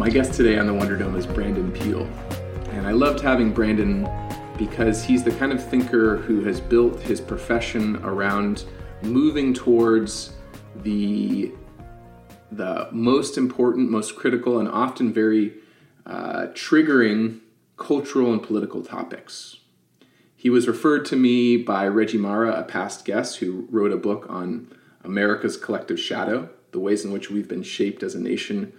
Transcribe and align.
My 0.00 0.08
guest 0.08 0.32
today 0.32 0.58
on 0.58 0.66
the 0.66 0.72
Wonder 0.72 0.96
Dome 0.96 1.14
is 1.14 1.26
Brandon 1.26 1.70
Peele. 1.70 2.08
And 2.70 2.86
I 2.86 2.92
loved 2.92 3.20
having 3.20 3.52
Brandon 3.52 4.08
because 4.56 5.04
he's 5.04 5.22
the 5.22 5.30
kind 5.32 5.52
of 5.52 5.62
thinker 5.62 6.16
who 6.16 6.42
has 6.44 6.58
built 6.58 6.98
his 7.00 7.20
profession 7.20 7.96
around 8.02 8.64
moving 9.02 9.52
towards 9.52 10.32
the 10.76 11.52
the 12.50 12.88
most 12.90 13.36
important, 13.36 13.90
most 13.90 14.16
critical, 14.16 14.58
and 14.58 14.70
often 14.70 15.12
very 15.12 15.52
uh, 16.06 16.46
triggering 16.54 17.40
cultural 17.76 18.32
and 18.32 18.42
political 18.42 18.82
topics. 18.82 19.58
He 20.34 20.48
was 20.48 20.66
referred 20.66 21.04
to 21.06 21.16
me 21.16 21.58
by 21.58 21.86
Reggie 21.86 22.16
Marra, 22.16 22.58
a 22.58 22.62
past 22.62 23.04
guest 23.04 23.36
who 23.36 23.68
wrote 23.70 23.92
a 23.92 23.98
book 23.98 24.24
on 24.30 24.72
America's 25.04 25.58
collective 25.58 26.00
shadow, 26.00 26.48
the 26.70 26.80
ways 26.80 27.04
in 27.04 27.12
which 27.12 27.30
we've 27.30 27.48
been 27.48 27.62
shaped 27.62 28.02
as 28.02 28.14
a 28.14 28.18
nation 28.18 28.72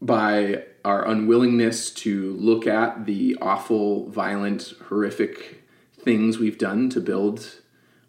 by 0.00 0.64
our 0.84 1.06
unwillingness 1.06 1.90
to 1.90 2.34
look 2.34 2.66
at 2.66 3.04
the 3.06 3.36
awful, 3.40 4.08
violent, 4.08 4.74
horrific 4.88 5.62
things 5.98 6.38
we've 6.38 6.58
done 6.58 6.88
to 6.90 7.00
build 7.00 7.60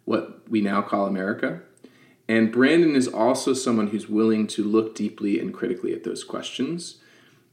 what 0.04 0.48
we 0.48 0.60
now 0.60 0.80
call 0.80 1.06
America. 1.06 1.60
And 2.28 2.50
Brandon 2.50 2.96
is 2.96 3.08
also 3.08 3.52
someone 3.52 3.88
who's 3.88 4.08
willing 4.08 4.46
to 4.48 4.64
look 4.64 4.94
deeply 4.94 5.38
and 5.38 5.52
critically 5.52 5.92
at 5.92 6.04
those 6.04 6.24
questions. 6.24 6.96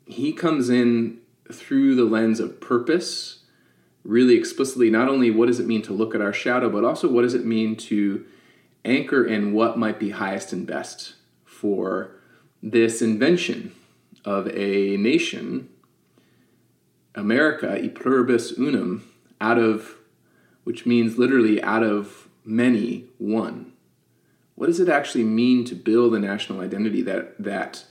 He 0.05 0.31
comes 0.31 0.69
in 0.69 1.19
through 1.51 1.95
the 1.95 2.05
lens 2.05 2.39
of 2.39 2.61
purpose, 2.61 3.39
really 4.03 4.35
explicitly, 4.35 4.89
not 4.89 5.09
only 5.09 5.31
what 5.31 5.47
does 5.47 5.59
it 5.59 5.67
mean 5.67 5.81
to 5.81 5.93
look 5.93 6.15
at 6.15 6.21
our 6.21 6.31
shadow, 6.31 6.69
but 6.69 6.85
also 6.85 7.09
what 7.09 7.23
does 7.23 7.33
it 7.33 7.45
mean 7.45 7.75
to 7.75 8.25
anchor 8.85 9.25
in 9.25 9.51
what 9.51 9.77
might 9.77 9.99
be 9.99 10.11
highest 10.11 10.53
and 10.53 10.65
best 10.65 11.15
for 11.43 12.11
this 12.63 13.01
invention 13.01 13.73
of 14.25 14.48
a 14.48 14.98
nation, 14.98 15.70
America, 17.16 17.78
e 17.81 17.90
pluribus 17.90 18.57
unum, 18.57 19.03
out 19.41 19.57
of, 19.57 19.96
which 20.63 20.85
means 20.85 21.18
literally 21.18 21.62
out 21.62 21.84
of 21.84 22.28
many, 22.44 23.06
one. 23.18 23.74
What 24.56 24.68
does 24.68 24.79
it 24.79 24.90
actually 24.90 25.24
mean 25.24 25.63
to 25.66 25.75
build 25.75 26.13
a 26.13 26.19
national 26.19 26.59
identity 26.59 27.02
that, 27.03 27.41
that 27.41 27.85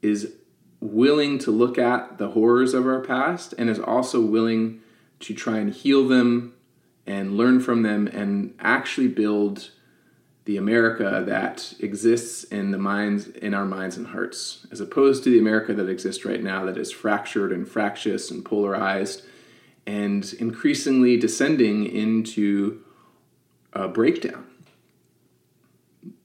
is 0.00 0.34
willing 0.80 1.38
to 1.38 1.50
look 1.52 1.78
at 1.78 2.18
the 2.18 2.30
horrors 2.30 2.74
of 2.74 2.86
our 2.86 3.00
past 3.00 3.54
and 3.56 3.70
is 3.70 3.78
also 3.78 4.20
willing 4.20 4.80
to 5.20 5.32
try 5.32 5.58
and 5.58 5.72
heal 5.72 6.08
them 6.08 6.54
and 7.06 7.36
learn 7.36 7.60
from 7.60 7.82
them 7.82 8.08
and 8.08 8.54
actually 8.58 9.08
build 9.08 9.70
the 10.44 10.56
America 10.56 11.22
that 11.26 11.72
exists 11.78 12.44
in 12.44 12.72
the 12.72 12.78
minds 12.78 13.28
in 13.28 13.54
our 13.54 13.64
minds 13.64 13.96
and 13.96 14.08
hearts, 14.08 14.66
as 14.72 14.80
opposed 14.80 15.22
to 15.24 15.30
the 15.30 15.38
America 15.38 15.72
that 15.72 15.88
exists 15.88 16.24
right 16.24 16.42
now 16.42 16.64
that 16.64 16.76
is 16.76 16.90
fractured 16.90 17.52
and 17.52 17.68
fractious 17.68 18.30
and 18.30 18.44
polarized 18.44 19.22
and 19.86 20.34
increasingly 20.34 21.16
descending 21.16 21.86
into 21.86 22.82
a 23.72 23.88
breakdown. 23.88 24.46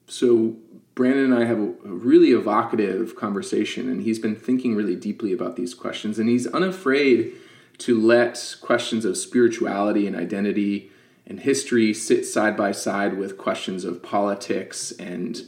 So 0.07 0.55
Brandon 0.95 1.25
and 1.25 1.35
I 1.35 1.45
have 1.45 1.59
a, 1.59 1.73
really 1.83 2.31
evocative 2.31 3.15
conversation, 3.15 3.89
and 3.89 4.01
he's 4.01 4.19
been 4.19 4.35
thinking 4.35 4.75
really 4.75 4.95
deeply 4.95 5.31
about 5.31 5.55
these 5.55 5.73
questions, 5.73 6.17
and 6.17 6.27
he's 6.27 6.47
unafraid 6.47 7.33
to 7.79 7.99
let 7.99 8.55
questions 8.61 9.05
of 9.05 9.15
spirituality 9.15 10.07
and 10.07 10.15
identity 10.15 10.91
and 11.27 11.41
history 11.41 11.93
sit 11.93 12.25
side 12.25 12.55
by 12.55 12.71
side 12.71 13.17
with 13.17 13.37
questions 13.37 13.83
of 13.83 14.01
politics 14.01 14.91
and 14.93 15.41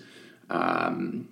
um, 0.50 1.30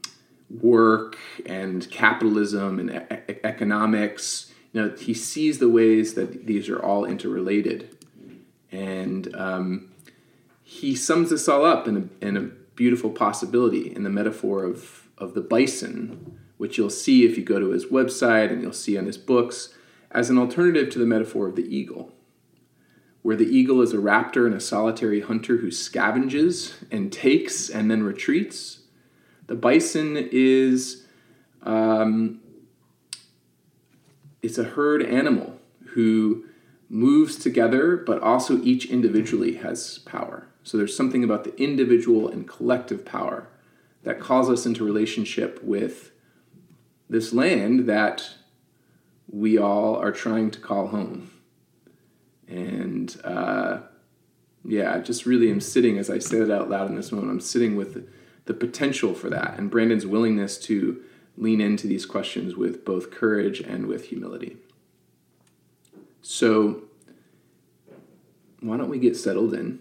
work 0.62 1.18
and 1.46 1.90
capitalism 1.92 2.80
and 2.80 2.90
e- 3.12 3.36
economics. 3.44 4.52
You 4.72 4.82
know, 4.82 4.96
he 4.96 5.14
sees 5.14 5.60
the 5.60 5.70
ways 5.70 6.14
that 6.14 6.48
these 6.48 6.70
are 6.70 6.82
all 6.82 7.06
interrelated, 7.06 7.98
and 8.72 9.34
um, 9.36 9.92
he 10.64 10.96
sums 10.96 11.30
this 11.30 11.48
all 11.48 11.66
up 11.66 11.88
in 11.88 12.10
a, 12.22 12.26
in 12.26 12.38
a 12.38 12.42
beautiful 12.76 13.10
possibility 13.10 13.94
in 13.94 14.04
the 14.04 14.10
metaphor 14.10 14.64
of 14.64 15.08
of 15.18 15.34
the 15.34 15.42
bison, 15.42 16.40
which 16.58 16.78
you'll 16.78 16.90
see 16.92 17.26
if 17.26 17.38
you 17.38 17.44
go 17.44 17.60
to 17.60 17.72
his 17.72 17.86
website 17.88 18.52
and 18.52 18.62
you'll 18.62 18.72
see 18.72 18.98
on 18.98 19.08
his 19.08 19.18
books 19.18 19.74
as 20.12 20.30
an 20.30 20.38
alternative 20.38 20.90
to 20.92 21.00
the 21.00 21.06
metaphor 21.06 21.48
of 21.48 21.56
the 21.56 21.76
eagle 21.76 22.14
where 23.28 23.36
the 23.36 23.44
eagle 23.44 23.82
is 23.82 23.92
a 23.92 23.98
raptor 23.98 24.46
and 24.46 24.56
a 24.56 24.60
solitary 24.62 25.20
hunter 25.20 25.58
who 25.58 25.68
scavenges 25.68 26.76
and 26.90 27.12
takes 27.12 27.68
and 27.70 27.92
then 27.92 28.02
retreats. 28.02 28.84
The 29.48 29.56
bison 29.56 30.16
is 30.32 31.06
um, 31.64 32.40
it's 34.42 34.58
a 34.58 34.64
herd 34.64 35.04
animal 35.04 35.60
who 35.88 36.46
moves 36.88 37.36
together, 37.36 37.98
but 37.98 38.22
also 38.22 38.62
each 38.62 38.86
individually 38.86 39.56
has 39.56 39.98
power. 39.98 40.48
So 40.64 40.78
there's 40.78 40.96
something 40.96 41.26
about 41.26 41.44
the 41.44 41.54
individual 41.62 42.30
and 42.30 42.48
collective 42.48 43.04
power 43.04 43.50
that 44.04 44.22
calls 44.22 44.50
us 44.50 44.66
into 44.66 44.86
relationship 44.86 45.62
with 45.62 46.12
this 47.10 47.34
land 47.34 47.88
that 47.88 48.36
we 49.30 49.58
all 49.58 49.98
are 49.98 50.14
trying 50.14 50.50
to 50.52 50.62
call 50.62 50.88
home 50.88 51.32
and 52.48 53.20
uh, 53.24 53.80
yeah, 54.64 54.94
I 54.94 55.00
just 55.00 55.26
really 55.26 55.50
am 55.50 55.62
sitting 55.62 55.98
as 55.98 56.10
I 56.10 56.20
say 56.20 56.40
it 56.40 56.52
out 56.52 56.70
loud 56.70 56.90
in 56.90 56.96
this 56.96 57.12
moment. 57.12 57.32
I'm 57.32 57.42
sitting 57.42 57.76
with 57.76 58.10
the 58.46 58.54
potential 58.54 59.14
for 59.14 59.30
that, 59.30 59.58
and 59.58 59.70
Brandon's 59.70 60.06
willingness 60.06 60.58
to 60.60 61.02
lean 61.38 61.62
into 61.62 61.88
these 61.88 62.06
questions 62.06 62.56
with 62.56 62.84
both 62.84 63.12
courage 63.12 63.60
and 63.60 63.86
with 63.88 64.06
humility. 64.06 64.58
So, 66.22 66.84
why 68.60 68.78
don't 68.78 68.90
we 68.90 69.00
get 69.00 69.16
settled 69.16 69.54
in 69.54 69.80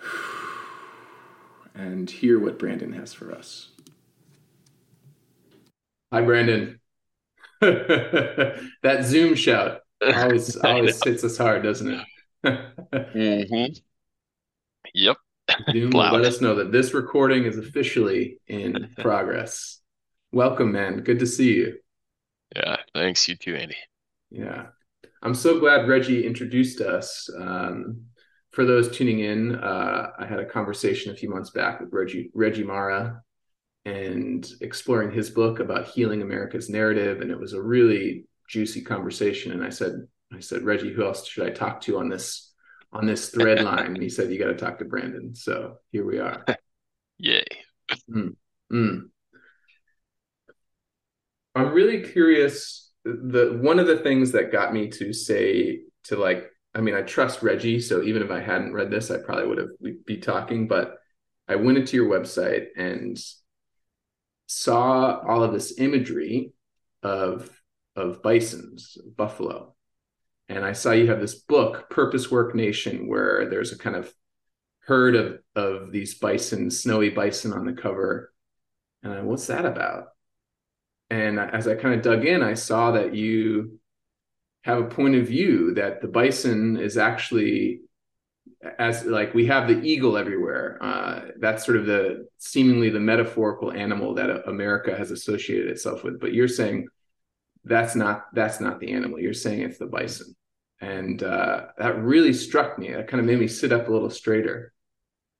and 1.74 2.10
hear 2.10 2.38
what 2.38 2.58
Brandon 2.58 2.92
has 2.92 3.14
for 3.14 3.32
us? 3.32 3.70
Hi, 6.12 6.20
Brandon. 6.20 6.78
that 7.60 9.00
Zoom 9.02 9.34
shout 9.34 9.80
always 10.14 10.56
always 10.56 11.02
hits 11.02 11.24
us 11.24 11.36
hard, 11.36 11.62
doesn't 11.62 11.90
it? 11.90 12.04
mm-hmm. 12.44 13.72
Yep. 14.94 15.16
Zoom 15.72 15.90
will 15.90 16.00
let 16.12 16.24
us 16.24 16.40
know 16.40 16.54
that 16.56 16.72
this 16.72 16.94
recording 16.94 17.44
is 17.44 17.58
officially 17.58 18.38
in 18.46 18.90
progress. 18.98 19.80
Welcome, 20.32 20.72
man. 20.72 21.00
Good 21.00 21.20
to 21.20 21.26
see 21.26 21.54
you. 21.54 21.78
Yeah, 22.54 22.76
thanks. 22.94 23.26
You 23.28 23.36
too, 23.36 23.56
Andy. 23.56 23.76
Yeah. 24.30 24.66
I'm 25.22 25.34
so 25.34 25.58
glad 25.58 25.88
Reggie 25.88 26.26
introduced 26.26 26.80
us. 26.80 27.28
Um, 27.38 28.02
for 28.50 28.64
those 28.64 28.90
tuning 28.90 29.20
in, 29.20 29.56
uh, 29.56 30.10
I 30.18 30.26
had 30.26 30.38
a 30.38 30.46
conversation 30.46 31.12
a 31.12 31.16
few 31.16 31.28
months 31.28 31.50
back 31.50 31.80
with 31.80 31.90
Reggie, 31.92 32.30
Reggie 32.34 32.64
Marra 32.64 33.20
and 33.86 34.50
exploring 34.60 35.12
his 35.12 35.30
book 35.30 35.60
about 35.60 35.86
healing 35.86 36.20
America's 36.20 36.68
narrative. 36.68 37.20
And 37.20 37.30
it 37.30 37.38
was 37.38 37.52
a 37.52 37.62
really 37.62 38.24
juicy 38.48 38.82
conversation. 38.82 39.52
And 39.52 39.64
I 39.64 39.70
said, 39.70 40.06
I 40.32 40.40
said, 40.40 40.62
Reggie, 40.62 40.92
who 40.92 41.04
else 41.04 41.26
should 41.26 41.46
I 41.46 41.50
talk 41.50 41.80
to 41.82 41.98
on 41.98 42.08
this 42.08 42.52
on 42.92 43.06
this 43.06 43.30
thread 43.30 43.62
line? 43.64 43.86
And 43.86 44.02
he 44.02 44.08
said, 44.08 44.30
you 44.30 44.38
got 44.38 44.46
to 44.46 44.54
talk 44.54 44.78
to 44.78 44.84
Brandon. 44.84 45.34
So 45.34 45.78
here 45.92 46.04
we 46.04 46.18
are. 46.18 46.44
Yay. 47.18 47.44
Mm, 48.10 48.36
mm. 48.72 49.00
I'm 51.54 51.72
really 51.72 52.02
curious. 52.02 52.90
The 53.04 53.58
one 53.60 53.78
of 53.78 53.86
the 53.86 53.98
things 53.98 54.32
that 54.32 54.52
got 54.52 54.74
me 54.74 54.88
to 54.90 55.12
say 55.12 55.80
to 56.04 56.16
like, 56.16 56.50
I 56.74 56.80
mean, 56.80 56.94
I 56.94 57.02
trust 57.02 57.42
Reggie, 57.42 57.80
so 57.80 58.02
even 58.02 58.22
if 58.22 58.30
I 58.30 58.40
hadn't 58.40 58.74
read 58.74 58.90
this, 58.90 59.10
I 59.10 59.18
probably 59.18 59.46
would 59.46 59.58
have 59.58 60.04
be 60.04 60.18
talking. 60.18 60.68
But 60.68 60.98
I 61.48 61.56
went 61.56 61.78
into 61.78 61.96
your 61.96 62.10
website 62.10 62.66
and 62.76 63.18
saw 64.46 65.20
all 65.26 65.42
of 65.42 65.52
this 65.52 65.78
imagery 65.78 66.52
of 67.02 67.50
of 67.96 68.22
bisons, 68.22 68.98
buffalo, 69.16 69.74
and 70.48 70.64
I 70.64 70.72
saw 70.72 70.92
you 70.92 71.08
have 71.08 71.20
this 71.20 71.34
book, 71.34 71.90
Purpose 71.90 72.30
Work 72.30 72.54
Nation, 72.54 73.08
where 73.08 73.48
there's 73.48 73.72
a 73.72 73.78
kind 73.78 73.96
of 73.96 74.12
herd 74.80 75.16
of 75.16 75.38
of 75.56 75.90
these 75.90 76.14
bison, 76.14 76.70
snowy 76.70 77.10
bison 77.10 77.52
on 77.52 77.66
the 77.66 77.72
cover. 77.72 78.32
And 79.02 79.12
I, 79.12 79.22
what's 79.22 79.48
that 79.48 79.66
about? 79.66 80.08
And 81.10 81.38
as 81.38 81.66
I 81.68 81.74
kind 81.74 81.94
of 81.94 82.02
dug 82.02 82.24
in, 82.24 82.42
I 82.42 82.54
saw 82.54 82.92
that 82.92 83.14
you 83.14 83.78
have 84.62 84.78
a 84.78 84.84
point 84.84 85.14
of 85.14 85.26
view 85.26 85.74
that 85.74 86.00
the 86.00 86.08
bison 86.08 86.76
is 86.76 86.96
actually 86.96 87.80
as 88.78 89.04
like 89.04 89.34
we 89.34 89.46
have 89.46 89.68
the 89.68 89.80
eagle 89.82 90.16
everywhere. 90.16 90.78
Uh, 90.80 91.20
that's 91.38 91.64
sort 91.64 91.78
of 91.78 91.86
the 91.86 92.28
seemingly 92.38 92.90
the 92.90 93.00
metaphorical 93.00 93.72
animal 93.72 94.14
that 94.14 94.48
America 94.48 94.96
has 94.96 95.10
associated 95.10 95.68
itself 95.68 96.04
with. 96.04 96.20
But 96.20 96.32
you're 96.32 96.48
saying 96.48 96.88
that's 97.66 97.96
not 97.96 98.26
that's 98.32 98.60
not 98.60 98.80
the 98.80 98.92
animal. 98.92 99.18
You're 99.18 99.34
saying 99.34 99.60
it's 99.60 99.78
the 99.78 99.86
bison, 99.86 100.34
and 100.80 101.22
uh, 101.22 101.66
that 101.78 101.98
really 101.98 102.32
struck 102.32 102.78
me. 102.78 102.92
That 102.92 103.08
kind 103.08 103.20
of 103.20 103.26
made 103.26 103.40
me 103.40 103.48
sit 103.48 103.72
up 103.72 103.88
a 103.88 103.92
little 103.92 104.10
straighter. 104.10 104.72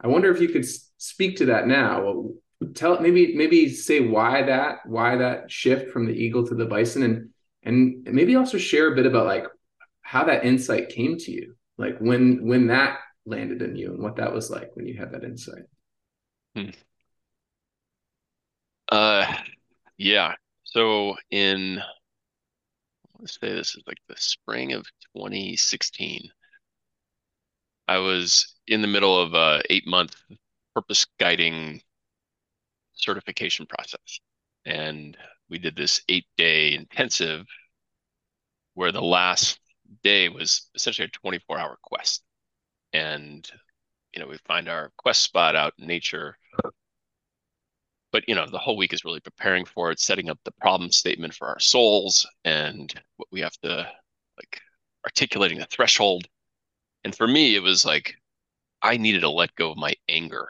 I 0.01 0.09
wonder 0.09 0.31
if 0.31 0.41
you 0.41 0.49
could 0.49 0.67
speak 0.99 1.37
to 1.37 1.47
that 1.47 1.69
now. 1.69 2.31
Tell 2.75 3.01
maybe 3.01 3.37
maybe 3.37 3.69
say 3.69 4.01
why 4.01 4.43
that 4.43 4.79
why 4.87 5.17
that 5.17 5.51
shift 5.51 5.93
from 5.93 6.07
the 6.07 6.13
eagle 6.13 6.47
to 6.49 6.55
the 6.55 6.67
bison, 6.67 7.03
and 7.03 7.31
and 7.63 8.05
maybe 8.05 8.35
also 8.35 8.59
share 8.59 8.93
a 8.93 8.97
bit 8.97 9.07
about 9.07 9.27
like 9.27 9.45
how 10.03 10.25
that 10.25 10.45
insight 10.45 10.89
came 10.89 11.17
to 11.19 11.31
you, 11.31 11.55
like 11.79 11.99
when 11.99 12.45
when 12.47 12.67
that 12.67 12.99
landed 13.25 13.63
in 13.63 13.77
you 13.77 13.93
and 13.93 14.03
what 14.03 14.17
that 14.17 14.33
was 14.33 14.51
like 14.51 14.75
when 14.75 14.87
you 14.87 14.97
had 14.97 15.13
that 15.13 15.25
insight. 15.25 15.65
Hmm. 16.57 16.71
Uh, 18.91 19.33
yeah. 19.97 20.35
So 20.65 21.17
in 21.31 21.81
let's 23.19 23.39
say 23.41 23.53
this 23.53 23.75
is 23.75 23.83
like 23.87 23.99
the 24.09 24.17
spring 24.17 24.73
of 24.73 24.87
2016. 25.17 26.31
I 27.89 27.99
was 27.99 28.55
in 28.67 28.83
the 28.83 28.89
middle 28.89 29.21
of 29.21 29.35
a 29.35 29.63
eight 29.71 29.87
month 29.87 30.17
purpose 30.75 31.07
guiding 31.19 31.81
certification 32.95 33.67
process. 33.67 34.21
And 34.65 35.17
we 35.49 35.59
did 35.59 35.77
this 35.77 36.03
eight 36.09 36.27
day 36.37 36.75
intensive 36.75 37.47
where 38.75 38.93
the 38.93 39.03
last 39.03 39.59
day 40.03 40.29
was 40.29 40.69
essentially 40.75 41.07
a 41.07 41.19
24 41.19 41.59
hour 41.59 41.79
quest. 41.83 42.23
And, 42.93 43.49
you 44.13 44.21
know, 44.21 44.29
we 44.29 44.39
find 44.47 44.69
our 44.69 44.93
quest 44.97 45.23
spot 45.23 45.57
out 45.57 45.75
in 45.79 45.87
nature. 45.87 46.37
But, 48.17 48.29
you 48.29 48.35
know, 48.35 48.47
the 48.49 48.59
whole 48.59 48.79
week 48.79 48.95
is 48.95 49.05
really 49.05 49.21
preparing 49.21 49.67
for 49.67 49.91
it, 49.91 50.01
setting 50.01 50.31
up 50.31 50.39
the 50.45 50.53
problem 50.53 50.91
statement 50.91 51.35
for 51.35 51.49
our 51.49 51.61
souls 51.61 52.27
and 52.47 52.95
what 53.19 53.29
we 53.31 53.41
have 53.43 53.57
to 53.59 53.87
like 54.39 54.63
articulating 55.05 55.59
the 55.59 55.67
threshold 55.67 56.27
and 57.07 57.15
for 57.15 57.29
me, 57.29 57.55
it 57.55 57.63
was 57.63 57.85
like 57.85 58.17
I 58.83 58.97
needed 58.97 59.21
to 59.21 59.31
let 59.31 59.55
go 59.55 59.71
of 59.71 59.77
my 59.79 59.95
anger 60.09 60.49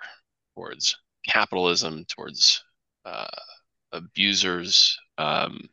towards 0.54 0.96
capitalism, 1.28 2.06
towards 2.06 2.64
uh, 3.04 3.26
abusers, 3.92 4.98
um, 5.18 5.68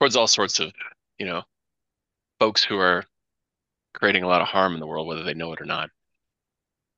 towards 0.00 0.16
all 0.16 0.26
sorts 0.26 0.58
of, 0.58 0.72
you 1.18 1.26
know, 1.26 1.42
folks 2.40 2.64
who 2.64 2.78
are 2.78 3.04
creating 3.94 4.24
a 4.24 4.28
lot 4.28 4.42
of 4.42 4.48
harm 4.48 4.74
in 4.74 4.80
the 4.80 4.86
world, 4.86 5.06
whether 5.06 5.22
they 5.22 5.34
know 5.34 5.52
it 5.52 5.60
or 5.60 5.66
not. 5.66 5.90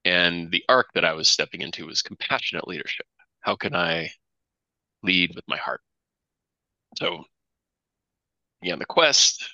And 0.08 0.50
the 0.50 0.64
arc 0.70 0.86
that 0.94 1.04
I 1.04 1.12
was 1.12 1.28
stepping 1.28 1.60
into 1.60 1.84
was 1.84 2.00
compassionate 2.00 2.66
leadership. 2.66 3.04
How 3.40 3.56
can 3.56 3.74
I 3.74 4.10
lead 5.02 5.34
with 5.34 5.44
my 5.46 5.58
heart? 5.58 5.82
So, 6.96 7.24
yeah, 8.62 8.76
the 8.76 8.86
quest, 8.86 9.46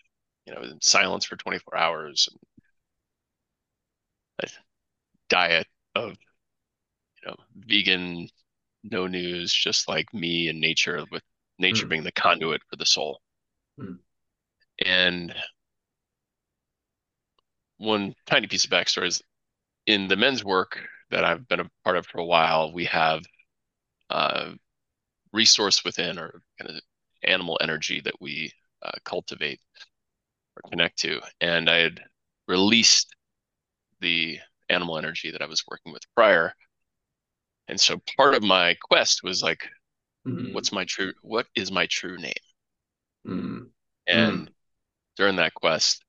you 0.47 0.55
know, 0.55 0.63
in 0.63 0.81
silence 0.81 1.25
for 1.25 1.35
24 1.35 1.77
hours, 1.77 2.29
a 4.41 4.47
diet 5.29 5.67
of, 5.97 6.11
you 6.11 7.29
know, 7.29 7.37
vegan, 7.57 8.29
no 8.85 9.09
news, 9.09 9.53
just 9.53 9.89
like 9.89 10.15
me 10.15 10.47
and 10.47 10.61
nature, 10.61 11.05
with 11.11 11.25
nature 11.59 11.87
mm. 11.87 11.89
being 11.89 12.05
the 12.05 12.13
conduit 12.13 12.63
for 12.71 12.77
the 12.77 12.87
soul. 12.87 13.21
Mm. 13.81 13.99
And 14.87 15.35
one 17.79 18.15
tiny 18.25 18.47
piece 18.47 18.65
of 18.65 18.71
backstory 18.71 19.09
is 19.09 19.21
in 19.87 20.09
the 20.09 20.17
men's 20.17 20.45
work 20.45 20.81
that 21.11 21.25
I've 21.25 21.47
been 21.49 21.61
a 21.61 21.71
part 21.85 21.97
of 21.97 22.07
for 22.07 22.19
a 22.19 22.25
while, 22.25 22.73
we 22.73 22.85
have 22.87 23.23
uh, 24.11 24.53
resource 25.33 25.85
within 25.85 26.19
or 26.19 26.43
kind 26.59 26.71
of 26.71 26.81
animal 27.23 27.59
energy 27.61 28.01
that 28.05 28.21
we 28.21 28.53
uh, 28.83 28.93
cultivate 29.05 29.61
or 30.57 30.71
connect 30.71 30.99
to. 31.01 31.21
And 31.41 31.69
I 31.69 31.77
had 31.77 32.01
released 32.49 33.15
the 34.01 34.39
animal 34.69 34.99
energy 34.99 35.31
that 35.31 35.43
I 35.43 35.47
was 35.47 35.65
working 35.69 35.93
with 35.93 36.03
prior. 36.15 36.55
And 37.69 37.81
so 37.81 38.01
part 38.17 38.35
of 38.35 38.43
my 38.43 38.77
quest 38.83 39.23
was 39.23 39.43
like, 39.43 39.69
mm-hmm. 40.27 40.53
what's 40.53 40.73
my 40.73 40.85
true, 40.85 41.13
what 41.23 41.47
is 41.55 41.73
my 41.73 41.87
true 41.87 42.19
name? 42.19 42.33
Mm-hmm. 43.27 43.59
And 44.07 44.33
mm-hmm. 44.33 44.45
during 45.17 45.37
that 45.37 45.55
quest, 45.55 46.05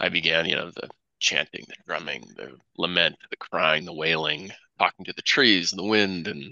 I 0.00 0.08
began, 0.08 0.46
you 0.46 0.56
know, 0.56 0.70
the 0.70 0.88
chanting, 1.22 1.64
the 1.68 1.76
drumming, 1.86 2.22
the 2.36 2.58
lament, 2.76 3.16
the 3.30 3.36
crying, 3.38 3.84
the 3.86 3.94
wailing, 3.94 4.52
talking 4.78 5.06
to 5.06 5.14
the 5.14 5.22
trees, 5.22 5.72
and 5.72 5.78
the 5.78 5.88
wind, 5.88 6.28
and 6.28 6.42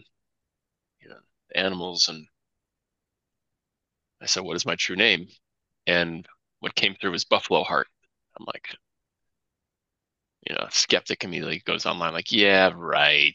you 1.01 1.09
know, 1.09 1.21
animals. 1.55 2.09
And 2.09 2.27
I 4.23 4.27
said, 4.27 4.45
"What 4.45 4.57
is 4.57 4.65
my 4.65 4.77
true 4.77 4.97
name?" 4.97 5.29
and 5.87 6.27
what 6.61 6.75
came 6.77 6.95
through 6.97 7.13
was 7.13 7.25
Buffalo 7.25 7.65
Heart. 7.65 7.89
I'm 8.39 8.47
like, 8.47 8.77
you 10.49 10.55
know, 10.55 10.67
skeptic 10.71 11.25
immediately 11.25 11.61
goes 11.67 11.87
online 11.87 12.13
like, 12.13 12.33
yeah, 12.33 12.71
right, 12.75 13.35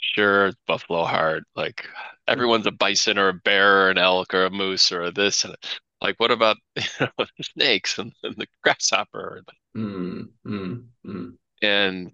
sure, 0.00 0.52
Buffalo 0.66 1.04
Heart. 1.04 1.44
Like 1.54 1.86
everyone's 2.28 2.66
a 2.66 2.72
bison 2.72 3.18
or 3.18 3.28
a 3.28 3.34
bear 3.34 3.86
or 3.86 3.90
an 3.90 3.98
elk 3.98 4.34
or 4.34 4.46
a 4.46 4.50
moose 4.50 4.92
or 4.92 5.02
a 5.02 5.12
this 5.12 5.44
and 5.44 5.54
like 6.00 6.18
what 6.18 6.30
about 6.30 6.56
you 6.76 6.82
know, 7.00 7.26
the 7.36 7.44
snakes 7.44 7.98
and, 7.98 8.12
and, 8.22 8.36
the 8.36 8.46
grasshopper? 8.62 9.42
Mm, 9.76 10.28
mm, 10.46 10.84
mm. 11.06 11.32
And 11.62 12.12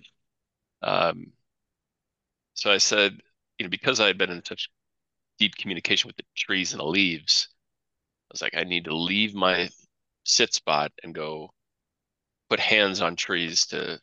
um, 0.82 1.32
so 2.54 2.70
I 2.70 2.78
said, 2.78 3.18
you 3.58 3.66
know, 3.66 3.70
because 3.70 4.00
I 4.00 4.06
had 4.06 4.18
been 4.18 4.30
in 4.30 4.44
such 4.44 4.68
deep 5.38 5.56
communication 5.56 6.08
with 6.08 6.16
the 6.16 6.24
trees 6.36 6.72
and 6.72 6.80
the 6.80 6.86
leaves, 6.86 7.48
I 8.30 8.34
was 8.34 8.42
like, 8.42 8.56
I 8.56 8.64
need 8.64 8.84
to 8.84 8.96
leave 8.96 9.34
my 9.34 9.68
sit 10.24 10.54
spot 10.54 10.92
and 11.02 11.14
go 11.14 11.50
put 12.48 12.60
hands 12.60 13.00
on 13.00 13.16
trees 13.16 13.66
to 13.66 14.00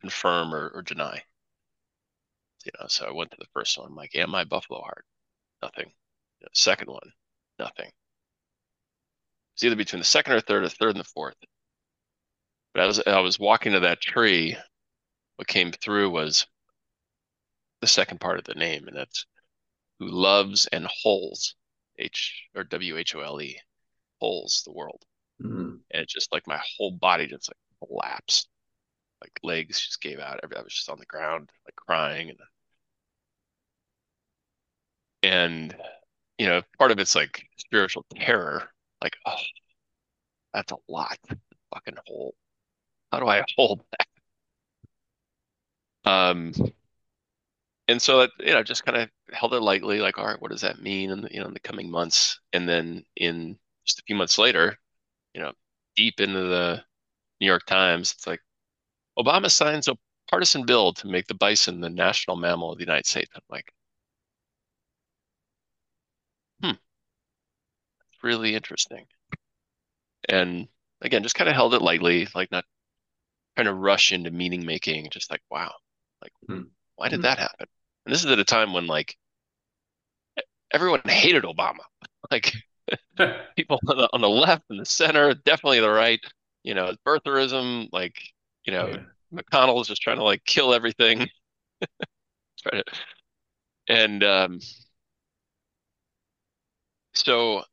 confirm 0.00 0.54
or, 0.54 0.68
or 0.74 0.82
deny. 0.82 1.22
You 2.64 2.72
know, 2.78 2.86
so 2.86 3.06
I 3.06 3.12
went 3.12 3.30
to 3.32 3.36
the 3.38 3.46
first 3.52 3.76
one. 3.78 3.88
I'm 3.88 3.96
like, 3.96 4.14
am 4.14 4.34
I 4.34 4.44
Buffalo 4.44 4.80
Heart? 4.80 5.04
Nothing. 5.62 5.86
You 6.40 6.44
know, 6.44 6.48
second 6.52 6.88
one, 6.88 7.12
nothing. 7.58 7.90
It's 9.54 9.64
either 9.64 9.76
between 9.76 10.00
the 10.00 10.06
second 10.06 10.34
or 10.34 10.40
third, 10.40 10.64
or 10.64 10.68
third 10.68 10.90
and 10.90 11.00
the 11.00 11.04
fourth. 11.04 11.36
But 12.74 12.88
as 12.88 13.02
I 13.06 13.20
was 13.20 13.38
walking 13.38 13.72
to 13.72 13.80
that 13.80 14.00
tree, 14.00 14.56
what 15.36 15.48
came 15.48 15.72
through 15.72 16.10
was 16.10 16.46
the 17.80 17.86
second 17.86 18.20
part 18.20 18.38
of 18.38 18.44
the 18.44 18.54
name, 18.54 18.86
and 18.88 18.96
that's 18.96 19.26
who 19.98 20.08
loves 20.08 20.66
and 20.72 20.86
holds 21.02 21.54
H 21.98 22.48
or 22.54 22.64
W 22.64 22.96
H 22.96 23.14
O 23.14 23.20
L 23.20 23.40
E, 23.42 23.58
holds 24.20 24.62
the 24.62 24.72
world. 24.72 25.02
Mm-hmm. 25.42 25.76
And 25.90 26.06
just 26.08 26.32
like 26.32 26.46
my 26.46 26.60
whole 26.76 26.92
body 26.92 27.26
just 27.26 27.50
like 27.50 27.88
collapsed, 27.88 28.48
like 29.20 29.38
legs 29.42 29.80
just 29.80 30.00
gave 30.00 30.18
out. 30.18 30.40
I 30.42 30.62
was 30.62 30.72
just 30.72 30.88
on 30.88 30.98
the 30.98 31.06
ground, 31.06 31.50
like 31.66 31.76
crying, 31.76 32.30
and 32.30 32.38
and 35.22 35.76
you 36.38 36.46
know, 36.46 36.62
part 36.78 36.90
of 36.90 36.98
it's 36.98 37.14
like 37.14 37.44
spiritual 37.58 38.04
terror, 38.14 38.70
like 39.02 39.16
oh, 39.26 39.36
that's 40.54 40.72
a 40.72 40.76
lot, 40.88 41.18
fucking 41.74 41.96
hole. 42.06 42.34
How 43.10 43.20
do 43.20 43.26
I 43.26 43.44
hold 43.56 43.82
that? 43.90 44.08
Um, 46.10 46.52
and 47.88 48.00
so 48.00 48.20
that 48.20 48.30
you 48.40 48.52
know 48.52 48.62
just 48.62 48.84
kind 48.84 48.96
of 48.98 49.08
held 49.32 49.54
it 49.54 49.60
lightly 49.60 50.00
like 50.00 50.18
all 50.18 50.26
right 50.26 50.40
what 50.40 50.50
does 50.50 50.60
that 50.60 50.82
mean 50.82 51.10
in 51.10 51.20
the, 51.22 51.28
you 51.32 51.40
know 51.40 51.46
in 51.46 51.54
the 51.54 51.60
coming 51.60 51.90
months 51.90 52.40
and 52.52 52.68
then 52.68 53.04
in 53.16 53.58
just 53.84 53.98
a 53.98 54.02
few 54.06 54.16
months 54.16 54.38
later 54.38 54.76
you 55.34 55.40
know 55.40 55.52
deep 55.96 56.20
into 56.20 56.40
the 56.40 56.82
new 57.40 57.46
york 57.46 57.64
times 57.66 58.12
it's 58.12 58.26
like 58.26 58.40
obama 59.18 59.50
signs 59.50 59.88
a 59.88 59.96
partisan 60.30 60.64
bill 60.64 60.92
to 60.92 61.06
make 61.06 61.26
the 61.26 61.34
bison 61.34 61.80
the 61.80 61.90
national 61.90 62.36
mammal 62.36 62.72
of 62.72 62.78
the 62.78 62.84
united 62.84 63.06
states 63.06 63.30
i'm 63.34 63.42
like 63.50 63.72
really 68.22 68.54
interesting. 68.54 69.06
And 70.28 70.68
again, 71.00 71.22
just 71.22 71.34
kind 71.34 71.48
of 71.48 71.56
held 71.56 71.74
it 71.74 71.82
lightly, 71.82 72.28
like 72.34 72.50
not 72.50 72.64
trying 73.56 73.66
to 73.66 73.74
rush 73.74 74.12
into 74.12 74.30
meaning 74.30 74.64
making, 74.64 75.10
just 75.10 75.30
like, 75.30 75.42
wow, 75.50 75.72
like, 76.22 76.32
hmm. 76.46 76.62
why 76.96 77.08
did 77.08 77.16
hmm. 77.16 77.22
that 77.22 77.38
happen? 77.38 77.66
And 78.06 78.14
this 78.14 78.24
is 78.24 78.30
at 78.30 78.38
a 78.38 78.44
time 78.44 78.72
when 78.72 78.86
like 78.86 79.16
everyone 80.72 81.02
hated 81.04 81.44
Obama. 81.44 81.80
Like 82.30 82.54
people 83.56 83.80
on 83.88 83.96
the, 83.96 84.08
on 84.12 84.20
the 84.20 84.28
left 84.28 84.64
and 84.70 84.80
the 84.80 84.86
center, 84.86 85.34
definitely 85.34 85.80
the 85.80 85.90
right, 85.90 86.20
you 86.62 86.72
know, 86.72 86.94
birtherism, 87.04 87.88
like, 87.92 88.14
you 88.64 88.72
know, 88.72 88.88
yeah. 88.88 89.40
McConnell 89.40 89.80
is 89.80 89.88
just 89.88 90.00
trying 90.00 90.16
to 90.16 90.22
like 90.22 90.42
kill 90.44 90.72
everything. 90.72 91.28
to, 92.58 92.84
and 93.88 94.22
um, 94.22 94.60
so 97.12 97.64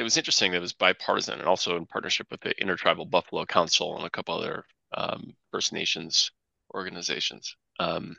it 0.00 0.02
was 0.02 0.16
interesting. 0.16 0.54
It 0.54 0.62
was 0.62 0.72
bipartisan 0.72 1.40
and 1.40 1.46
also 1.46 1.76
in 1.76 1.84
partnership 1.84 2.26
with 2.30 2.40
the 2.40 2.58
Intertribal 2.58 3.04
Buffalo 3.04 3.44
Council 3.44 3.98
and 3.98 4.06
a 4.06 4.10
couple 4.10 4.34
other 4.34 4.64
um, 4.96 5.34
First 5.50 5.74
Nations 5.74 6.32
organizations. 6.74 7.54
Um, 7.78 8.16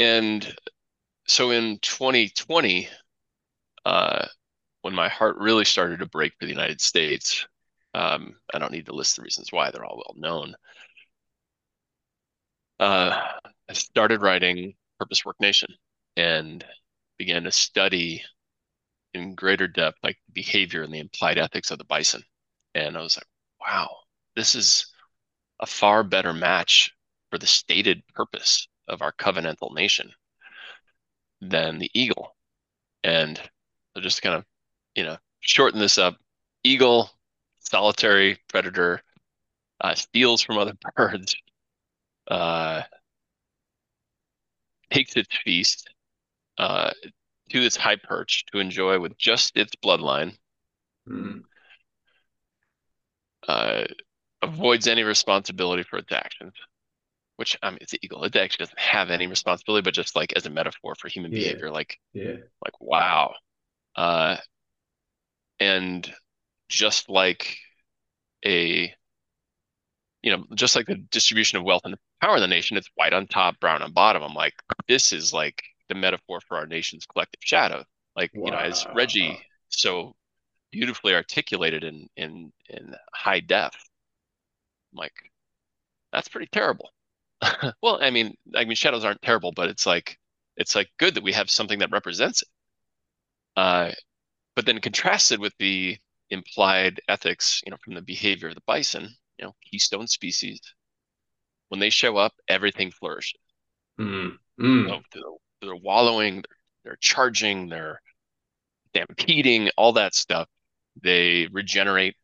and 0.00 0.52
so 1.28 1.52
in 1.52 1.78
2020, 1.78 2.88
uh, 3.84 4.26
when 4.82 4.94
my 4.94 5.08
heart 5.08 5.36
really 5.38 5.64
started 5.64 6.00
to 6.00 6.06
break 6.06 6.32
for 6.40 6.46
the 6.46 6.52
United 6.52 6.80
States, 6.80 7.46
um, 7.94 8.34
I 8.52 8.58
don't 8.58 8.72
need 8.72 8.86
to 8.86 8.94
list 8.96 9.14
the 9.14 9.22
reasons 9.22 9.52
why; 9.52 9.70
they're 9.70 9.84
all 9.84 10.02
well 10.08 10.16
known. 10.16 10.56
Uh, 12.80 13.22
I 13.68 13.72
started 13.74 14.22
writing 14.22 14.74
Purpose 14.98 15.24
Work 15.24 15.40
Nation 15.40 15.72
and 16.16 16.64
began 17.16 17.44
to 17.44 17.52
study 17.52 18.24
in 19.16 19.34
greater 19.34 19.66
depth 19.66 19.98
like 20.02 20.18
the 20.26 20.32
behavior 20.32 20.82
and 20.82 20.92
the 20.92 20.98
implied 20.98 21.38
ethics 21.38 21.70
of 21.70 21.78
the 21.78 21.84
bison. 21.84 22.22
And 22.74 22.96
I 22.96 23.00
was 23.00 23.16
like, 23.16 23.26
wow, 23.60 23.88
this 24.36 24.54
is 24.54 24.86
a 25.60 25.66
far 25.66 26.02
better 26.04 26.32
match 26.32 26.92
for 27.30 27.38
the 27.38 27.46
stated 27.46 28.02
purpose 28.14 28.68
of 28.88 29.02
our 29.02 29.12
covenantal 29.12 29.74
nation 29.74 30.12
than 31.40 31.78
the 31.78 31.90
eagle. 31.94 32.36
And 33.04 33.40
so 33.94 34.00
just 34.00 34.22
kind 34.22 34.36
of, 34.36 34.44
you 34.94 35.04
know, 35.04 35.16
shorten 35.40 35.80
this 35.80 35.98
up. 35.98 36.16
Eagle, 36.64 37.10
solitary 37.60 38.38
predator, 38.48 39.02
uh, 39.80 39.94
steals 39.94 40.42
from 40.42 40.58
other 40.58 40.74
birds, 40.96 41.36
uh, 42.28 42.82
takes 44.90 45.16
its 45.16 45.36
feast 45.44 45.88
uh, 46.58 46.90
to 47.50 47.62
its 47.62 47.76
high 47.76 47.96
perch 47.96 48.44
to 48.52 48.58
enjoy 48.58 48.98
with 48.98 49.16
just 49.18 49.56
its 49.56 49.72
bloodline. 49.76 50.36
Mm. 51.08 51.42
Uh, 53.46 53.84
avoids 54.42 54.86
any 54.86 55.02
responsibility 55.04 55.84
for 55.84 55.98
its 55.98 56.12
actions, 56.12 56.52
which 57.36 57.56
I 57.62 57.70
mean, 57.70 57.78
it's 57.80 57.94
eagle. 58.02 58.24
It 58.24 58.34
actually 58.34 58.64
doesn't 58.64 58.78
have 58.78 59.10
any 59.10 59.26
responsibility, 59.26 59.84
but 59.84 59.94
just 59.94 60.16
like 60.16 60.32
as 60.34 60.46
a 60.46 60.50
metaphor 60.50 60.94
for 60.98 61.08
human 61.08 61.32
yeah. 61.32 61.38
behavior, 61.38 61.70
like, 61.70 61.98
yeah, 62.12 62.36
like 62.64 62.80
wow. 62.80 63.34
Uh, 63.94 64.36
and 65.60 66.12
just 66.68 67.08
like 67.08 67.56
a, 68.44 68.92
you 70.22 70.36
know, 70.36 70.44
just 70.54 70.74
like 70.74 70.86
the 70.86 70.96
distribution 70.96 71.58
of 71.58 71.64
wealth 71.64 71.82
and 71.84 71.96
power 72.20 72.36
in 72.36 72.42
the 72.42 72.48
nation, 72.48 72.76
it's 72.76 72.90
white 72.96 73.12
on 73.12 73.26
top, 73.26 73.60
brown 73.60 73.82
on 73.82 73.92
bottom. 73.92 74.22
I'm 74.22 74.34
like, 74.34 74.54
this 74.88 75.12
is 75.12 75.32
like 75.32 75.62
the 75.88 75.94
metaphor 75.94 76.40
for 76.40 76.56
our 76.56 76.66
nation's 76.66 77.06
collective 77.06 77.40
shadow. 77.42 77.84
Like, 78.14 78.30
wow. 78.34 78.46
you 78.46 78.50
know, 78.52 78.58
as 78.58 78.86
Reggie 78.94 79.38
so 79.68 80.14
beautifully 80.70 81.14
articulated 81.14 81.84
in 81.84 82.08
in 82.16 82.52
in 82.68 82.94
high 83.14 83.40
def. 83.40 83.74
I'm 84.92 84.98
like, 84.98 85.14
that's 86.12 86.28
pretty 86.28 86.48
terrible. 86.52 86.90
well, 87.82 87.98
I 88.00 88.10
mean, 88.10 88.34
I 88.54 88.64
mean, 88.64 88.74
shadows 88.74 89.04
aren't 89.04 89.22
terrible, 89.22 89.52
but 89.52 89.68
it's 89.68 89.86
like 89.86 90.18
it's 90.56 90.74
like 90.74 90.88
good 90.98 91.14
that 91.14 91.22
we 91.22 91.32
have 91.32 91.50
something 91.50 91.78
that 91.80 91.90
represents 91.90 92.42
it. 92.42 92.48
Uh, 93.56 93.92
but 94.54 94.66
then 94.66 94.80
contrasted 94.80 95.38
with 95.38 95.54
the 95.58 95.96
implied 96.30 97.00
ethics, 97.08 97.62
you 97.64 97.70
know, 97.70 97.76
from 97.84 97.94
the 97.94 98.02
behavior 98.02 98.48
of 98.48 98.54
the 98.54 98.62
bison, 98.66 99.14
you 99.38 99.44
know, 99.44 99.54
keystone 99.62 100.06
species, 100.06 100.60
when 101.68 101.80
they 101.80 101.90
show 101.90 102.16
up, 102.16 102.32
everything 102.48 102.90
flourishes. 102.90 103.40
Mm. 104.00 104.32
Mm. 104.60 104.82
You 104.82 104.86
know, 104.86 105.00
they're 105.60 105.76
wallowing, 105.76 106.44
they're 106.84 106.98
charging, 107.00 107.68
they're 107.68 108.00
stampeding, 108.88 109.70
all 109.76 109.92
that 109.94 110.14
stuff. 110.14 110.48
They 111.02 111.48
regenerate 111.52 112.16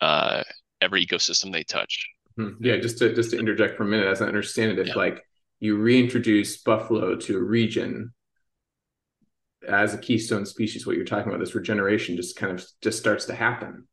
uh, 0.00 0.42
every 0.80 1.04
ecosystem 1.04 1.52
they 1.52 1.64
touch. 1.64 2.06
Hmm. 2.36 2.50
Yeah, 2.60 2.76
just 2.76 2.98
to 2.98 3.14
just 3.14 3.30
to 3.30 3.38
interject 3.38 3.76
for 3.76 3.84
a 3.84 3.86
minute, 3.86 4.06
as 4.06 4.22
I 4.22 4.26
understand 4.26 4.72
it, 4.72 4.78
if 4.78 4.88
yeah. 4.88 4.94
like 4.94 5.22
you 5.60 5.76
reintroduce 5.76 6.58
buffalo 6.58 7.16
to 7.16 7.36
a 7.36 7.42
region 7.42 8.12
as 9.66 9.94
a 9.94 9.98
keystone 9.98 10.46
species, 10.46 10.86
what 10.86 10.96
you're 10.96 11.04
talking 11.04 11.28
about, 11.28 11.40
this 11.40 11.54
regeneration 11.54 12.16
just 12.16 12.36
kind 12.36 12.52
of 12.52 12.64
just 12.82 12.98
starts 12.98 13.24
to 13.26 13.34
happen. 13.34 13.88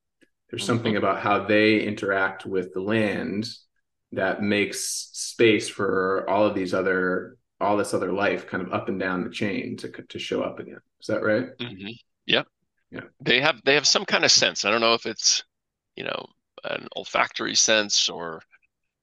There's 0.50 0.62
mm-hmm. 0.62 0.68
something 0.68 0.98
about 0.98 1.22
how 1.22 1.46
they 1.46 1.80
interact 1.82 2.46
with 2.46 2.74
the 2.74 2.82
land 2.82 3.48
that 4.12 4.44
makes 4.44 5.10
space 5.14 5.68
for 5.68 6.30
all 6.30 6.46
of 6.46 6.54
these 6.54 6.74
other 6.74 7.38
all 7.60 7.78
this 7.78 7.94
other 7.94 8.12
life 8.12 8.48
kind 8.48 8.64
of 8.66 8.74
up 8.74 8.90
and 8.90 9.00
down 9.00 9.24
the 9.24 9.30
chain 9.30 9.78
to 9.78 9.90
to 9.90 10.20
show 10.20 10.42
up 10.42 10.60
again. 10.60 10.80
Is 11.00 11.08
that 11.08 11.24
right? 11.24 11.58
Mm-hmm. 11.58 11.92
Yep. 12.26 12.48
Yeah. 12.92 13.02
They 13.22 13.42
have 13.42 13.62
they 13.66 13.74
have 13.74 13.88
some 13.88 14.06
kind 14.06 14.24
of 14.24 14.32
sense. 14.32 14.66
I 14.66 14.72
don't 14.72 14.82
know 14.82 14.94
if 14.94 15.06
it's 15.06 15.44
you 15.96 16.04
know 16.04 16.26
an 16.64 16.88
olfactory 16.96 17.56
sense 17.56 18.10
or 18.10 18.42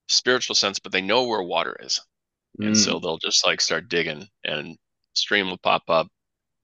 spiritual 0.09 0.55
sense, 0.55 0.79
but 0.79 0.93
they 0.93 1.01
know 1.01 1.25
where 1.25 1.43
water 1.43 1.77
is, 1.81 2.01
mm. 2.61 2.67
and 2.67 2.77
so 2.77 2.95
mm. 2.95 3.03
they'll 3.03 3.19
just 3.19 3.45
like 3.45 3.61
start 3.61 3.89
digging, 3.89 4.27
and 4.45 4.77
stream 5.15 5.49
will 5.49 5.59
pop 5.59 5.83
up, 5.89 6.09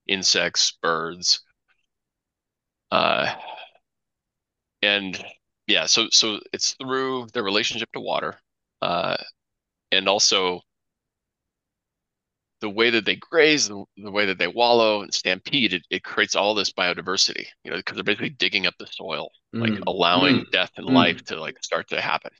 insects, 0.06 0.78
birds, 0.82 1.42
uh, 2.90 3.34
and 4.82 5.22
yeah. 5.66 5.86
So 5.86 6.08
so 6.10 6.40
it's 6.52 6.74
through 6.74 7.26
their 7.32 7.44
relationship 7.44 7.90
to 7.92 8.00
water, 8.00 8.36
uh, 8.82 9.16
and 9.92 10.08
also 10.08 10.60
the 12.60 12.70
way 12.70 12.90
that 12.90 13.04
they 13.04 13.16
graze, 13.16 13.68
the, 13.68 13.84
the, 13.96 14.10
way 14.10 14.26
that 14.26 14.38
they 14.38 14.46
wallow 14.46 15.02
and 15.02 15.12
stampede, 15.12 15.74
it, 15.74 15.82
it 15.90 16.02
creates 16.02 16.34
all 16.34 16.54
this 16.54 16.72
biodiversity, 16.72 17.44
you 17.64 17.70
know, 17.70 17.76
because 17.76 17.96
they're 17.96 18.04
basically 18.04 18.30
digging 18.30 18.66
up 18.66 18.74
the 18.78 18.86
soil, 18.86 19.28
mm. 19.54 19.60
like 19.60 19.82
allowing 19.86 20.36
mm. 20.36 20.50
death 20.50 20.70
and 20.76 20.88
mm. 20.88 20.92
life 20.92 21.22
to 21.24 21.38
like 21.38 21.62
start 21.62 21.88
to 21.88 22.00
happen. 22.00 22.30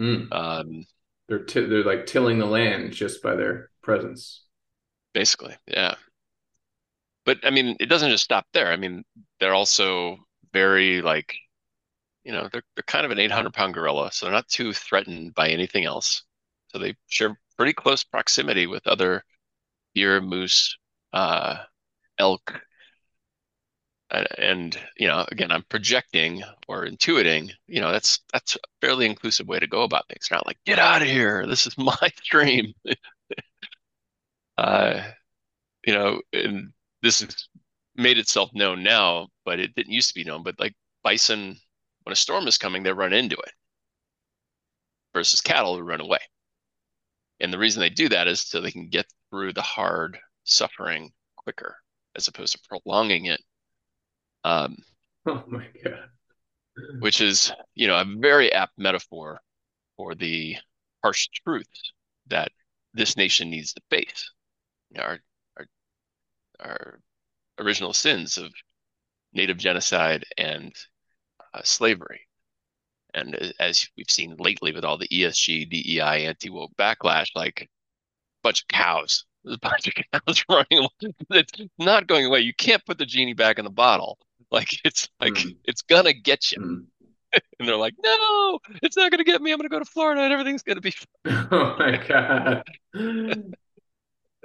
Mm. 0.00 0.32
Um, 0.32 0.84
they're 1.28 1.44
t- 1.44 1.66
they're 1.66 1.84
like 1.84 2.06
tilling 2.06 2.38
the 2.38 2.46
land 2.46 2.92
just 2.92 3.22
by 3.22 3.36
their 3.36 3.70
presence. 3.82 4.44
Basically, 5.12 5.54
yeah. 5.66 5.96
But 7.26 7.38
I 7.44 7.50
mean, 7.50 7.76
it 7.80 7.86
doesn't 7.86 8.10
just 8.10 8.24
stop 8.24 8.46
there. 8.54 8.72
I 8.72 8.76
mean, 8.76 9.04
they're 9.38 9.54
also 9.54 10.16
very 10.54 11.02
like, 11.02 11.34
you 12.24 12.32
know, 12.32 12.48
they're 12.50 12.62
they're 12.74 12.84
kind 12.86 13.04
of 13.04 13.12
an 13.12 13.18
800 13.18 13.52
pound 13.52 13.74
gorilla, 13.74 14.10
so 14.12 14.24
they're 14.24 14.34
not 14.34 14.48
too 14.48 14.72
threatened 14.72 15.34
by 15.34 15.48
anything 15.48 15.84
else. 15.84 16.24
So 16.68 16.78
they 16.78 16.94
share 17.08 17.38
pretty 17.58 17.74
close 17.74 18.04
proximity 18.04 18.66
with 18.66 18.86
other 18.86 19.24
deer, 19.94 20.20
moose, 20.20 20.76
uh, 21.12 21.56
elk, 22.18 22.60
and 24.10 24.78
you 24.96 25.06
know, 25.06 25.26
again, 25.30 25.50
I'm 25.52 25.64
projecting 25.68 26.42
or 26.66 26.86
intuiting. 26.86 27.50
You 27.66 27.80
know, 27.80 27.92
that's 27.92 28.20
that's 28.32 28.56
a 28.56 28.58
fairly 28.80 29.06
inclusive 29.06 29.46
way 29.46 29.58
to 29.58 29.66
go 29.66 29.82
about 29.82 30.08
things. 30.08 30.28
Not 30.30 30.46
like 30.46 30.58
get 30.64 30.78
out 30.78 31.02
of 31.02 31.08
here. 31.08 31.46
This 31.46 31.66
is 31.66 31.76
my 31.78 31.96
stream. 32.22 32.72
uh, 34.58 35.02
you 35.86 35.94
know, 35.94 36.20
and 36.32 36.72
this 37.02 37.20
has 37.20 37.48
made 37.96 38.18
itself 38.18 38.50
known 38.54 38.82
now, 38.82 39.28
but 39.44 39.60
it 39.60 39.74
didn't 39.74 39.92
used 39.92 40.08
to 40.08 40.14
be 40.14 40.24
known. 40.24 40.42
But 40.42 40.58
like 40.60 40.74
bison, 41.02 41.56
when 42.04 42.12
a 42.12 42.16
storm 42.16 42.46
is 42.48 42.58
coming, 42.58 42.82
they 42.82 42.92
run 42.92 43.12
into 43.12 43.36
it. 43.36 43.52
Versus 45.14 45.40
cattle 45.40 45.76
who 45.76 45.82
run 45.82 46.00
away. 46.00 46.18
And 47.40 47.52
the 47.52 47.58
reason 47.58 47.80
they 47.80 47.90
do 47.90 48.08
that 48.08 48.28
is 48.28 48.40
so 48.40 48.60
they 48.60 48.70
can 48.70 48.88
get 48.88 49.06
through 49.30 49.52
the 49.52 49.62
hard 49.62 50.18
suffering 50.44 51.10
quicker 51.36 51.76
as 52.16 52.28
opposed 52.28 52.52
to 52.54 52.68
prolonging 52.68 53.26
it. 53.26 53.40
Um, 54.44 54.76
oh 55.26 55.44
my 55.46 55.66
God. 55.84 56.08
which 57.00 57.20
is, 57.20 57.52
you 57.74 57.86
know, 57.86 57.98
a 57.98 58.04
very 58.04 58.52
apt 58.52 58.78
metaphor 58.78 59.40
for 59.96 60.14
the 60.14 60.56
harsh 61.02 61.28
truths 61.44 61.92
that 62.28 62.50
this 62.94 63.16
nation 63.16 63.50
needs 63.50 63.72
to 63.72 63.80
face. 63.90 64.30
You 64.90 64.98
know, 64.98 65.04
our, 65.04 65.18
our, 65.56 65.66
our 66.60 67.00
original 67.58 67.92
sins 67.92 68.38
of 68.38 68.52
native 69.32 69.58
genocide 69.58 70.24
and 70.36 70.74
uh, 71.54 71.60
slavery. 71.64 72.20
And 73.14 73.52
as 73.58 73.88
we've 73.96 74.10
seen 74.10 74.36
lately 74.38 74.72
with 74.72 74.84
all 74.84 74.98
the 74.98 75.08
ESG, 75.08 75.70
DEI, 75.70 76.26
anti 76.26 76.50
woke 76.50 76.72
backlash, 76.76 77.30
like 77.34 77.68
bunch 78.42 78.62
of 78.62 78.68
cows. 78.68 79.24
There's 79.44 79.56
a 79.56 79.58
bunch 79.60 79.88
of 79.88 79.94
cows 80.12 80.44
running. 80.48 80.88
It's 81.30 81.52
not 81.78 82.06
going 82.06 82.26
away. 82.26 82.40
You 82.40 82.54
can't 82.54 82.84
put 82.84 82.98
the 82.98 83.06
genie 83.06 83.34
back 83.34 83.58
in 83.58 83.64
the 83.64 83.70
bottle. 83.70 84.18
Like 84.50 84.80
it's 84.82 85.10
like 85.20 85.34
mm. 85.34 85.56
it's 85.64 85.82
gonna 85.82 86.14
get 86.14 86.52
you. 86.52 86.58
Mm. 86.62 87.42
and 87.58 87.68
they're 87.68 87.76
like, 87.76 87.92
no, 88.02 88.58
it's 88.82 88.96
not 88.96 89.10
gonna 89.10 89.24
get 89.24 89.42
me. 89.42 89.52
I'm 89.52 89.58
gonna 89.58 89.68
go 89.68 89.78
to 89.78 89.84
Florida 89.84 90.22
and 90.22 90.32
everything's 90.32 90.62
gonna 90.62 90.80
be. 90.80 90.92
Fine. 90.92 91.48
Oh 91.50 91.76
my 91.78 92.02
god. 92.08 92.64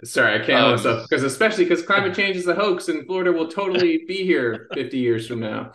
Sorry, 0.04 0.42
I 0.42 0.46
can't 0.46 0.66
um, 0.66 0.72
myself 0.72 1.08
because 1.10 1.24
especially 1.24 1.64
because 1.64 1.86
climate 1.86 2.14
change 2.14 2.36
is 2.36 2.48
a 2.48 2.54
hoax 2.54 2.90
and 2.90 3.06
Florida 3.06 3.32
will 3.32 3.48
totally 3.48 4.04
be 4.06 4.26
here 4.26 4.68
50 4.74 4.98
years 4.98 5.26
from 5.26 5.40
now. 5.40 5.72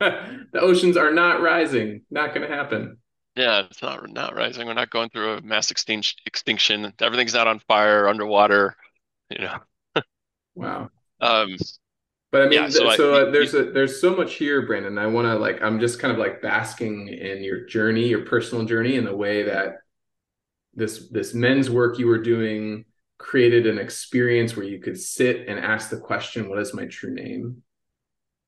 the 0.00 0.60
oceans 0.60 0.96
are 0.96 1.12
not 1.12 1.40
rising. 1.40 2.02
Not 2.10 2.34
going 2.34 2.48
to 2.48 2.54
happen. 2.54 2.98
Yeah, 3.38 3.66
it's 3.70 3.82
not 3.82 4.10
not 4.10 4.34
rising. 4.34 4.66
We're 4.66 4.74
not 4.74 4.90
going 4.90 5.10
through 5.10 5.34
a 5.34 5.40
mass 5.42 5.70
extinction. 5.70 6.18
Extinction. 6.26 6.92
Everything's 7.00 7.34
not 7.34 7.46
on 7.46 7.60
fire, 7.60 8.08
underwater. 8.08 8.74
You 9.30 9.38
know. 9.38 9.58
wow. 10.56 10.90
Um, 11.20 11.56
but 12.32 12.42
I 12.42 12.44
mean, 12.48 12.62
yeah, 12.62 12.68
so, 12.68 12.90
so 12.96 13.14
I, 13.14 13.28
uh, 13.28 13.30
there's 13.30 13.54
a 13.54 13.70
there's 13.70 14.00
so 14.00 14.16
much 14.16 14.34
here, 14.34 14.66
Brandon. 14.66 14.98
I 14.98 15.06
want 15.06 15.26
to 15.26 15.36
like 15.36 15.62
I'm 15.62 15.78
just 15.78 16.00
kind 16.00 16.12
of 16.12 16.18
like 16.18 16.42
basking 16.42 17.06
in 17.06 17.44
your 17.44 17.64
journey, 17.66 18.08
your 18.08 18.24
personal 18.24 18.64
journey, 18.64 18.96
in 18.96 19.04
the 19.04 19.14
way 19.14 19.44
that 19.44 19.76
this 20.74 21.08
this 21.08 21.32
men's 21.32 21.70
work 21.70 22.00
you 22.00 22.08
were 22.08 22.20
doing 22.20 22.86
created 23.18 23.68
an 23.68 23.78
experience 23.78 24.56
where 24.56 24.66
you 24.66 24.80
could 24.80 24.98
sit 24.98 25.46
and 25.46 25.60
ask 25.60 25.90
the 25.90 25.96
question, 25.96 26.48
"What 26.48 26.58
is 26.58 26.74
my 26.74 26.86
true 26.86 27.14
name?" 27.14 27.62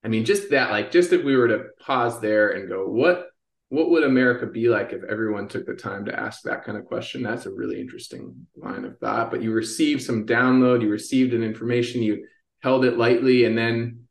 I 0.03 0.09
mean, 0.09 0.25
just 0.25 0.51
that, 0.51 0.71
like, 0.71 0.91
just 0.91 1.13
if 1.13 1.23
we 1.23 1.37
were 1.37 1.49
to 1.49 1.67
pause 1.79 2.21
there 2.21 2.51
and 2.51 2.69
go, 2.69 2.89
"What 2.89 3.30
what 3.71 3.91
would 3.91 4.05
America 4.05 4.47
be 4.47 4.69
like 4.69 4.93
if 4.93 5.03
everyone 5.05 5.49
took 5.49 5.65
the 5.65 5.75
time 5.75 6.05
to 6.05 6.19
ask 6.19 6.43
that 6.43 6.65
kind 6.65 6.77
of 6.77 6.85
question?" 6.85 7.23
That's 7.23 7.47
a 7.47 7.53
really 7.53 7.81
interesting 7.81 8.47
line 8.57 8.85
of 8.85 8.99
thought. 8.99 9.31
But 9.31 9.43
you 9.43 9.53
received 9.53 10.03
some 10.03 10.27
download, 10.27 10.83
you 10.83 10.91
received 10.91 11.33
an 11.33 11.43
information, 11.43 12.03
you 12.03 12.27
held 12.61 12.85
it 12.85 12.99
lightly, 12.99 13.45
and 13.45 13.57
then 13.57 14.07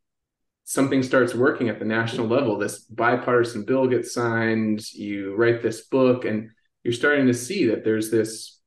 something 0.63 1.03
starts 1.03 1.33
working 1.35 1.69
at 1.69 1.79
the 1.79 1.85
national 1.85 2.27
level. 2.27 2.57
This 2.57 2.79
bipartisan 2.79 3.65
bill 3.65 3.87
gets 3.87 4.13
signed, 4.13 4.91
you 4.93 5.35
write 5.35 5.61
this 5.61 5.87
book, 5.87 6.25
and 6.25 6.49
you're 6.83 6.93
starting 6.93 7.27
to 7.27 7.33
see 7.33 7.67
that 7.67 7.83
there's 7.83 8.09
this 8.09 8.61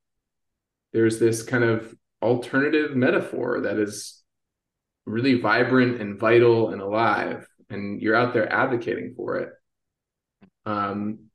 there's 0.91 1.17
this 1.19 1.41
kind 1.43 1.63
of 1.63 1.93
alternative 2.21 2.95
metaphor 2.95 3.61
that 3.61 3.79
is 3.79 4.21
really 5.05 5.39
vibrant 5.39 5.99
and 5.99 6.19
vital 6.19 6.69
and 6.69 6.81
alive, 6.81 7.47
and 7.69 8.01
you're 8.01 8.15
out 8.15 8.33
there 8.33 8.51
advocating 8.51 9.13
for 9.15 9.37
it. 9.37 9.49
Um, 10.65 11.29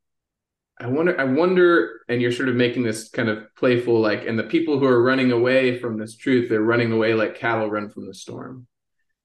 I 0.81 0.87
wonder, 0.87 1.21
I 1.21 1.25
wonder, 1.25 2.01
and 2.09 2.23
you're 2.23 2.33
sort 2.33 2.49
of 2.49 2.55
making 2.55 2.85
this 2.85 3.09
kind 3.09 3.29
of 3.29 3.45
playful, 3.57 4.01
like, 4.01 4.27
and 4.27 4.39
the 4.39 4.45
people 4.45 4.79
who 4.79 4.87
are 4.87 5.03
running 5.03 5.33
away 5.33 5.79
from 5.79 5.99
this 5.99 6.17
truth, 6.17 6.49
they're 6.49 6.61
running 6.63 6.93
away 6.93 7.15
like 7.15 7.35
cattle 7.37 7.69
run 7.69 7.91
from 7.91 8.07
the 8.07 8.15
storm. 8.15 8.67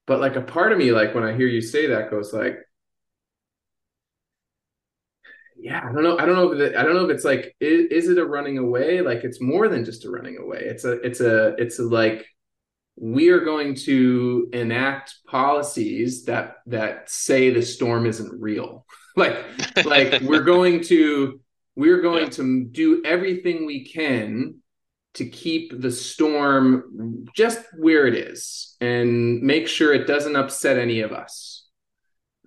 But 0.07 0.19
like 0.19 0.35
a 0.35 0.41
part 0.41 0.71
of 0.71 0.79
me, 0.79 0.91
like 0.91 1.13
when 1.13 1.23
I 1.23 1.35
hear 1.35 1.47
you 1.47 1.61
say 1.61 1.87
that, 1.87 2.09
goes 2.09 2.33
like, 2.33 2.57
yeah, 5.57 5.79
I 5.87 5.93
don't 5.93 6.03
know. 6.03 6.17
I 6.17 6.25
don't 6.25 6.35
know 6.35 6.51
if 6.51 6.75
I 6.75 6.83
don't 6.83 6.95
know 6.95 7.05
if 7.05 7.11
it's 7.11 7.23
like, 7.23 7.55
is, 7.59 7.85
is 8.05 8.09
it 8.09 8.17
a 8.17 8.25
running 8.25 8.57
away? 8.57 9.01
Like 9.01 9.23
it's 9.23 9.39
more 9.39 9.67
than 9.69 9.85
just 9.85 10.05
a 10.05 10.09
running 10.09 10.37
away. 10.37 10.59
It's 10.65 10.83
a, 10.83 10.93
it's 11.01 11.21
a, 11.21 11.55
it's 11.57 11.79
a 11.79 11.83
like, 11.83 12.25
we 12.95 13.29
are 13.29 13.39
going 13.39 13.75
to 13.75 14.49
enact 14.53 15.15
policies 15.27 16.25
that 16.25 16.57
that 16.67 17.09
say 17.09 17.49
the 17.49 17.61
storm 17.61 18.05
isn't 18.05 18.41
real. 18.41 18.85
like, 19.15 19.85
like 19.85 20.21
we're 20.21 20.43
going 20.43 20.83
to 20.85 21.39
we're 21.75 22.01
going 22.01 22.25
yeah. 22.25 22.29
to 22.29 22.65
do 22.65 23.01
everything 23.05 23.65
we 23.65 23.85
can 23.85 24.55
to 25.15 25.25
keep 25.25 25.79
the 25.79 25.91
storm 25.91 27.25
just 27.35 27.61
where 27.77 28.07
it 28.07 28.15
is 28.15 28.75
and 28.81 29.41
make 29.41 29.67
sure 29.67 29.93
it 29.93 30.07
doesn't 30.07 30.35
upset 30.35 30.77
any 30.77 31.01
of 31.01 31.11
us 31.11 31.67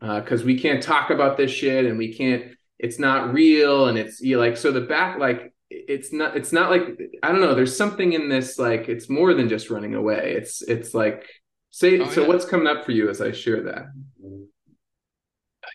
because 0.01 0.43
uh, 0.43 0.47
we 0.47 0.59
can't 0.59 0.83
talk 0.83 1.11
about 1.11 1.37
this 1.37 1.51
shit 1.51 1.87
and 1.87 1.97
we 1.97 2.13
can't 2.13 2.53
it's 2.79 2.99
not 2.99 3.33
real 3.33 3.87
and 3.87 3.97
it's 3.97 4.21
you 4.21 4.37
know, 4.37 4.41
like 4.41 4.57
so 4.57 4.71
the 4.71 4.81
back 4.81 5.19
like 5.19 5.53
it's 5.71 6.13
not 6.13 6.37
it's 6.37 6.53
not 6.53 6.71
like 6.71 6.99
i 7.23 7.33
don't 7.33 7.41
know 7.41 7.55
there's 7.55 7.77
something 7.77 8.13
in 8.13 8.29
this 8.29 8.59
like 8.59 8.89
it's 8.89 9.09
more 9.09 9.35
than 9.35 9.49
just 9.49 9.71
running 9.71 9.95
away 9.95 10.35
it's 10.37 10.63
it's 10.63 10.95
like 10.95 11.27
say 11.71 11.99
oh, 11.99 12.11
so 12.11 12.23
yeah. 12.23 12.29
what's 12.29 12.45
coming 12.45 12.67
up 12.67 12.85
for 12.85 12.93
you 12.93 13.09
as 13.09 13.21
i 13.21 13.33
share 13.33 13.63
that 13.63 13.87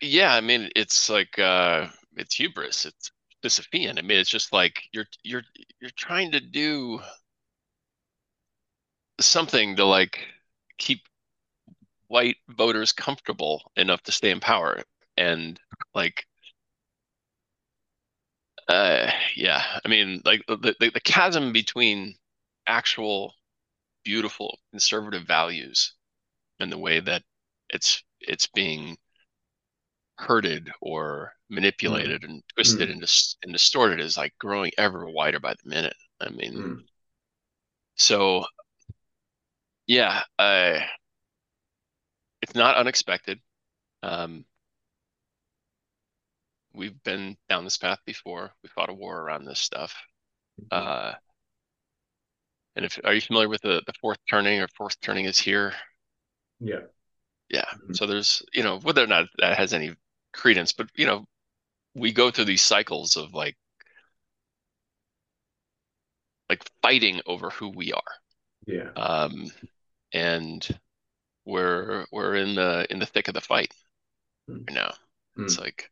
yeah 0.02 0.34
i 0.34 0.42
mean 0.42 0.70
it's 0.76 1.10
like 1.10 1.38
uh 1.40 1.88
it's 2.16 2.36
hubris 2.36 2.86
it's 2.86 3.12
Sisyphean. 3.44 3.98
I 3.98 4.04
mean, 4.04 4.20
it's 4.20 4.30
just 4.30 4.54
like 4.54 4.84
you're 4.94 5.08
you're 5.24 5.42
you're 5.80 5.90
trying 5.98 6.32
to 6.34 6.40
do 6.40 7.00
something 9.20 9.76
to 9.78 9.86
like 9.86 10.20
keep 10.78 11.02
white 12.08 12.38
voters 12.50 12.92
comfortable 12.92 13.72
enough 13.76 14.04
to 14.04 14.12
stay 14.12 14.30
in 14.32 14.40
power, 14.40 14.82
and 15.18 15.60
like, 15.96 16.26
uh, 18.68 19.12
yeah, 19.36 19.64
I 19.84 19.88
mean, 19.88 20.22
like 20.26 20.44
the 20.48 20.76
the, 20.80 20.92
the 20.94 21.00
chasm 21.02 21.52
between 21.52 22.16
actual 22.68 23.34
beautiful 24.06 24.60
conservative 24.72 25.26
values 25.28 25.94
and 26.60 26.72
the 26.72 26.80
way 26.80 27.00
that 27.02 27.24
it's 27.70 28.04
it's 28.22 28.48
being 28.48 28.98
herded 30.22 30.72
or 30.82 31.34
manipulated 31.50 32.22
mm. 32.22 32.30
and 32.30 32.44
twisted 32.56 32.90
mm. 32.90 32.94
and, 32.94 33.02
dis- 33.02 33.38
and 33.44 33.52
distorted 33.54 34.00
is 34.00 34.18
like 34.18 34.34
growing 34.40 34.72
ever 34.78 35.10
wider 35.10 35.40
by 35.40 35.54
the 35.54 35.70
minute. 35.70 35.96
I 36.20 36.30
mean, 36.30 36.54
mm. 36.54 36.78
so 37.96 38.46
yeah, 39.88 40.22
uh, 40.40 40.80
it's 42.42 42.56
not 42.56 42.78
unexpected. 42.78 43.40
Um, 44.04 44.46
we've 46.74 47.02
been 47.04 47.36
down 47.50 47.64
this 47.64 47.78
path 47.78 48.00
before. 48.06 48.52
We 48.64 48.70
fought 48.70 48.90
a 48.90 48.94
war 48.94 49.20
around 49.20 49.46
this 49.46 49.60
stuff. 49.60 49.96
Mm-hmm. 50.62 50.88
Uh, 50.88 51.14
and 52.76 52.86
if 52.86 53.00
are 53.04 53.14
you 53.14 53.22
familiar 53.22 53.50
with 53.50 53.62
the 53.62 53.82
the 53.86 53.94
fourth 54.00 54.20
turning 54.30 54.62
or 54.62 54.68
fourth 54.70 55.00
turning 55.02 55.26
is 55.26 55.38
here? 55.38 55.74
Yeah. 56.60 56.82
Yeah. 57.50 57.66
Mm-hmm. 57.66 57.94
So 57.94 58.06
there's, 58.06 58.44
you 58.54 58.64
know, 58.64 58.80
whether 58.80 59.04
or 59.04 59.08
not 59.08 59.28
that 59.40 59.58
has 59.58 59.74
any 59.74 59.94
credence, 60.34 60.74
but 60.74 60.90
you 60.96 61.06
know, 61.06 61.26
we 61.94 62.12
go 62.12 62.32
through 62.32 62.46
these 62.46 62.62
cycles 62.62 63.18
of 63.18 63.34
like 63.34 63.56
like 66.50 66.64
fighting 66.82 67.22
over 67.26 67.50
who 67.50 67.70
we 67.70 67.94
are. 67.94 68.02
Yeah. 68.68 68.90
Um, 68.96 69.50
and 70.14 70.68
we're 71.46 72.06
we're 72.12 72.36
in 72.36 72.56
the 72.56 72.86
in 72.90 73.00
the 73.00 73.06
thick 73.06 73.28
of 73.28 73.34
the 73.34 73.42
fight 73.42 73.74
mm. 74.50 74.58
right 74.68 74.76
now. 74.76 74.94
Mm. 75.38 75.46
It's 75.46 75.60
like, 75.60 75.90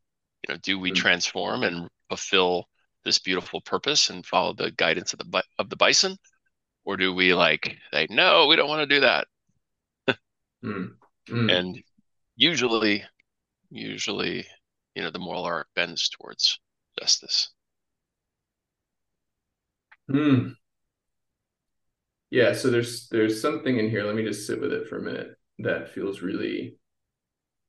you 0.47 0.53
know, 0.53 0.59
do 0.61 0.77
we 0.77 0.91
mm. 0.91 0.95
transform 0.95 1.63
and 1.63 1.89
fulfill 2.09 2.67
this 3.05 3.19
beautiful 3.19 3.61
purpose 3.61 4.09
and 4.09 4.25
follow 4.25 4.53
the 4.53 4.71
guidance 4.71 5.13
of 5.13 5.19
the 5.19 5.43
of 5.57 5.69
the 5.69 5.77
bison, 5.77 6.17
or 6.83 6.97
do 6.97 7.13
we 7.13 7.33
like 7.33 7.77
say 7.93 8.07
no, 8.09 8.47
we 8.47 8.55
don't 8.55 8.69
want 8.69 8.87
to 8.87 8.95
do 8.95 9.01
that? 9.01 9.27
Hmm. 10.61 10.85
Hmm. 11.29 11.49
And 11.49 11.83
usually 12.35 13.05
usually, 13.69 14.45
you 14.95 15.03
know, 15.03 15.11
the 15.11 15.19
moral 15.19 15.43
arc 15.43 15.67
bends 15.75 16.09
towards 16.09 16.59
justice. 16.99 17.49
Hmm. 20.09 20.49
Yeah, 22.31 22.53
so 22.53 22.69
there's 22.69 23.07
there's 23.09 23.41
something 23.41 23.77
in 23.77 23.89
here. 23.89 24.03
Let 24.03 24.15
me 24.15 24.23
just 24.23 24.45
sit 24.45 24.61
with 24.61 24.71
it 24.71 24.87
for 24.87 24.97
a 24.97 25.01
minute. 25.01 25.35
That 25.59 25.89
feels 25.89 26.21
really 26.21 26.77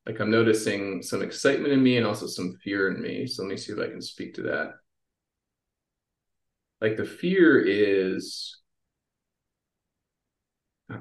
like 0.06 0.20
I'm 0.20 0.30
noticing 0.30 1.02
some 1.02 1.22
excitement 1.22 1.72
in 1.72 1.82
me 1.82 1.96
and 1.96 2.06
also 2.06 2.26
some 2.26 2.56
fear 2.62 2.90
in 2.90 3.00
me. 3.00 3.26
So 3.26 3.42
let 3.42 3.50
me 3.50 3.56
see 3.56 3.72
if 3.72 3.78
I 3.78 3.88
can 3.88 4.02
speak 4.02 4.34
to 4.34 4.42
that. 4.42 4.72
Like 6.80 6.96
the 6.96 7.04
fear 7.04 7.62
is 7.62 8.60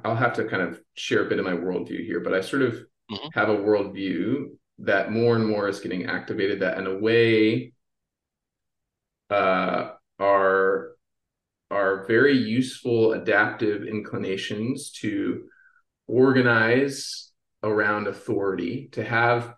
I'll 0.03 0.15
have 0.15 0.33
to 0.33 0.45
kind 0.45 0.61
of 0.61 0.79
share 0.93 1.25
a 1.25 1.29
bit 1.29 1.39
of 1.39 1.45
my 1.45 1.53
worldview 1.53 2.05
here, 2.05 2.19
but 2.19 2.33
I 2.33 2.41
sort 2.41 2.61
of 2.61 2.73
mm-hmm. 3.11 3.27
have 3.33 3.49
a 3.49 3.57
worldview 3.57 4.49
that 4.79 5.11
more 5.11 5.35
and 5.35 5.45
more 5.45 5.67
is 5.67 5.79
getting 5.79 6.05
activated 6.05 6.61
that 6.61 6.77
in 6.77 6.87
a 6.87 6.97
way 6.97 7.73
uh, 9.29 9.91
are 10.19 10.91
are 11.71 12.05
very 12.07 12.35
useful 12.35 13.13
adaptive 13.13 13.83
inclinations 13.83 14.91
to 14.91 15.43
organize 16.07 17.31
around 17.61 18.07
authority 18.07 18.89
to 18.91 19.03
have 19.03 19.53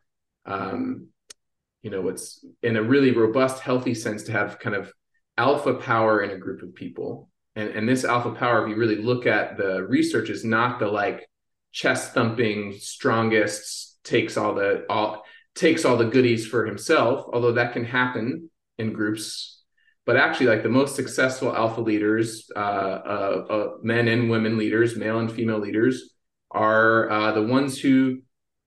um, 0.45 1.07
you 1.81 1.89
know 1.89 2.01
what's 2.01 2.45
in 2.63 2.75
a 2.75 2.83
really 2.83 3.11
robust 3.11 3.61
healthy 3.61 3.93
sense 3.93 4.23
to 4.23 4.31
have 4.31 4.59
kind 4.59 4.75
of 4.75 4.91
alpha 5.37 5.73
power 5.73 6.21
in 6.21 6.31
a 6.31 6.37
group 6.37 6.61
of 6.61 6.75
people. 6.75 7.29
And 7.55 7.69
and 7.69 7.87
this 7.87 8.05
alpha 8.05 8.31
power 8.31 8.63
if 8.63 8.69
you 8.69 8.75
really 8.75 9.01
look 9.01 9.25
at 9.25 9.57
the 9.57 9.83
research 9.83 10.29
is 10.29 10.45
not 10.45 10.79
the 10.79 10.87
like 10.87 11.27
chest 11.71 12.13
thumping 12.13 12.73
strongest 12.73 13.90
takes 14.03 14.37
all 14.37 14.53
the 14.53 14.85
all 14.89 15.23
takes 15.55 15.85
all 15.85 15.97
the 15.97 16.05
goodies 16.05 16.47
for 16.47 16.65
himself 16.65 17.25
although 17.33 17.53
that 17.53 17.73
can 17.73 17.85
happen 17.85 18.49
in 18.77 18.93
groups. 18.93 19.63
But 20.05 20.17
actually 20.17 20.47
like 20.47 20.63
the 20.63 20.69
most 20.69 20.95
successful 20.95 21.55
alpha 21.55 21.81
leaders 21.81 22.49
uh, 22.55 22.59
uh, 22.59 23.45
uh, 23.49 23.67
men 23.83 24.07
and 24.07 24.29
women 24.29 24.57
leaders 24.57 24.97
male 24.97 25.19
and 25.19 25.31
female 25.31 25.59
leaders 25.59 26.15
are 26.49 27.09
uh, 27.09 27.31
the 27.31 27.43
ones 27.43 27.79
who 27.79 28.21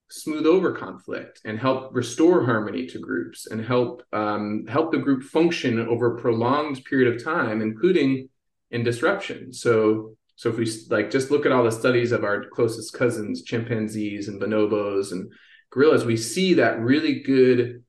smooth 0.09 0.45
over 0.45 0.71
conflict 0.71 1.41
and 1.45 1.59
help 1.59 1.93
restore 1.93 2.45
harmony 2.45 2.87
to 2.87 2.99
groups 2.99 3.47
and 3.47 3.63
help 3.63 4.03
um, 4.13 4.65
help 4.67 4.91
the 4.91 4.97
group 4.97 5.23
function 5.23 5.79
over 5.79 6.15
a 6.15 6.21
prolonged 6.21 6.83
period 6.85 7.13
of 7.13 7.23
time 7.23 7.61
including 7.61 8.29
in 8.71 8.83
disruption. 8.83 9.51
So 9.53 10.15
so 10.35 10.49
if 10.49 10.57
we 10.57 10.69
like 10.89 11.09
just 11.09 11.31
look 11.31 11.45
at 11.45 11.51
all 11.51 11.63
the 11.63 11.71
studies 11.71 12.11
of 12.11 12.23
our 12.23 12.45
closest 12.45 12.93
cousins 12.93 13.43
chimpanzees 13.43 14.27
and 14.27 14.41
bonobos 14.41 15.11
and 15.11 15.31
gorillas 15.71 16.05
we 16.05 16.17
see 16.17 16.55
that 16.55 16.79
really 16.79 17.21
good 17.21 17.83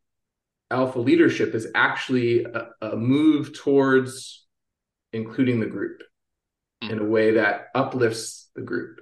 alpha 0.70 0.98
leadership 0.98 1.54
is 1.54 1.68
actually 1.74 2.44
a, 2.44 2.68
a 2.82 2.96
move 2.96 3.54
towards 3.54 4.46
including 5.12 5.60
the 5.60 5.66
group 5.66 6.02
mm. 6.82 6.90
in 6.90 6.98
a 6.98 7.04
way 7.04 7.32
that 7.32 7.68
uplifts 7.74 8.50
the 8.54 8.62
group. 8.62 9.00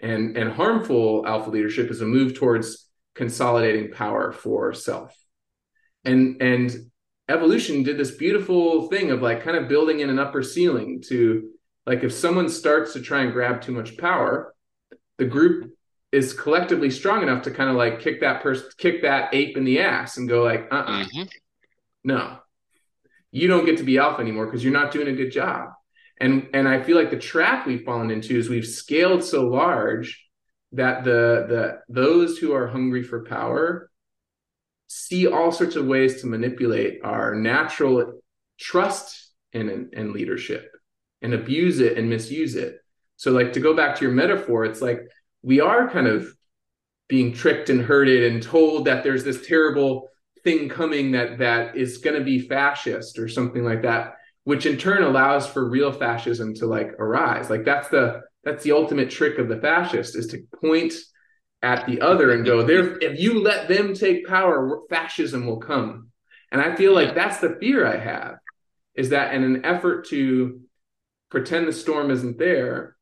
And, 0.00 0.36
and 0.36 0.50
harmful 0.50 1.26
alpha 1.26 1.50
leadership 1.50 1.90
is 1.90 2.00
a 2.00 2.06
move 2.06 2.34
towards 2.34 2.86
consolidating 3.14 3.92
power 3.92 4.32
for 4.32 4.72
self. 4.72 5.14
And, 6.04 6.40
and 6.40 6.90
evolution 7.28 7.82
did 7.82 7.98
this 7.98 8.12
beautiful 8.12 8.88
thing 8.88 9.10
of 9.10 9.20
like 9.20 9.42
kind 9.42 9.56
of 9.56 9.68
building 9.68 10.00
in 10.00 10.08
an 10.08 10.18
upper 10.18 10.42
ceiling 10.42 11.02
to 11.08 11.50
like 11.90 12.04
if 12.04 12.12
someone 12.12 12.48
starts 12.48 12.92
to 12.92 13.00
try 13.00 13.22
and 13.22 13.32
grab 13.32 13.60
too 13.60 13.72
much 13.72 13.98
power, 13.98 14.54
the 15.18 15.24
group 15.24 15.72
is 16.12 16.32
collectively 16.32 16.88
strong 16.88 17.20
enough 17.24 17.42
to 17.42 17.50
kind 17.50 17.68
of 17.68 17.74
like 17.74 17.98
kick 17.98 18.20
that 18.20 18.44
person, 18.44 18.68
kick 18.78 19.02
that 19.02 19.34
ape 19.34 19.56
in 19.56 19.64
the 19.64 19.80
ass 19.80 20.16
and 20.16 20.28
go 20.28 20.44
like, 20.44 20.68
uh, 20.70 20.76
uh-uh. 20.76 21.04
mm-hmm. 21.04 21.22
no, 22.04 22.38
you 23.32 23.48
don't 23.48 23.64
get 23.64 23.78
to 23.78 23.82
be 23.82 23.98
alpha 23.98 24.20
anymore 24.20 24.46
because 24.46 24.62
you're 24.62 24.72
not 24.72 24.92
doing 24.92 25.08
a 25.08 25.12
good 25.12 25.32
job. 25.32 25.70
And 26.20 26.46
and 26.54 26.68
I 26.68 26.80
feel 26.80 26.96
like 26.96 27.10
the 27.10 27.16
trap 27.16 27.66
we've 27.66 27.82
fallen 27.82 28.12
into 28.12 28.38
is 28.38 28.48
we've 28.48 28.68
scaled 28.68 29.24
so 29.24 29.48
large 29.48 30.24
that 30.70 31.02
the 31.02 31.46
the 31.48 31.80
those 31.88 32.38
who 32.38 32.52
are 32.52 32.68
hungry 32.68 33.02
for 33.02 33.24
power 33.24 33.90
see 34.86 35.26
all 35.26 35.50
sorts 35.50 35.74
of 35.74 35.86
ways 35.86 36.20
to 36.20 36.28
manipulate 36.28 37.00
our 37.02 37.34
natural 37.34 38.22
trust 38.60 39.32
in 39.52 39.90
in 39.92 40.12
leadership 40.12 40.70
and 41.22 41.34
abuse 41.34 41.80
it 41.80 41.98
and 41.98 42.08
misuse 42.08 42.54
it. 42.54 42.78
So 43.16 43.32
like 43.32 43.52
to 43.54 43.60
go 43.60 43.74
back 43.74 43.96
to 43.96 44.04
your 44.04 44.14
metaphor, 44.14 44.64
it's 44.64 44.80
like 44.80 45.02
we 45.42 45.60
are 45.60 45.88
kind 45.88 46.06
of 46.06 46.26
being 47.08 47.32
tricked 47.32 47.70
and 47.70 47.82
herded 47.82 48.32
and 48.32 48.42
told 48.42 48.86
that 48.86 49.02
there's 49.02 49.24
this 49.24 49.46
terrible 49.46 50.08
thing 50.44 50.68
coming 50.68 51.12
that 51.12 51.38
that 51.38 51.76
is 51.76 51.98
going 51.98 52.18
to 52.18 52.24
be 52.24 52.40
fascist 52.40 53.18
or 53.18 53.28
something 53.28 53.64
like 53.64 53.82
that 53.82 54.14
which 54.44 54.66
in 54.66 54.76
turn 54.76 55.02
allows 55.02 55.46
for 55.46 55.68
real 55.68 55.92
fascism 55.92 56.54
to 56.54 56.66
like 56.66 56.92
arise. 56.98 57.50
Like 57.50 57.64
that's 57.64 57.88
the 57.88 58.22
that's 58.44 58.64
the 58.64 58.72
ultimate 58.72 59.10
trick 59.10 59.38
of 59.38 59.48
the 59.48 59.60
fascist 59.60 60.16
is 60.16 60.28
to 60.28 60.42
point 60.60 60.94
at 61.62 61.86
the 61.86 62.00
other 62.00 62.32
and 62.32 62.44
go 62.44 62.62
there 62.62 62.98
if 62.98 63.20
you 63.20 63.40
let 63.40 63.68
them 63.68 63.92
take 63.92 64.26
power 64.26 64.80
fascism 64.88 65.46
will 65.46 65.58
come. 65.58 66.08
And 66.52 66.60
i 66.60 66.74
feel 66.74 66.92
like 66.92 67.14
that's 67.14 67.38
the 67.38 67.56
fear 67.60 67.86
i 67.86 67.96
have 67.96 68.38
is 68.96 69.10
that 69.10 69.34
in 69.34 69.44
an 69.44 69.64
effort 69.64 70.08
to 70.08 70.60
pretend 71.30 71.66
the 71.66 71.72
storm 71.72 72.10
isn't 72.10 72.38
there 72.38 72.96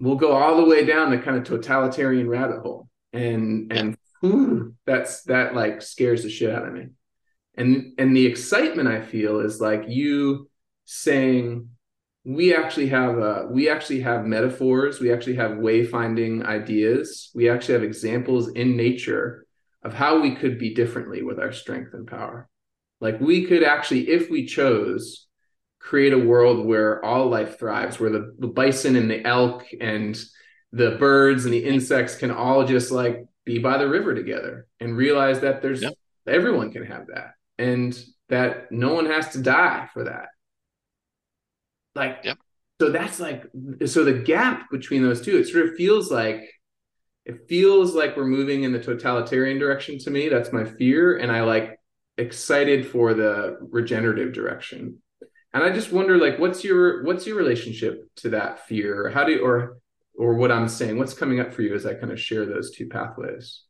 we'll 0.00 0.16
go 0.16 0.32
all 0.32 0.56
the 0.56 0.64
way 0.64 0.84
down 0.84 1.10
the 1.10 1.18
kind 1.18 1.36
of 1.36 1.44
totalitarian 1.44 2.28
rabbit 2.28 2.60
hole. 2.60 2.88
And 3.12 3.72
and 3.72 3.96
whew, 4.20 4.74
that's 4.86 5.22
that 5.24 5.54
like 5.54 5.82
scares 5.82 6.22
the 6.22 6.30
shit 6.30 6.54
out 6.54 6.66
of 6.66 6.72
me. 6.72 6.88
And 7.56 7.94
and 7.98 8.16
the 8.16 8.26
excitement 8.26 8.88
i 8.88 9.00
feel 9.00 9.40
is 9.40 9.60
like 9.60 9.84
you 9.88 10.48
saying 10.84 11.68
we 12.24 12.54
actually 12.54 12.88
have 12.88 13.18
uh, 13.18 13.44
we 13.50 13.68
actually 13.68 14.00
have 14.00 14.26
metaphors 14.26 15.00
we 15.00 15.12
actually 15.12 15.36
have 15.36 15.52
wayfinding 15.52 16.44
ideas 16.44 17.30
we 17.34 17.48
actually 17.48 17.74
have 17.74 17.82
examples 17.82 18.48
in 18.50 18.76
nature 18.76 19.46
of 19.82 19.94
how 19.94 20.20
we 20.20 20.34
could 20.34 20.58
be 20.58 20.74
differently 20.74 21.22
with 21.22 21.38
our 21.38 21.52
strength 21.52 21.94
and 21.94 22.06
power. 22.06 22.48
Like 23.00 23.20
we 23.20 23.46
could 23.46 23.64
actually 23.64 24.08
if 24.08 24.30
we 24.30 24.46
chose 24.46 25.27
create 25.88 26.12
a 26.12 26.18
world 26.18 26.66
where 26.66 27.02
all 27.02 27.30
life 27.30 27.58
thrives, 27.58 27.98
where 27.98 28.10
the, 28.10 28.34
the 28.38 28.46
bison 28.46 28.94
and 28.94 29.10
the 29.10 29.26
elk 29.26 29.64
and 29.80 30.22
the 30.70 30.90
birds 31.00 31.46
and 31.46 31.54
the 31.54 31.64
insects 31.64 32.14
can 32.14 32.30
all 32.30 32.66
just 32.66 32.90
like 32.90 33.24
be 33.46 33.58
by 33.58 33.78
the 33.78 33.88
river 33.88 34.14
together 34.14 34.66
and 34.80 34.98
realize 34.98 35.40
that 35.40 35.62
there's 35.62 35.80
yep. 35.80 35.94
everyone 36.26 36.70
can 36.70 36.84
have 36.84 37.06
that 37.06 37.30
and 37.56 38.04
that 38.28 38.70
no 38.70 38.92
one 38.92 39.06
has 39.06 39.30
to 39.30 39.40
die 39.40 39.88
for 39.94 40.04
that. 40.04 40.26
Like, 41.94 42.18
yep. 42.22 42.36
so 42.82 42.90
that's 42.90 43.18
like, 43.18 43.46
so 43.86 44.04
the 44.04 44.12
gap 44.12 44.70
between 44.70 45.02
those 45.02 45.22
two, 45.22 45.38
it 45.38 45.48
sort 45.48 45.68
of 45.70 45.76
feels 45.76 46.10
like, 46.10 46.42
it 47.24 47.48
feels 47.48 47.94
like 47.94 48.14
we're 48.14 48.26
moving 48.26 48.64
in 48.64 48.72
the 48.72 48.78
totalitarian 48.78 49.58
direction 49.58 49.98
to 50.00 50.10
me. 50.10 50.28
That's 50.28 50.52
my 50.52 50.64
fear. 50.66 51.16
And 51.16 51.32
I 51.32 51.44
like 51.44 51.80
excited 52.18 52.86
for 52.86 53.14
the 53.14 53.56
regenerative 53.70 54.34
direction 54.34 55.00
and 55.58 55.70
i 55.70 55.74
just 55.74 55.92
wonder 55.92 56.16
like 56.16 56.38
what's 56.38 56.64
your 56.64 57.02
what's 57.04 57.26
your 57.26 57.36
relationship 57.36 58.08
to 58.16 58.30
that 58.30 58.66
fear? 58.66 59.10
How 59.10 59.24
do 59.24 59.32
you 59.32 59.44
or 59.44 59.78
or 60.18 60.34
what 60.34 60.50
i'm 60.50 60.68
saying 60.68 60.98
what's 60.98 61.14
coming 61.14 61.40
up 61.40 61.52
for 61.52 61.62
you 61.62 61.74
as 61.74 61.86
i 61.86 61.94
kind 61.94 62.12
of 62.12 62.20
share 62.20 62.46
those 62.46 62.70
two 62.70 62.88
pathways? 62.88 63.62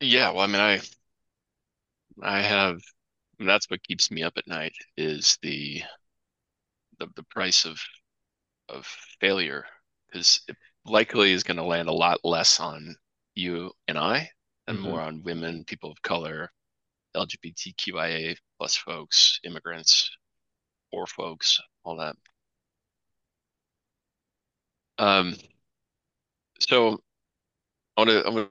Yeah 0.00 0.30
well 0.30 0.40
i 0.40 0.46
mean 0.46 0.60
i 0.60 0.80
i 2.22 2.40
have 2.42 2.76
I 2.76 3.34
mean, 3.38 3.48
that's 3.48 3.70
what 3.70 3.82
keeps 3.82 4.10
me 4.10 4.22
up 4.22 4.34
at 4.36 4.46
night 4.46 4.74
is 4.96 5.38
the 5.42 5.82
the, 6.98 7.08
the 7.16 7.24
price 7.24 7.64
of 7.64 7.80
of 8.68 8.86
failure. 9.20 9.64
Because 10.06 10.42
it 10.46 10.56
likely 10.84 11.32
is 11.32 11.42
going 11.42 11.56
to 11.56 11.62
land 11.62 11.88
a 11.88 11.92
lot 11.92 12.18
less 12.24 12.60
on 12.60 12.94
you 13.34 13.70
and 13.88 13.96
i 13.96 14.28
and 14.66 14.78
mm-hmm. 14.78 14.88
more 14.88 15.00
on 15.00 15.22
women 15.22 15.64
people 15.64 15.90
of 15.90 16.02
color 16.02 16.50
lgbtqia 17.16 18.36
plus 18.58 18.76
folks 18.76 19.40
immigrants 19.44 20.10
poor 20.92 21.06
folks, 21.06 21.60
all 21.84 21.96
that. 21.96 22.16
Um, 24.98 25.36
so 26.60 27.02
I 27.96 28.00
want 28.00 28.10
to, 28.10 28.26
I'm 28.26 28.34
gonna, 28.34 28.48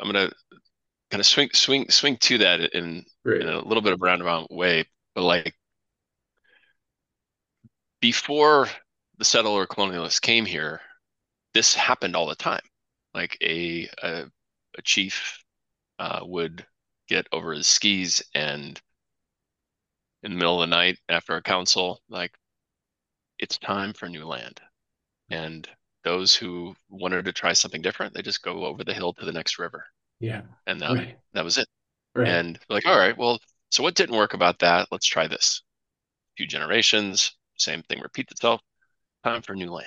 I'm 0.00 0.06
gonna 0.06 0.30
kind 1.10 1.20
of 1.20 1.26
swing, 1.26 1.50
swing, 1.54 1.88
swing 1.90 2.16
to 2.18 2.38
that 2.38 2.60
in 2.74 3.04
in 3.24 3.48
a 3.48 3.60
little 3.66 3.82
bit 3.82 3.92
of 3.92 4.00
roundabout 4.02 4.50
way, 4.50 4.84
but 5.14 5.22
like 5.22 5.54
before 8.00 8.68
the 9.18 9.24
settler 9.24 9.66
colonialists 9.66 10.20
came 10.20 10.44
here, 10.44 10.80
this 11.54 11.74
happened 11.74 12.14
all 12.16 12.26
the 12.26 12.36
time. 12.36 12.60
Like 13.14 13.36
a 13.42 13.88
a, 14.02 14.24
a 14.78 14.82
chief 14.82 15.38
uh, 15.98 16.20
would 16.22 16.66
get 17.08 17.26
over 17.32 17.52
his 17.52 17.66
skis 17.66 18.22
and 18.34 18.80
in 20.26 20.32
the 20.32 20.38
middle 20.38 20.60
of 20.60 20.68
the 20.68 20.74
night 20.74 20.98
after 21.08 21.36
a 21.36 21.42
council, 21.42 22.02
like 22.08 22.32
it's 23.38 23.58
time 23.58 23.92
for 23.92 24.08
new 24.08 24.26
land. 24.26 24.60
And 25.30 25.68
those 26.02 26.34
who 26.34 26.74
wanted 26.90 27.24
to 27.24 27.32
try 27.32 27.52
something 27.52 27.80
different, 27.80 28.12
they 28.12 28.22
just 28.22 28.42
go 28.42 28.64
over 28.64 28.82
the 28.82 28.92
hill 28.92 29.14
to 29.14 29.24
the 29.24 29.32
next 29.32 29.58
river. 29.58 29.84
Yeah. 30.18 30.42
And 30.66 30.80
that, 30.80 30.90
right. 30.90 31.18
that 31.34 31.44
was 31.44 31.58
it. 31.58 31.68
Right. 32.14 32.26
And 32.26 32.58
like, 32.68 32.86
all 32.86 32.98
right, 32.98 33.16
well, 33.16 33.38
so 33.70 33.84
what 33.84 33.94
didn't 33.94 34.16
work 34.16 34.34
about 34.34 34.58
that? 34.58 34.88
Let's 34.90 35.06
try 35.06 35.28
this. 35.28 35.62
A 36.32 36.34
few 36.38 36.46
generations, 36.48 37.36
same 37.56 37.82
thing 37.84 38.00
repeats 38.00 38.32
itself. 38.32 38.60
Time 39.22 39.42
for 39.42 39.54
new 39.54 39.70
land. 39.70 39.86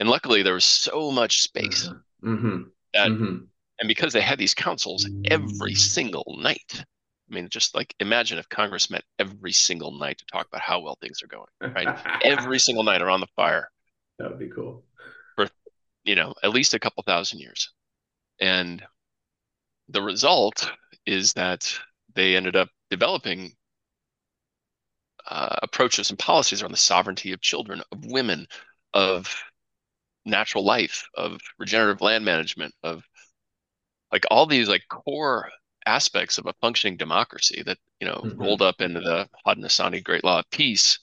And 0.00 0.08
luckily, 0.08 0.42
there 0.42 0.54
was 0.54 0.64
so 0.64 1.12
much 1.12 1.42
space 1.42 1.88
mm-hmm. 1.88 2.34
mm-hmm. 2.34 2.62
that, 2.94 3.08
mm-hmm. 3.08 3.44
and 3.78 3.88
because 3.88 4.12
they 4.12 4.20
had 4.20 4.38
these 4.38 4.54
councils 4.54 5.08
every 5.30 5.74
single 5.74 6.36
night, 6.40 6.84
I 7.30 7.34
mean, 7.34 7.48
just 7.48 7.74
like 7.74 7.94
imagine 8.00 8.38
if 8.38 8.48
Congress 8.48 8.90
met 8.90 9.04
every 9.18 9.52
single 9.52 9.92
night 9.92 10.18
to 10.18 10.24
talk 10.26 10.46
about 10.48 10.62
how 10.62 10.80
well 10.80 10.96
things 11.00 11.22
are 11.22 11.26
going, 11.26 11.74
right? 11.74 11.98
every 12.24 12.58
single 12.58 12.84
night 12.84 13.02
around 13.02 13.20
the 13.20 13.28
fire. 13.36 13.70
That 14.18 14.30
would 14.30 14.38
be 14.38 14.48
cool. 14.48 14.84
For, 15.36 15.48
you 16.04 16.14
know, 16.14 16.34
at 16.42 16.50
least 16.50 16.74
a 16.74 16.78
couple 16.78 17.02
thousand 17.02 17.40
years. 17.40 17.70
And 18.40 18.82
the 19.88 20.02
result 20.02 20.70
is 21.06 21.32
that 21.34 21.72
they 22.14 22.36
ended 22.36 22.56
up 22.56 22.68
developing 22.90 23.52
uh, 25.26 25.56
approaches 25.62 26.10
and 26.10 26.18
policies 26.18 26.62
around 26.62 26.72
the 26.72 26.78
sovereignty 26.78 27.32
of 27.32 27.40
children, 27.40 27.82
of 27.92 28.04
women, 28.06 28.46
of 28.94 29.34
natural 30.24 30.64
life, 30.64 31.06
of 31.14 31.40
regenerative 31.58 32.00
land 32.00 32.24
management, 32.24 32.74
of 32.82 33.04
like 34.12 34.24
all 34.30 34.46
these 34.46 34.68
like 34.68 34.82
core 34.88 35.50
aspects 35.88 36.38
of 36.38 36.46
a 36.46 36.54
functioning 36.60 36.96
democracy 36.96 37.62
that 37.64 37.78
you 38.00 38.06
know 38.06 38.20
mm-hmm. 38.24 38.40
rolled 38.40 38.62
up 38.62 38.80
into 38.80 39.00
the 39.00 39.28
Haudenosaunee 39.46 40.04
Great 40.04 40.24
Law 40.24 40.40
of 40.40 40.50
Peace 40.50 40.98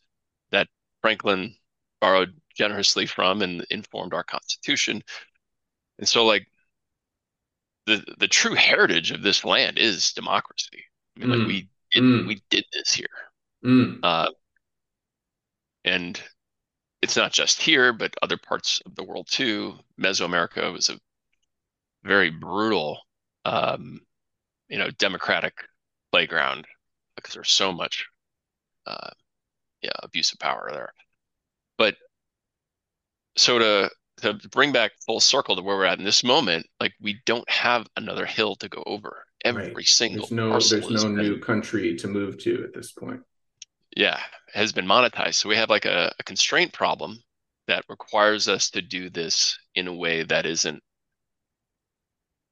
that 0.51 0.67
Franklin 1.01 1.55
borrowed 1.99 2.33
generously 2.55 3.05
from 3.05 3.41
and 3.41 3.65
informed 3.69 4.13
our 4.13 4.23
Constitution. 4.23 5.01
And 5.97 6.07
so, 6.07 6.25
like 6.25 6.47
the 7.85 8.03
the 8.19 8.27
true 8.27 8.53
heritage 8.53 9.11
of 9.11 9.21
this 9.21 9.43
land 9.43 9.77
is 9.77 10.13
democracy. 10.13 10.83
I 11.17 11.19
mean, 11.19 11.29
mm. 11.29 11.39
like 11.39 11.47
we 11.47 11.69
did 11.91 12.03
mm. 12.03 12.27
we 12.27 12.41
did 12.49 12.65
this 12.71 12.93
here, 12.93 13.07
Mm. 13.65 13.99
Uh, 14.03 14.29
and 15.83 16.21
it's 17.01 17.17
not 17.17 17.31
just 17.31 17.61
here, 17.61 17.93
but 17.93 18.15
other 18.21 18.37
parts 18.37 18.81
of 18.85 18.95
the 18.95 19.03
world 19.03 19.27
too. 19.29 19.75
Mesoamerica 19.99 20.71
was 20.71 20.89
a 20.89 20.99
very 22.03 22.29
brutal, 22.29 22.99
um, 23.45 24.01
you 24.69 24.77
know, 24.77 24.89
democratic 24.91 25.53
playground 26.11 26.65
because 27.15 27.33
there's 27.33 27.51
so 27.51 27.71
much, 27.71 28.05
uh, 28.87 29.09
yeah, 29.81 29.91
abuse 30.03 30.33
of 30.33 30.39
power 30.39 30.69
there. 30.71 30.93
But 31.77 31.95
so 33.37 33.59
to 33.59 33.89
to 34.21 34.33
bring 34.49 34.71
back 34.71 34.91
full 35.05 35.19
circle 35.19 35.55
to 35.55 35.61
where 35.61 35.75
we're 35.75 35.85
at 35.85 35.99
in 35.99 36.05
this 36.05 36.23
moment, 36.23 36.65
like 36.79 36.93
we 37.01 37.21
don't 37.25 37.49
have 37.49 37.85
another 37.97 38.25
hill 38.25 38.55
to 38.55 38.69
go 38.69 38.81
over. 38.85 39.25
Every 39.43 39.73
right. 39.73 39.85
single 39.85 40.27
there's 40.27 40.31
no 40.31 40.51
there's 40.51 40.89
no 40.89 41.03
been, 41.03 41.17
new 41.17 41.39
country 41.39 41.95
to 41.97 42.07
move 42.07 42.37
to 42.39 42.63
at 42.63 42.73
this 42.73 42.91
point. 42.91 43.21
Yeah, 43.95 44.19
has 44.53 44.71
been 44.71 44.85
monetized. 44.85 45.35
So 45.35 45.49
we 45.49 45.55
have 45.55 45.69
like 45.69 45.85
a, 45.85 46.13
a 46.17 46.23
constraint 46.23 46.73
problem 46.73 47.17
that 47.67 47.85
requires 47.89 48.47
us 48.47 48.69
to 48.71 48.81
do 48.81 49.09
this 49.09 49.57
in 49.75 49.87
a 49.87 49.93
way 49.93 50.23
that 50.23 50.45
isn't 50.45 50.81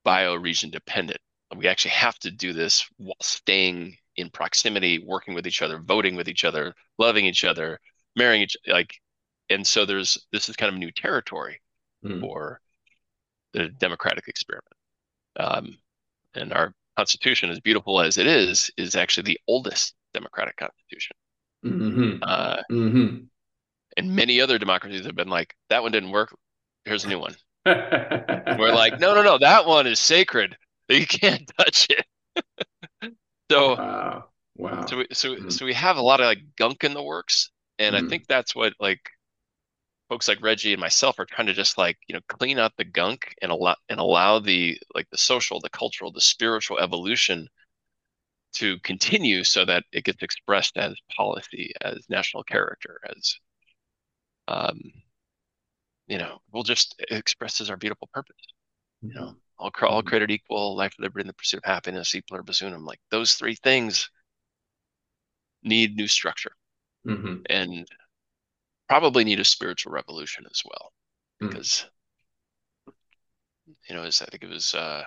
bioregion 0.06 0.71
dependent. 0.71 1.19
We 1.58 1.68
actually 1.68 1.92
have 1.92 2.18
to 2.20 2.32
do 2.32 2.54
this 2.54 2.88
while 2.98 3.16
staying 3.22 3.98
in 4.16 4.30
proximity, 4.30 5.00
working 5.00 5.34
with 5.34 5.48
each 5.48 5.62
other, 5.62 5.80
voting 5.80 6.16
with 6.16 6.28
each 6.28 6.44
other, 6.44 6.74
loving 6.98 7.26
each 7.26 7.44
other, 7.44 7.80
marrying 8.16 8.44
each 8.44 8.58
like 8.68 8.96
and 9.50 9.66
so 9.66 9.86
there's 9.86 10.18
this 10.32 10.50
is 10.50 10.56
kind 10.56 10.72
of 10.72 10.80
new 10.80 10.92
territory 10.92 11.62
mm. 12.04 12.20
for 12.20 12.60
the 13.54 13.70
democratic 13.70 14.28
experiment. 14.28 14.74
Um, 15.38 15.78
and 16.36 16.54
our 16.54 16.74
constitution, 16.98 17.50
as 17.50 17.60
beautiful 17.60 18.02
as 18.02 18.18
it 18.18 18.28
is, 18.28 18.72
is 18.78 18.96
actually 18.96 19.24
the 19.24 19.39
oldest 19.48 19.94
democratic 20.13 20.58
constitution. 20.58 21.16
Mm-hmm. 21.66 22.24
Uh, 22.24 22.58
mm-hmm. 22.72 23.18
And 23.98 24.16
many 24.16 24.42
other 24.42 24.58
democracies 24.58 25.06
have 25.06 25.16
been 25.16 25.30
like, 25.30 25.56
that 25.70 25.84
one 25.84 25.92
didn't 25.92 26.12
work. 26.12 26.36
Here's 26.86 27.06
a 27.06 27.10
new 27.10 27.20
one. 27.20 27.36
We're 27.66 28.74
like, 28.74 29.00
no, 29.00 29.13
no, 29.13 29.22
no, 29.22 29.38
that 29.38 29.66
one 29.66 29.88
is 29.88 30.00
sacred. 30.00 30.58
You 30.89 31.08
can't 31.08 31.50
touch 31.58 31.88
it. 31.89 33.13
so, 33.50 33.76
wow. 33.76 34.26
wow. 34.58 34.86
So, 34.86 34.98
we, 34.98 35.08
so, 35.13 35.36
mm. 35.36 35.52
so 35.52 35.65
we 35.65 35.74
have 35.74 35.98
a 35.98 36.02
lot 36.02 36.19
of 36.19 36.26
like 36.26 36.41
gunk 36.58 36.84
in 36.84 36.93
the 36.93 37.02
works, 37.02 37.52
and 37.80 37.93
mm. 37.93 37.98
I 37.98 38.02
mm-hmm. 38.02 38.10
think 38.10 38.28
that's 38.28 38.56
what 38.56 38.74
like 38.80 39.00
folks 40.10 40.28
like 40.28 40.41
Reggie 40.41 40.74
and 40.74 40.82
myself 40.82 41.17
are 41.19 41.26
trying 41.26 41.48
to 41.48 41.54
just 41.54 41.78
like 41.78 41.98
you 42.08 42.13
know 42.13 42.22
clean 42.28 42.60
out 42.60 42.74
the 42.78 42.84
gunk 42.84 43.34
and 43.41 43.52
allow 43.52 43.76
and 43.89 44.00
allow 44.00 44.39
the 44.39 44.78
like 44.93 45.10
the 45.10 45.17
social, 45.17 45.60
the 45.60 45.69
cultural, 45.69 46.12
the 46.12 46.22
spiritual 46.22 46.80
evolution 46.80 47.48
to 48.54 48.78
continue 48.80 49.43
so 49.43 49.65
that 49.65 49.84
it 49.91 50.04
gets 50.04 50.22
expressed 50.22 50.78
as 50.78 50.96
policy, 51.15 51.74
as 51.82 52.06
national 52.10 52.43
character, 52.43 53.00
as 53.10 53.36
um, 54.48 54.80
you 56.08 56.17
know, 56.17 56.39
we'll 56.52 56.63
just 56.63 57.02
expresses 57.10 57.69
our 57.69 57.78
beautiful 57.78 58.10
purpose. 58.13 58.36
You 59.02 59.13
know. 59.13 59.36
All, 59.60 59.72
all 59.82 60.00
mm-hmm. 60.00 60.08
created 60.08 60.32
equal, 60.32 60.76
life, 60.76 60.94
liberty, 61.00 61.22
and 61.22 61.30
the 61.30 61.34
pursuit 61.34 61.58
of 61.58 61.66
happiness, 61.66 62.13
e 62.16 62.22
pluribus 62.22 62.62
unum. 62.62 62.86
Like 62.86 63.00
those 63.12 63.34
three 63.34 63.56
things 63.56 64.10
need 65.63 65.96
new 65.96 66.08
structure. 66.08 66.52
Mm-hmm. 67.08 67.42
And 67.50 67.88
probably 68.94 69.24
need 69.24 69.39
a 69.39 69.46
spiritual 69.46 69.92
revolution 69.92 70.46
as 70.52 70.62
well 70.66 70.92
hmm. 71.39 71.48
because 71.48 71.86
mm. 72.88 72.94
you 73.89 73.96
know 73.96 74.04
as 74.04 74.22
i 74.22 74.26
think 74.26 74.44
it 74.44 74.50
was 74.50 74.76
uh, 74.76 75.04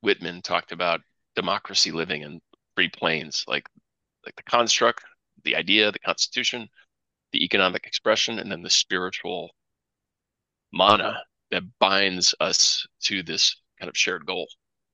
whitman 0.00 0.40
talked 0.42 0.72
about 0.72 1.00
democracy 1.36 1.90
living 1.90 2.22
in 2.22 2.40
three 2.74 2.88
planes 2.88 3.44
like 3.46 3.68
like 4.24 4.34
the 4.36 4.42
construct 4.44 5.04
the 5.44 5.56
idea 5.56 5.90
the 5.90 5.98
constitution 5.98 6.68
the 7.32 7.44
economic 7.44 7.86
expression 7.86 8.38
and 8.38 8.50
then 8.50 8.62
the 8.62 8.70
spiritual 8.70 9.50
mana 10.72 11.22
that 11.50 11.62
binds 11.78 12.34
us 12.40 12.86
to 13.02 13.22
this 13.22 13.56
kind 13.82 13.90
of 13.90 13.96
shared 13.96 14.24
goal 14.24 14.46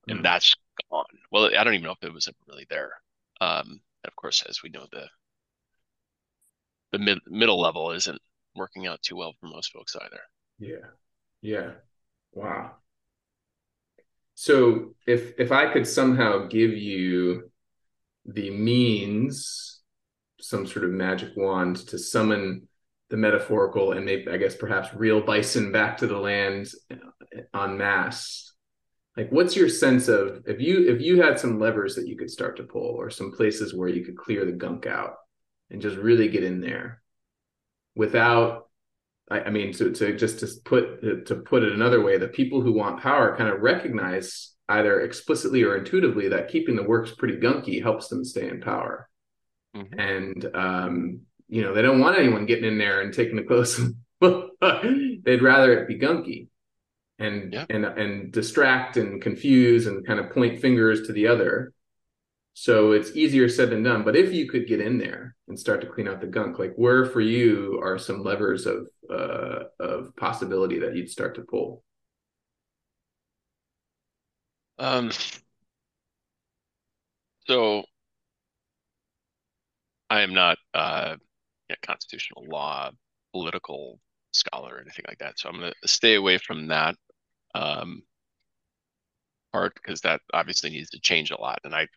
mm. 0.08 0.12
and 0.12 0.20
hmm. 0.20 0.22
that's 0.24 0.54
gone 0.90 1.04
well 1.30 1.50
i 1.58 1.62
don't 1.62 1.74
even 1.74 1.84
know 1.84 1.92
if 1.92 2.02
it 2.02 2.12
was 2.12 2.28
really 2.48 2.66
there 2.70 2.92
um, 3.40 3.80
of 4.04 4.16
course 4.16 4.42
as 4.48 4.62
we 4.62 4.70
know 4.70 4.86
the 4.90 5.06
the 6.92 6.98
mid, 6.98 7.18
middle 7.26 7.60
level 7.60 7.90
isn't 7.92 8.20
working 8.54 8.86
out 8.86 9.02
too 9.02 9.16
well 9.16 9.34
for 9.40 9.46
most 9.46 9.72
folks 9.72 9.96
either. 9.96 10.20
Yeah. 10.58 10.88
Yeah. 11.40 11.70
Wow. 12.32 12.72
So 14.34 14.94
if 15.06 15.34
if 15.38 15.52
I 15.52 15.72
could 15.72 15.86
somehow 15.86 16.46
give 16.46 16.72
you 16.72 17.50
the 18.24 18.50
means, 18.50 19.80
some 20.40 20.66
sort 20.66 20.84
of 20.84 20.90
magic 20.90 21.36
wand 21.36 21.76
to 21.88 21.98
summon 21.98 22.68
the 23.10 23.16
metaphorical 23.16 23.92
and 23.92 24.04
maybe 24.04 24.30
I 24.30 24.36
guess 24.36 24.54
perhaps 24.54 24.94
real 24.94 25.22
bison 25.22 25.72
back 25.72 25.98
to 25.98 26.06
the 26.06 26.18
land 26.18 26.68
en 27.54 27.78
masse. 27.78 28.52
Like 29.18 29.32
what's 29.32 29.56
your 29.56 29.68
sense 29.68 30.06
of 30.06 30.44
if 30.46 30.60
you 30.60 30.88
if 30.88 31.00
you 31.00 31.20
had 31.20 31.40
some 31.40 31.58
levers 31.58 31.96
that 31.96 32.06
you 32.06 32.16
could 32.16 32.30
start 32.30 32.56
to 32.58 32.62
pull 32.62 32.94
or 32.94 33.10
some 33.10 33.32
places 33.32 33.74
where 33.74 33.88
you 33.88 34.04
could 34.04 34.16
clear 34.16 34.44
the 34.44 34.52
gunk 34.52 34.86
out 34.86 35.16
and 35.70 35.82
just 35.82 35.96
really 35.96 36.28
get 36.28 36.44
in 36.44 36.60
there 36.60 37.02
without 37.96 38.68
I, 39.28 39.40
I 39.40 39.50
mean 39.50 39.72
to, 39.72 39.90
to 39.90 40.16
just 40.16 40.38
to 40.38 40.48
put 40.64 41.26
to 41.26 41.34
put 41.34 41.64
it 41.64 41.72
another 41.72 42.00
way 42.00 42.16
the 42.16 42.28
people 42.28 42.60
who 42.60 42.72
want 42.72 43.02
power 43.02 43.36
kind 43.36 43.50
of 43.50 43.60
recognize 43.60 44.54
either 44.68 45.00
explicitly 45.00 45.64
or 45.64 45.76
intuitively 45.76 46.28
that 46.28 46.48
keeping 46.48 46.76
the 46.76 46.84
works 46.84 47.10
pretty 47.10 47.38
gunky 47.38 47.82
helps 47.82 48.06
them 48.06 48.24
stay 48.24 48.48
in 48.48 48.60
power. 48.60 49.08
Mm-hmm. 49.76 49.98
and 49.98 50.56
um, 50.56 51.20
you 51.48 51.62
know 51.62 51.74
they 51.74 51.82
don't 51.82 51.98
want 51.98 52.18
anyone 52.18 52.46
getting 52.46 52.64
in 52.64 52.78
there 52.78 53.00
and 53.00 53.12
taking 53.12 53.34
the 53.34 53.42
close 53.42 53.78
they'd 55.24 55.42
rather 55.42 55.72
it 55.76 55.88
be 55.88 55.98
gunky 55.98 56.46
and 57.18 57.52
yeah. 57.52 57.66
and 57.70 57.84
and 57.84 58.32
distract 58.32 58.96
and 58.96 59.20
confuse 59.20 59.86
and 59.86 60.06
kind 60.06 60.20
of 60.20 60.30
point 60.30 60.60
fingers 60.60 61.06
to 61.06 61.12
the 61.12 61.26
other 61.26 61.72
so 62.60 62.90
it's 62.90 63.14
easier 63.14 63.48
said 63.48 63.70
than 63.70 63.84
done. 63.84 64.02
But 64.02 64.16
if 64.16 64.32
you 64.32 64.48
could 64.48 64.66
get 64.66 64.80
in 64.80 64.98
there 64.98 65.36
and 65.46 65.56
start 65.56 65.80
to 65.80 65.86
clean 65.86 66.08
out 66.08 66.20
the 66.20 66.26
gunk, 66.26 66.58
like 66.58 66.74
where 66.74 67.06
for 67.06 67.20
you 67.20 67.78
are 67.80 67.98
some 67.98 68.24
levers 68.24 68.66
of 68.66 68.88
uh, 69.08 69.60
of 69.78 70.16
possibility 70.16 70.80
that 70.80 70.96
you'd 70.96 71.08
start 71.08 71.36
to 71.36 71.42
pull? 71.42 71.84
Um. 74.76 75.12
So 77.46 77.84
I 80.10 80.22
am 80.22 80.34
not 80.34 80.58
uh, 80.74 81.14
a 81.70 81.76
constitutional 81.86 82.44
law 82.50 82.90
political 83.32 84.00
scholar 84.32 84.74
or 84.74 84.80
anything 84.80 85.04
like 85.06 85.18
that. 85.18 85.38
So 85.38 85.48
I'm 85.48 85.60
going 85.60 85.72
to 85.80 85.88
stay 85.88 86.16
away 86.16 86.38
from 86.38 86.66
that 86.66 86.96
um, 87.58 88.02
part 89.52 89.74
because 89.74 90.00
that 90.02 90.20
obviously 90.32 90.70
needs 90.70 90.90
to 90.90 91.00
change 91.00 91.30
a 91.30 91.40
lot. 91.40 91.58
And 91.64 91.74
I 91.74 91.88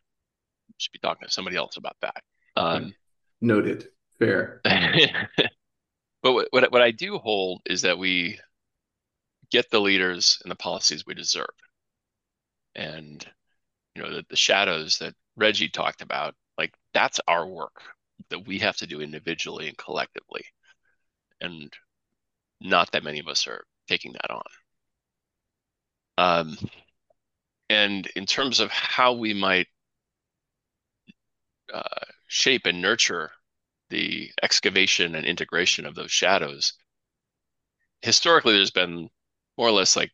should 0.78 0.92
be 0.92 1.00
talking 1.00 1.28
to 1.28 1.34
somebody 1.34 1.56
else 1.56 1.78
about 1.78 1.98
that. 2.02 2.24
Um, 2.56 2.94
Noted. 3.42 3.88
Fair. 4.18 4.62
but 6.24 6.34
what, 6.34 6.48
what, 6.52 6.72
what 6.72 6.82
I 6.82 6.92
do 6.92 7.18
hold 7.18 7.62
is 7.66 7.84
that 7.84 7.98
we 7.98 8.40
get 9.52 9.70
the 9.70 9.82
leaders 9.82 10.40
and 10.44 10.52
the 10.52 10.56
policies 10.56 11.06
we 11.06 11.14
deserve, 11.14 11.48
and 12.76 13.26
you 13.96 14.02
know 14.02 14.14
the, 14.14 14.26
the 14.30 14.36
shadows 14.36 14.98
that 15.00 15.14
Reggie 15.36 15.70
talked 15.70 16.02
about. 16.02 16.36
Like 16.58 16.74
that's 16.94 17.20
our 17.28 17.48
work 17.48 17.82
that 18.30 18.46
we 18.46 18.60
have 18.60 18.78
to 18.78 18.88
do 18.88 19.02
individually 19.02 19.68
and 19.68 19.78
collectively, 19.78 20.44
and 21.42 21.74
not 22.62 22.92
that 22.92 23.04
many 23.04 23.20
of 23.20 23.28
us 23.28 23.48
are 23.48 23.64
taking 23.88 24.14
that 24.14 24.30
on. 24.30 24.44
Um, 26.22 26.56
and 27.68 28.06
in 28.16 28.28
terms 28.28 28.60
of 28.60 28.70
how 28.70 29.14
we 29.14 29.34
might 29.34 29.66
uh, 31.74 32.06
shape 32.28 32.68
and 32.68 32.80
nurture 32.80 33.32
the 33.90 34.30
excavation 34.44 35.16
and 35.16 35.26
integration 35.26 35.88
of 35.88 35.96
those 35.96 36.12
shadows, 36.12 36.74
historically 38.04 38.54
there's 38.54 38.70
been 38.70 39.10
more 39.58 39.68
or 39.68 39.72
less 39.72 39.96
like 39.96 40.12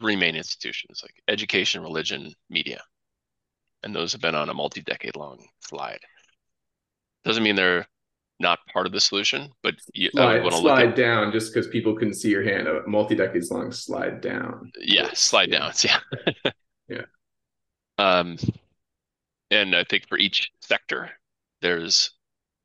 three 0.00 0.16
main 0.16 0.34
institutions 0.34 1.02
like 1.04 1.14
education, 1.28 1.84
religion, 1.84 2.34
media. 2.50 2.82
And 3.84 3.94
those 3.94 4.10
have 4.10 4.20
been 4.20 4.34
on 4.34 4.48
a 4.48 4.54
multi 4.54 4.82
decade 4.82 5.14
long 5.14 5.46
slide. 5.60 6.00
Doesn't 7.22 7.44
mean 7.44 7.54
they're 7.54 7.86
part 8.68 8.86
of 8.86 8.92
the 8.92 9.00
solution, 9.00 9.50
but 9.62 9.74
you 9.94 10.10
slide, 10.10 10.42
want 10.42 10.54
to 10.54 10.60
slide 10.60 10.80
look 10.80 10.90
at, 10.90 10.96
down 10.96 11.32
just 11.32 11.52
because 11.52 11.68
people 11.68 11.94
can 11.94 12.12
see 12.12 12.30
your 12.30 12.42
hand. 12.42 12.68
A 12.68 12.82
multi 12.86 13.14
decades 13.14 13.50
long 13.50 13.72
slide 13.72 14.20
down. 14.20 14.70
Yeah, 14.78 15.10
slide 15.14 15.50
yeah. 15.50 15.72
down. 15.80 16.00
Yeah. 16.88 17.02
yeah. 17.98 18.18
Um, 18.18 18.38
and 19.50 19.76
I 19.76 19.84
think 19.84 20.08
for 20.08 20.16
each 20.16 20.50
sector, 20.60 21.10
there's 21.60 22.12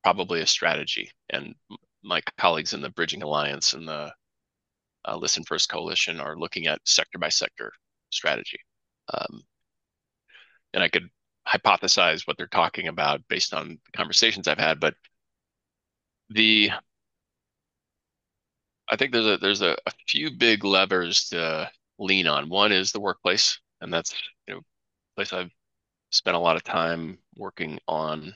probably 0.03 0.41
a 0.41 0.47
strategy. 0.47 1.11
And 1.29 1.55
my 2.03 2.21
colleagues 2.37 2.73
in 2.73 2.81
the 2.81 2.89
Bridging 2.89 3.23
Alliance 3.23 3.73
and 3.73 3.87
the 3.87 4.13
uh, 5.05 5.17
Listen 5.17 5.43
First 5.43 5.69
Coalition 5.69 6.19
are 6.19 6.37
looking 6.37 6.67
at 6.67 6.79
sector 6.85 7.17
by 7.17 7.29
sector 7.29 7.71
strategy. 8.11 8.59
Um, 9.13 9.41
and 10.73 10.83
I 10.83 10.89
could 10.89 11.09
hypothesize 11.47 12.25
what 12.25 12.37
they're 12.37 12.47
talking 12.47 12.87
about 12.87 13.21
based 13.27 13.53
on 13.53 13.69
the 13.69 13.97
conversations 13.97 14.47
I've 14.47 14.57
had, 14.57 14.79
but 14.79 14.95
the 16.33 16.71
I 18.89 18.95
think 18.95 19.11
there's 19.11 19.25
a 19.25 19.37
there's 19.37 19.61
a, 19.61 19.75
a 19.85 19.91
few 20.07 20.31
big 20.31 20.63
levers 20.63 21.29
to 21.29 21.69
lean 21.99 22.27
on. 22.27 22.49
One 22.49 22.71
is 22.71 22.91
the 22.91 22.99
workplace, 22.99 23.59
and 23.81 23.93
that's 23.93 24.13
you 24.47 24.55
know 24.55 24.61
place 25.15 25.33
I've 25.33 25.51
spent 26.11 26.35
a 26.35 26.39
lot 26.39 26.55
of 26.55 26.63
time 26.63 27.17
working 27.35 27.79
on 27.87 28.33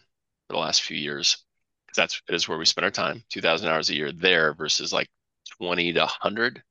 for 0.48 0.54
the 0.54 0.60
last 0.60 0.82
few 0.82 0.98
years 0.98 1.46
because 1.86 1.98
that's 1.98 2.22
it 2.28 2.36
is 2.36 2.48
where 2.48 2.58
we 2.58 2.66
spend 2.66 2.86
our 2.86 2.92
time 2.92 3.24
2000 3.30 3.70
hours 3.70 3.90
a 3.90 3.96
year 3.96 4.12
there 4.12 4.54
versus 4.54 4.92
like 4.92 5.10
20 5.60 5.94
to 5.94 6.00
100 6.00 6.64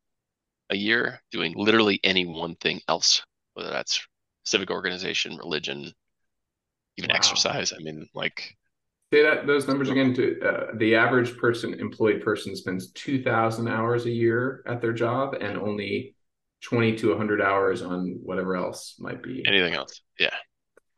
a 0.71 0.77
year 0.77 1.21
doing 1.31 1.55
literally 1.57 2.01
any 2.03 2.27
one 2.27 2.57
thing 2.57 2.81
else 2.89 3.23
whether 3.55 3.71
that's 3.71 4.07
civic 4.45 4.71
organization 4.71 5.37
religion 5.37 5.93
even 6.97 7.11
wow. 7.11 7.17
exercise 7.17 7.73
i 7.73 7.79
mean 7.79 8.09
like 8.15 8.57
say 9.17 9.23
that 9.23 9.47
those 9.47 9.67
numbers 9.67 9.89
again 9.89 10.15
to 10.15 10.41
uh, 10.41 10.67
the 10.75 10.95
average 10.95 11.37
person 11.37 11.75
employed 11.75 12.23
person 12.23 12.55
spends 12.55 12.91
2000 12.93 13.69
hours 13.69 14.07
a 14.07 14.11
year 14.11 14.63
at 14.67 14.81
their 14.81 14.93
job 14.93 15.35
and 15.41 15.57
only 15.57 16.15
20 16.63 16.97
to 16.97 17.09
100 17.11 17.41
hours 17.41 17.83
on 17.83 18.19
whatever 18.23 18.57
else 18.57 18.97
might 18.99 19.23
be. 19.23 19.45
Anything 19.47 19.75
else? 19.75 20.01
Yeah. 20.19 20.31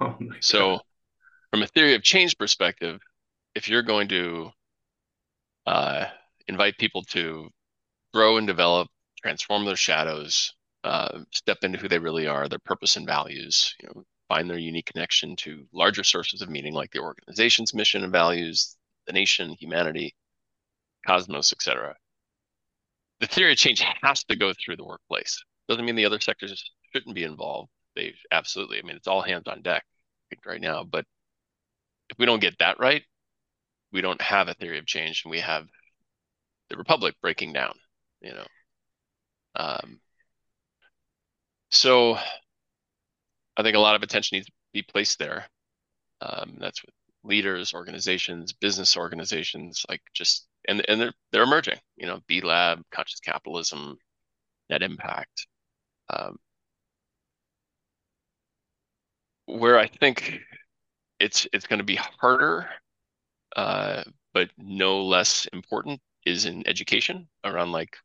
Oh 0.00 0.16
so 0.38 0.60
God. 0.60 0.80
from 1.50 1.62
a 1.64 1.66
theory 1.66 1.94
of 1.96 2.04
change 2.04 2.38
perspective 2.38 3.00
if 3.56 3.68
you're 3.68 3.82
going 3.82 4.06
to 4.10 4.50
uh, 5.66 6.04
invite 6.46 6.78
people 6.78 7.02
to 7.02 7.48
grow 8.14 8.36
and 8.36 8.46
develop 8.46 8.86
transform 9.20 9.64
their 9.64 9.74
shadows 9.74 10.54
uh, 10.84 11.18
step 11.32 11.58
into 11.64 11.78
who 11.78 11.88
they 11.88 11.98
really 11.98 12.28
are 12.28 12.48
their 12.48 12.60
purpose 12.60 12.94
and 12.94 13.08
values 13.08 13.74
you 13.82 13.88
know 13.88 14.04
find 14.28 14.48
their 14.48 14.58
unique 14.58 14.86
connection 14.86 15.34
to 15.36 15.66
larger 15.72 16.04
sources 16.04 16.42
of 16.42 16.48
meaning 16.48 16.74
like 16.74 16.90
the 16.92 17.00
organization's 17.00 17.74
mission 17.74 18.04
and 18.04 18.12
values 18.12 18.76
the 19.06 19.12
nation 19.12 19.56
humanity 19.58 20.14
cosmos 21.06 21.52
etc 21.52 21.94
the 23.20 23.26
theory 23.26 23.52
of 23.52 23.58
change 23.58 23.82
has 24.02 24.22
to 24.24 24.36
go 24.36 24.52
through 24.52 24.76
the 24.76 24.84
workplace 24.84 25.42
doesn't 25.68 25.84
mean 25.84 25.96
the 25.96 26.06
other 26.06 26.20
sectors 26.20 26.70
shouldn't 26.92 27.14
be 27.14 27.24
involved. 27.24 27.70
They 27.94 28.14
absolutely. 28.32 28.78
I 28.78 28.82
mean, 28.82 28.96
it's 28.96 29.06
all 29.06 29.22
hands 29.22 29.46
on 29.46 29.62
deck 29.62 29.84
right 30.46 30.60
now. 30.60 30.84
But 30.84 31.04
if 32.10 32.18
we 32.18 32.26
don't 32.26 32.40
get 32.40 32.58
that 32.58 32.80
right, 32.80 33.02
we 33.92 34.00
don't 34.00 34.20
have 34.20 34.48
a 34.48 34.54
theory 34.54 34.78
of 34.78 34.86
change, 34.86 35.22
and 35.24 35.30
we 35.30 35.40
have 35.40 35.66
the 36.70 36.76
republic 36.76 37.14
breaking 37.20 37.52
down. 37.52 37.74
You 38.20 38.34
know. 38.34 38.46
Um, 39.56 40.00
so 41.70 42.18
I 43.58 43.62
think 43.62 43.76
a 43.76 43.80
lot 43.80 43.96
of 43.96 44.02
attention 44.02 44.36
needs 44.36 44.46
to 44.46 44.52
be 44.72 44.82
placed 44.82 45.18
there. 45.18 45.44
Um, 46.20 46.56
that's 46.60 46.82
with 46.82 46.94
leaders, 47.24 47.74
organizations, 47.74 48.52
business 48.52 48.96
organizations, 48.96 49.84
like 49.88 50.00
just 50.14 50.46
and 50.68 50.84
and 50.88 51.00
they're 51.00 51.12
they're 51.32 51.42
emerging. 51.42 51.78
You 51.96 52.06
know, 52.06 52.20
B 52.28 52.40
Lab, 52.40 52.82
conscious 52.92 53.20
capitalism, 53.20 53.98
net 54.70 54.82
impact. 54.82 55.46
Um, 56.10 56.36
where 59.46 59.78
I 59.78 59.88
think 59.88 60.40
it's 61.18 61.46
it's 61.52 61.66
going 61.66 61.78
to 61.80 61.84
be 61.84 61.96
harder, 61.96 62.68
uh, 63.56 64.04
but 64.32 64.50
no 64.56 65.02
less 65.04 65.46
important 65.52 66.00
is 66.24 66.44
in 66.44 66.66
education 66.68 67.28
around 67.44 67.72
like 67.72 67.96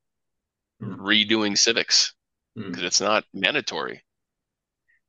mm. 0.81 0.97
redoing 0.97 1.57
civics 1.57 2.13
because 2.55 2.81
mm. 2.81 2.85
it's 2.85 3.01
not 3.01 3.25
mandatory. 3.33 4.01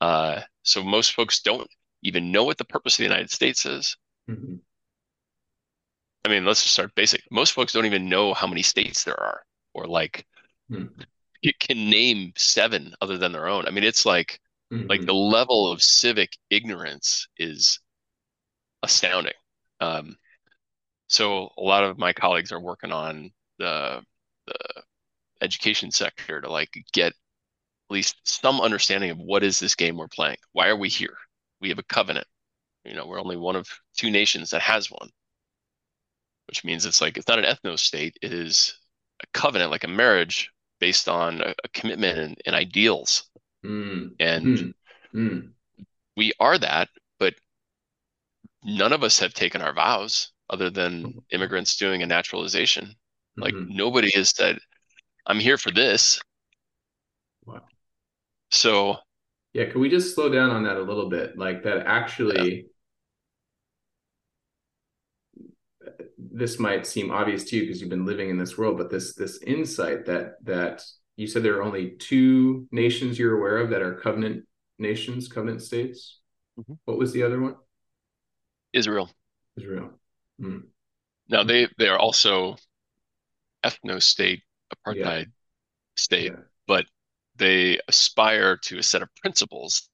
Uh, 0.00 0.40
so 0.62 0.82
most 0.82 1.12
folks 1.12 1.40
don't 1.40 1.68
even 2.02 2.32
know 2.32 2.44
what 2.44 2.58
the 2.58 2.64
purpose 2.64 2.94
of 2.94 2.98
the 2.98 3.04
United 3.04 3.30
States 3.30 3.64
is. 3.66 3.96
Mm-hmm. 4.28 4.56
I 6.24 6.28
mean, 6.28 6.44
let's 6.44 6.62
just 6.62 6.74
start 6.74 6.94
basic. 6.94 7.22
Most 7.30 7.52
folks 7.52 7.72
don't 7.72 7.86
even 7.86 8.08
know 8.08 8.34
how 8.34 8.46
many 8.46 8.62
states 8.62 9.04
there 9.04 9.18
are, 9.20 9.42
or 9.74 9.86
like 9.86 10.26
mm 10.70 10.88
can 11.52 11.90
name 11.90 12.32
seven 12.36 12.94
other 13.00 13.18
than 13.18 13.32
their 13.32 13.48
own. 13.48 13.66
I 13.66 13.70
mean, 13.70 13.84
it's 13.84 14.06
like 14.06 14.40
mm-hmm. 14.72 14.86
like 14.88 15.04
the 15.04 15.14
level 15.14 15.70
of 15.70 15.82
civic 15.82 16.36
ignorance 16.50 17.28
is 17.36 17.80
astounding. 18.82 19.34
Um, 19.80 20.16
so 21.08 21.50
a 21.58 21.62
lot 21.62 21.84
of 21.84 21.98
my 21.98 22.12
colleagues 22.12 22.52
are 22.52 22.60
working 22.60 22.92
on 22.92 23.30
the 23.58 24.00
the 24.46 24.54
education 25.40 25.90
sector 25.90 26.40
to 26.40 26.50
like 26.50 26.70
get 26.92 27.12
least 27.94 28.16
some 28.24 28.60
understanding 28.60 29.10
of 29.10 29.18
what 29.18 29.42
is 29.42 29.58
this 29.58 29.74
game 29.74 29.96
we're 29.96 30.08
playing. 30.08 30.36
Why 30.52 30.68
are 30.68 30.76
we 30.76 30.88
here? 30.88 31.16
We 31.60 31.68
have 31.70 31.78
a 31.78 31.84
covenant. 31.84 32.26
You 32.84 32.94
know, 32.94 33.06
we're 33.06 33.20
only 33.20 33.36
one 33.36 33.56
of 33.56 33.66
two 33.96 34.10
nations 34.10 34.50
that 34.50 34.60
has 34.60 34.90
one, 34.90 35.08
which 36.48 36.64
means 36.64 36.84
it's 36.84 37.00
like 37.00 37.16
it's 37.16 37.28
not 37.28 37.38
an 37.38 37.46
ethno 37.46 37.78
state. 37.78 38.18
It 38.20 38.32
is 38.32 38.78
a 39.22 39.26
covenant, 39.32 39.70
like 39.70 39.84
a 39.84 39.88
marriage, 39.88 40.50
based 40.80 41.08
on 41.08 41.40
a, 41.40 41.54
a 41.64 41.68
commitment 41.72 42.18
and, 42.18 42.36
and 42.44 42.54
ideals. 42.54 43.30
Mm. 43.64 44.10
And 44.20 44.46
mm. 44.46 44.74
Mm. 45.14 45.48
we 46.16 46.32
are 46.40 46.58
that, 46.58 46.90
but 47.18 47.34
none 48.62 48.92
of 48.92 49.02
us 49.02 49.18
have 49.20 49.32
taken 49.32 49.62
our 49.62 49.72
vows 49.72 50.32
other 50.50 50.68
than 50.68 51.22
immigrants 51.30 51.76
doing 51.76 52.02
a 52.02 52.06
naturalization. 52.06 52.94
Like 53.36 53.54
mm-hmm. 53.54 53.74
nobody 53.74 54.10
has 54.14 54.30
said, 54.30 54.58
I'm 55.26 55.40
here 55.40 55.56
for 55.56 55.70
this. 55.70 56.20
So 58.50 58.96
yeah, 59.52 59.66
can 59.66 59.80
we 59.80 59.88
just 59.88 60.14
slow 60.14 60.28
down 60.28 60.50
on 60.50 60.64
that 60.64 60.76
a 60.76 60.82
little 60.82 61.08
bit? 61.08 61.38
Like 61.38 61.62
that 61.64 61.86
actually 61.86 62.66
this 66.18 66.58
might 66.58 66.86
seem 66.86 67.10
obvious 67.10 67.44
to 67.44 67.56
you 67.56 67.62
because 67.62 67.80
you've 67.80 67.90
been 67.90 68.04
living 68.04 68.30
in 68.30 68.36
this 68.36 68.58
world, 68.58 68.76
but 68.76 68.90
this 68.90 69.14
this 69.14 69.40
insight 69.42 70.06
that 70.06 70.34
that 70.42 70.82
you 71.16 71.26
said 71.26 71.42
there 71.42 71.56
are 71.56 71.62
only 71.62 71.90
two 71.90 72.66
nations 72.72 73.18
you're 73.18 73.38
aware 73.38 73.58
of 73.58 73.70
that 73.70 73.82
are 73.82 73.94
covenant 73.94 74.44
nations, 74.78 75.28
covenant 75.28 75.62
states. 75.62 76.20
Mm-hmm. 76.58 76.74
What 76.84 76.98
was 76.98 77.12
the 77.12 77.22
other 77.22 77.40
one? 77.40 77.54
Israel. 78.72 79.10
Israel. 79.56 79.90
Mm. 80.40 80.62
Now 81.28 81.44
they 81.44 81.68
they 81.78 81.88
are 81.88 81.98
also 81.98 82.56
ethno 83.64 84.02
state 84.02 84.42
apartheid 84.74 84.96
yeah. 84.96 85.24
state, 85.96 86.32
yeah. 86.32 86.40
They 87.36 87.78
aspire 87.88 88.56
to 88.56 88.78
a 88.78 88.82
set 88.82 89.02
of 89.02 89.14
principles 89.16 89.88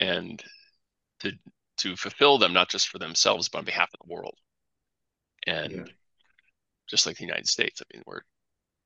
and 0.00 0.42
to 1.20 1.32
to 1.78 1.96
fulfill 1.96 2.38
them 2.38 2.52
not 2.52 2.68
just 2.68 2.88
for 2.88 2.98
themselves 2.98 3.48
but 3.48 3.58
on 3.58 3.64
behalf 3.64 3.90
of 3.92 4.00
the 4.06 4.12
world 4.12 4.36
and 5.46 5.72
yeah. 5.72 5.84
just 6.88 7.06
like 7.06 7.16
the 7.16 7.24
United 7.24 7.48
States, 7.48 7.80
I 7.80 7.94
mean, 7.94 8.02
we're 8.06 8.22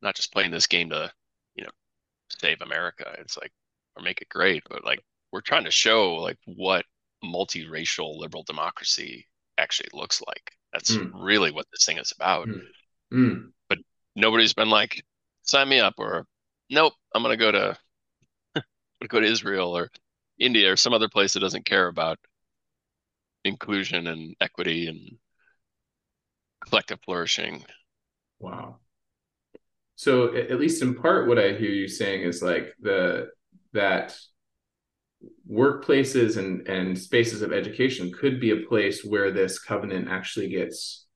not 0.02 0.14
just 0.14 0.32
playing 0.32 0.50
this 0.50 0.66
game 0.66 0.90
to, 0.90 1.10
you 1.54 1.64
know, 1.64 1.70
save 2.28 2.60
America. 2.60 3.14
It's 3.18 3.36
like 3.36 3.52
or 3.96 4.02
make 4.02 4.20
it 4.20 4.28
great, 4.28 4.62
but 4.68 4.84
like 4.84 5.00
we're 5.32 5.40
trying 5.40 5.64
to 5.64 5.70
show 5.70 6.14
like 6.16 6.38
what 6.44 6.84
multiracial 7.24 8.18
liberal 8.18 8.44
democracy 8.44 9.26
actually 9.58 9.88
looks 9.92 10.22
like. 10.26 10.52
That's 10.72 10.96
mm. 10.96 11.10
really 11.14 11.50
what 11.50 11.66
this 11.72 11.84
thing 11.84 11.98
is 11.98 12.12
about. 12.12 12.46
Mm. 12.46 12.62
Mm. 13.12 13.50
But 13.68 13.78
nobody's 14.14 14.54
been 14.54 14.70
like, 14.70 15.02
sign 15.42 15.68
me 15.68 15.80
up, 15.80 15.94
or 15.98 16.26
nope, 16.70 16.94
I'm 17.14 17.22
gonna 17.22 17.36
go 17.36 17.52
to 17.52 17.78
go 19.08 19.20
to 19.20 19.26
Israel 19.26 19.76
or 19.76 19.90
India 20.38 20.72
or 20.72 20.76
some 20.76 20.94
other 20.94 21.08
place 21.08 21.34
that 21.34 21.40
doesn't 21.40 21.66
care 21.66 21.88
about 21.88 22.18
inclusion 23.44 24.06
and 24.06 24.34
equity 24.40 24.86
and 24.86 25.18
collective 26.66 27.00
flourishing. 27.04 27.64
Wow. 28.38 28.76
So 29.96 30.34
at 30.34 30.58
least 30.58 30.82
in 30.82 30.94
part, 30.94 31.28
what 31.28 31.38
I 31.38 31.52
hear 31.52 31.70
you 31.70 31.88
saying 31.88 32.22
is 32.22 32.42
like 32.42 32.72
the 32.80 33.28
that 33.72 34.16
workplaces 35.50 36.38
and 36.38 36.66
and 36.66 36.98
spaces 36.98 37.42
of 37.42 37.52
education 37.52 38.10
could 38.12 38.40
be 38.40 38.50
a 38.50 38.66
place 38.66 39.04
where 39.04 39.30
this 39.30 39.58
covenant 39.58 40.08
actually 40.08 40.48
gets 40.48 41.06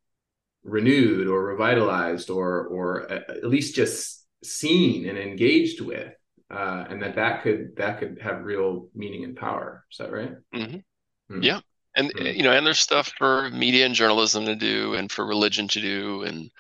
renewed 0.63 1.29
or 1.29 1.45
revitalized 1.45 2.29
or 2.29 2.67
or 2.67 3.11
uh, 3.11 3.21
at 3.29 3.49
least 3.49 3.75
just 3.75 4.24
seen 4.45 5.09
and 5.09 5.19
engaged 5.19 5.81
with 5.81 6.13
uh, 6.51 6.85
and 6.89 7.03
that 7.03 7.17
that 7.17 7.43
could 7.43 7.75
that 7.77 7.99
could 7.99 8.19
have 8.23 8.45
real 8.45 8.89
meaning 8.95 9.25
and 9.25 9.37
power 9.37 9.85
is 9.91 9.99
that 9.99 10.13
right 10.13 10.33
mm-hmm. 10.55 10.77
mm-hmm. 10.77 11.43
yeah 11.43 11.61
and 11.97 12.13
mm-hmm. 12.13 12.37
you 12.37 12.43
know 12.43 12.53
and 12.53 12.67
there's 12.67 12.81
stuff 12.81 13.13
for 13.19 13.51
media 13.51 13.87
and 13.87 13.95
journalism 13.95 14.45
to 14.45 14.55
do 14.55 14.95
and 14.95 15.11
for 15.11 15.27
religion 15.27 15.69
to 15.69 15.81
do 15.81 16.23
and 16.23 16.51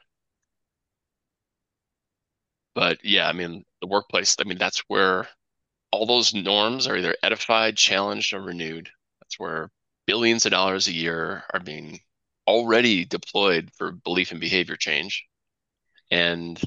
but 2.74 2.98
yeah 3.04 3.28
i 3.28 3.32
mean 3.32 3.64
the 3.80 3.86
workplace 3.86 4.36
i 4.40 4.44
mean 4.44 4.58
that's 4.58 4.82
where 4.88 5.28
all 5.90 6.06
those 6.06 6.34
norms 6.34 6.86
are 6.86 6.96
either 6.96 7.14
edified 7.22 7.76
challenged 7.76 8.32
or 8.32 8.40
renewed 8.40 8.88
that's 9.20 9.38
where 9.38 9.70
billions 10.06 10.44
of 10.44 10.50
dollars 10.50 10.88
a 10.88 10.92
year 10.92 11.44
are 11.52 11.60
being 11.60 12.00
already 12.46 13.04
deployed 13.04 13.70
for 13.76 13.92
belief 13.92 14.32
and 14.32 14.40
behavior 14.40 14.76
change 14.76 15.24
and 16.10 16.60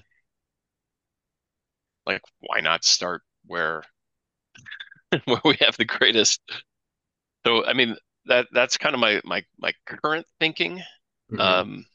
like 2.07 2.21
why 2.39 2.59
not 2.59 2.83
start 2.83 3.21
where 3.45 3.83
where 5.25 5.41
we 5.45 5.57
have 5.61 5.77
the 5.77 5.85
greatest 5.85 6.41
So 7.45 7.65
I 7.65 7.73
mean 7.73 7.95
that 8.25 8.47
that's 8.51 8.77
kind 8.77 8.95
of 8.95 8.99
my 8.99 9.21
my 9.23 9.43
my 9.59 9.73
current 9.85 10.25
thinking. 10.39 10.77
Mm-hmm. 11.31 11.39
Um, 11.39 11.85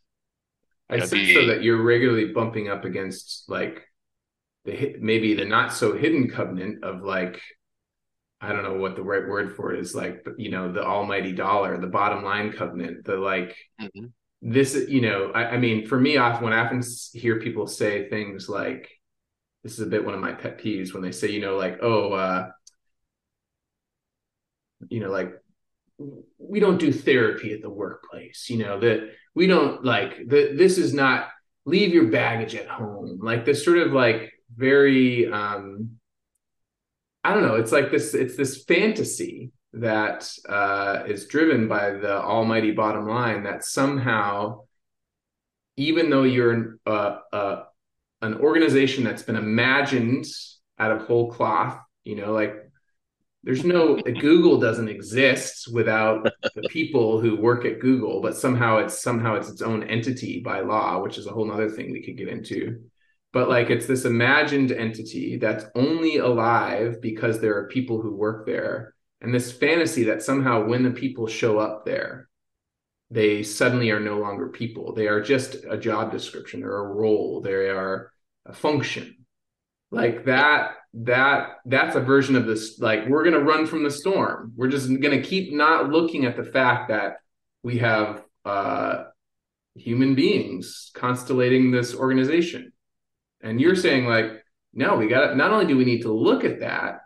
I 0.88 0.98
sense 0.98 1.10
the, 1.10 1.34
so 1.34 1.46
that 1.46 1.62
you're 1.62 1.82
regularly 1.82 2.32
bumping 2.32 2.68
up 2.68 2.84
against 2.84 3.44
like 3.48 3.82
the 4.64 4.96
maybe 5.00 5.34
the 5.34 5.44
not 5.44 5.72
so 5.72 5.96
hidden 5.96 6.30
covenant 6.30 6.84
of 6.84 7.02
like 7.02 7.40
I 8.42 8.52
don't 8.52 8.64
know 8.64 8.74
what 8.74 8.96
the 8.96 9.02
right 9.02 9.26
word 9.26 9.54
for 9.54 9.72
it 9.72 9.78
is 9.78 9.94
like, 9.94 10.24
but 10.24 10.38
you 10.38 10.50
know, 10.50 10.72
the 10.72 10.84
almighty 10.84 11.32
dollar, 11.32 11.78
the 11.78 11.86
bottom 11.86 12.24
line 12.24 12.52
covenant, 12.52 13.04
the 13.04 13.16
like 13.16 13.56
mm-hmm. 13.80 14.06
this, 14.42 14.74
you 14.88 15.00
know, 15.00 15.30
I, 15.32 15.50
I, 15.50 15.56
mean, 15.58 15.86
for 15.86 15.98
me, 15.98 16.16
often 16.16 16.42
when 16.42 16.52
I 16.52 16.58
often 16.58 16.82
hear 17.12 17.38
people 17.38 17.68
say 17.68 18.08
things 18.08 18.48
like, 18.48 18.90
this 19.62 19.74
is 19.74 19.80
a 19.80 19.86
bit 19.86 20.04
one 20.04 20.14
of 20.14 20.20
my 20.20 20.32
pet 20.32 20.58
peeves 20.58 20.92
when 20.92 21.02
they 21.02 21.12
say, 21.12 21.30
you 21.30 21.40
know, 21.40 21.56
like, 21.56 21.78
oh, 21.82 22.12
uh, 22.12 22.50
you 24.88 25.00
know, 25.00 25.10
like 25.10 25.32
we 26.38 26.58
don't 26.58 26.78
do 26.78 26.92
therapy 26.92 27.52
at 27.52 27.62
the 27.62 27.70
workplace, 27.70 28.50
you 28.50 28.58
know, 28.58 28.80
that 28.80 29.10
we 29.34 29.46
don't 29.46 29.84
like 29.84 30.28
that 30.28 30.56
this 30.58 30.78
is 30.78 30.92
not 30.92 31.28
leave 31.64 31.94
your 31.94 32.06
baggage 32.06 32.54
at 32.54 32.66
home. 32.66 33.20
Like 33.22 33.44
this 33.44 33.64
sort 33.64 33.78
of 33.78 33.92
like 33.92 34.32
very 34.56 35.30
um 35.30 35.98
I 37.24 37.34
don't 37.34 37.44
know. 37.44 37.54
It's 37.54 37.72
like 37.72 37.90
this. 37.90 38.14
It's 38.14 38.36
this 38.36 38.64
fantasy 38.64 39.52
that 39.74 40.30
uh, 40.48 41.04
is 41.06 41.26
driven 41.26 41.68
by 41.68 41.90
the 41.90 42.20
almighty 42.20 42.72
bottom 42.72 43.06
line 43.06 43.44
that 43.44 43.64
somehow, 43.64 44.62
even 45.76 46.10
though 46.10 46.24
you're 46.24 46.78
uh, 46.84 47.18
uh, 47.32 47.62
an 48.23 48.35
organization 48.35 49.05
that's 49.05 49.23
been 49.23 49.37
imagined 49.37 50.25
out 50.79 50.93
of 50.93 51.03
whole 51.03 51.31
cloth, 51.31 51.79
you 52.05 52.16
know, 52.16 52.33
like 52.33 52.55
there's 53.43 53.64
no 53.64 53.97
Google 53.97 54.61
doesn't 54.61 54.89
exist 54.89 55.68
without 55.73 56.29
the 56.55 56.62
people 56.68 57.20
who 57.20 57.37
work 57.37 57.64
at 57.64 57.81
Google, 57.81 58.23
but 58.23 58.37
somehow 58.37 58.79
it's 58.79 59.03
somehow 59.03 59.35
it's 59.35 59.51
its 59.51 59.62
own 59.62 59.83
entity 59.83 60.41
by 60.41 60.61
law, 60.61 61.03
which 61.03 61.18
is 61.18 61.27
a 61.27 61.33
whole 61.33 61.51
other 61.51 61.68
thing 61.68 61.91
we 61.91 62.03
could 62.03 62.16
get 62.16 62.29
into. 62.29 62.81
But 63.33 63.49
like 63.49 63.70
it's 63.70 63.87
this 63.87 64.05
imagined 64.05 64.70
entity 64.70 65.39
that's 65.39 65.64
only 65.75 66.18
alive 66.18 67.01
because 67.03 67.41
there 67.41 67.57
are 67.57 67.68
people 67.68 68.01
who 68.01 68.14
work 68.14 68.47
there. 68.47 68.95
And 69.20 69.35
this 69.35 69.53
fantasy 69.53 70.05
that 70.05 70.23
somehow 70.23 70.64
when 70.64 70.83
the 70.83 70.91
people 70.91 71.27
show 71.27 71.59
up 71.59 71.85
there 71.85 72.29
they 73.12 73.43
suddenly 73.43 73.91
are 73.91 74.01
no 74.01 74.18
longer 74.18 74.49
people. 74.49 74.95
They 74.95 75.07
are 75.07 75.20
just 75.20 75.57
a 75.68 75.77
job 75.77 76.11
description 76.11 76.64
or 76.64 76.77
a 76.77 76.95
role. 76.95 77.43
They 77.43 77.53
are 77.68 78.11
a 78.47 78.53
function. 78.53 79.24
Like 79.90 80.24
that 80.24 80.72
that 80.95 81.49
that's 81.64 81.97
a 81.97 82.01
version 82.01 82.36
of 82.36 82.47
this 82.47 82.78
like 82.78 83.09
we're 83.09 83.24
going 83.24 83.34
to 83.34 83.40
run 83.45 83.66
from 83.66 83.82
the 83.82 83.90
storm. 83.90 84.53
We're 84.57 84.68
just 84.68 84.88
going 84.88 85.22
to 85.22 85.22
keep 85.22 85.53
not 85.53 85.90
looking 85.90 86.24
at 86.24 86.36
the 86.36 86.45
fact 86.45 86.88
that 86.88 87.16
we 87.62 87.78
have 87.78 88.24
uh 88.45 89.05
human 89.74 90.14
beings 90.14 90.90
constellating 90.95 91.70
this 91.70 91.95
organization. 91.95 92.72
And 93.43 93.61
you're 93.61 93.76
saying 93.76 94.07
like, 94.07 94.45
no, 94.74 94.97
we 94.97 95.09
got 95.09 95.36
not 95.36 95.51
only 95.51 95.66
do 95.66 95.76
we 95.76 95.84
need 95.84 96.03
to 96.03 96.12
look 96.12 96.45
at 96.45 96.61
that, 96.61 97.01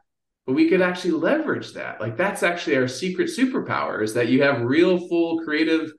but 0.46 0.54
we 0.54 0.68
could 0.68 0.82
actually 0.82 1.12
leverage 1.12 1.72
that. 1.72 2.00
Like 2.00 2.16
that's 2.16 2.42
actually 2.42 2.76
our 2.76 2.88
secret 2.88 3.28
superpower 3.28 4.02
is 4.02 4.14
that 4.14 4.28
you 4.28 4.42
have 4.42 4.62
real, 4.62 5.08
full, 5.08 5.40
creative, 5.44 5.92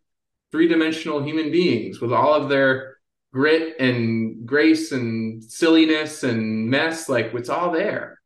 three-dimensional 0.51 1.21
human 1.23 1.51
beings 1.51 1.99
with 1.99 2.13
all 2.13 2.33
of 2.33 2.47
their 2.47 2.86
grit 3.34 3.80
and 3.80 4.45
grace 4.45 4.91
and 4.91 5.43
silliness 5.43 6.23
and 6.23 6.69
mess. 6.69 7.09
Like 7.09 7.34
it's 7.34 7.49
all 7.49 7.71
there. 7.71 8.19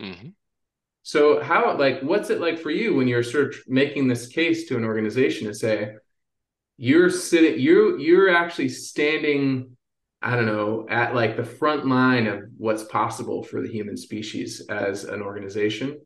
Mm-hmm. 0.00 0.28
So 1.02 1.42
how 1.42 1.76
like 1.76 2.00
what's 2.02 2.30
it 2.30 2.40
like 2.40 2.58
for 2.58 2.70
you 2.70 2.94
when 2.94 3.08
you're 3.08 3.22
sort 3.22 3.54
of 3.54 3.56
making 3.66 4.08
this 4.08 4.26
case 4.26 4.68
to 4.68 4.76
an 4.76 4.84
organization 4.84 5.46
to 5.48 5.54
say 5.54 5.94
you're 6.76 7.10
sitting 7.10 7.60
you 7.60 7.98
you're 7.98 8.34
actually 8.34 8.70
standing 8.70 9.74
I 10.24 10.36
don't 10.36 10.46
know, 10.46 10.86
at 10.88 11.14
like 11.14 11.36
the 11.36 11.44
front 11.44 11.86
line 11.86 12.26
of 12.26 12.44
what's 12.56 12.84
possible 12.84 13.42
for 13.42 13.60
the 13.60 13.68
human 13.68 13.94
species 13.94 14.62
as 14.70 15.04
an 15.04 15.20
organization. 15.20 16.00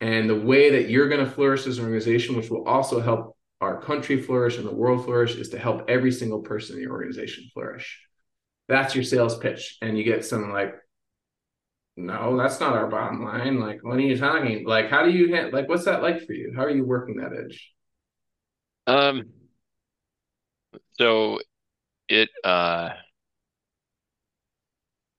And 0.00 0.30
the 0.30 0.40
way 0.40 0.70
that 0.70 0.88
you're 0.88 1.10
going 1.10 1.22
to 1.22 1.30
flourish 1.30 1.66
as 1.66 1.76
an 1.76 1.84
organization, 1.84 2.34
which 2.34 2.48
will 2.48 2.66
also 2.66 2.98
help 2.98 3.36
our 3.60 3.80
country 3.80 4.20
flourish 4.22 4.56
and 4.56 4.66
the 4.66 4.74
world 4.74 5.04
flourish, 5.04 5.34
is 5.34 5.50
to 5.50 5.58
help 5.58 5.88
every 5.88 6.12
single 6.12 6.40
person 6.40 6.76
in 6.76 6.84
the 6.84 6.90
organization 6.90 7.44
flourish. 7.52 8.00
That's 8.68 8.94
your 8.94 9.04
sales 9.04 9.38
pitch. 9.38 9.78
And 9.82 9.96
you 9.96 10.04
get 10.04 10.24
some 10.24 10.52
like, 10.52 10.74
no, 11.96 12.36
that's 12.36 12.60
not 12.60 12.74
our 12.74 12.86
bottom 12.86 13.24
line. 13.24 13.58
Like, 13.58 13.82
what 13.82 13.96
are 13.96 14.00
you 14.00 14.16
talking? 14.16 14.64
Like, 14.66 14.88
how 14.88 15.04
do 15.04 15.10
you 15.10 15.50
like? 15.50 15.68
What's 15.68 15.86
that 15.86 16.02
like 16.02 16.24
for 16.24 16.32
you? 16.32 16.52
How 16.54 16.62
are 16.62 16.70
you 16.70 16.84
working 16.84 17.16
that 17.16 17.32
edge? 17.32 17.72
Um. 18.86 19.30
So, 20.92 21.40
it 22.08 22.28
uh 22.44 22.90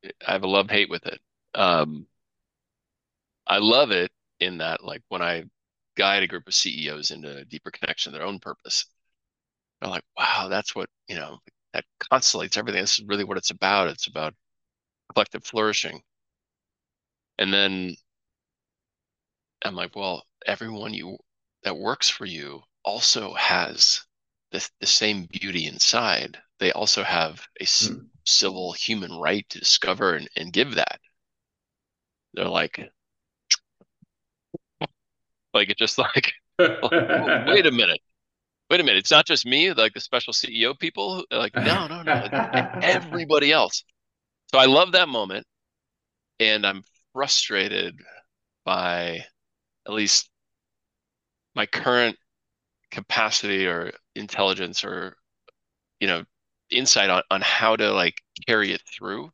I 0.06 0.32
have 0.32 0.44
a 0.44 0.48
love 0.48 0.70
hate 0.70 0.90
with 0.90 1.06
it. 1.06 1.20
Um, 1.56 2.06
I 3.46 3.58
love 3.58 3.92
it 3.92 4.12
in 4.40 4.60
that, 4.60 4.84
like, 4.84 5.02
when 5.10 5.22
I 5.22 5.44
guide 6.00 6.24
a 6.24 6.28
group 6.28 6.48
of 6.48 6.56
CEOs 6.56 7.12
into 7.12 7.38
a 7.38 7.46
deeper 7.46 7.72
connection 7.72 8.14
to 8.14 8.20
their 8.20 8.28
own 8.28 8.40
purpose, 8.40 8.86
they're 9.82 9.90
like, 9.92 10.06
wow, 10.18 10.48
that's 10.50 10.76
what, 10.76 10.90
you 11.08 11.16
know, 11.16 11.40
that 11.74 11.86
constellates 12.12 12.58
everything. 12.58 12.82
This 12.82 13.00
is 13.00 13.06
really 13.08 13.24
what 13.26 13.38
it's 13.38 13.52
about. 13.52 13.90
It's 13.90 14.08
about 14.08 14.36
collective 15.14 15.46
flourishing. 15.46 16.04
And 17.40 17.52
then 17.54 17.96
I'm 19.64 19.74
like, 19.76 19.96
well, 19.96 20.28
everyone 20.46 20.94
you 20.94 21.18
that 21.64 21.78
works 21.78 22.10
for 22.10 22.26
you 22.26 22.64
also 22.84 23.36
has 23.36 24.06
the, 24.52 24.70
the 24.82 24.86
same 24.86 25.28
beauty 25.28 25.66
inside. 25.66 26.42
They 26.60 26.74
also 26.74 27.04
have 27.04 27.48
a, 27.62 27.66
hmm 27.82 28.10
civil 28.26 28.74
human 28.74 29.14
right 29.14 29.48
to 29.50 29.60
discover 29.60 30.14
and, 30.16 30.30
and 30.36 30.52
give 30.52 30.76
that. 30.76 31.00
They're 32.34 32.48
like, 32.50 32.92
like 35.54 35.70
it's 35.70 35.80
just 35.80 35.98
like, 35.98 36.34
wait 36.60 37.66
a 37.66 37.72
minute, 37.72 38.00
wait 38.70 38.80
a 38.80 38.84
minute. 38.84 38.98
It's 39.00 39.12
not 39.12 39.26
just 39.26 39.46
me, 39.46 39.74
like 39.74 39.94
the 39.94 40.00
special 40.00 40.34
CEO 40.34 40.78
people. 40.78 41.24
Like, 41.32 41.56
no, 41.56 41.88
no, 41.88 42.04
no, 42.04 42.30
everybody 42.82 43.52
else. 43.52 43.84
So 44.52 44.60
I 44.60 44.66
love 44.66 44.94
that 44.94 45.10
moment, 45.10 45.46
and 46.40 46.66
I'm 46.66 46.84
frustrated 47.14 47.96
by 48.66 49.26
at 49.88 49.94
least 49.94 50.30
my 51.56 51.66
current 51.66 52.16
capacity 52.92 53.68
or 53.68 53.92
intelligence 54.16 54.84
or 54.84 55.16
you 56.00 56.08
know 56.08 56.24
insight 56.72 57.10
on, 57.10 57.24
on 57.32 57.42
how 57.42 57.76
to 57.76 57.92
like 57.92 58.16
carry 58.48 58.72
it 58.74 58.82
through. 58.88 59.32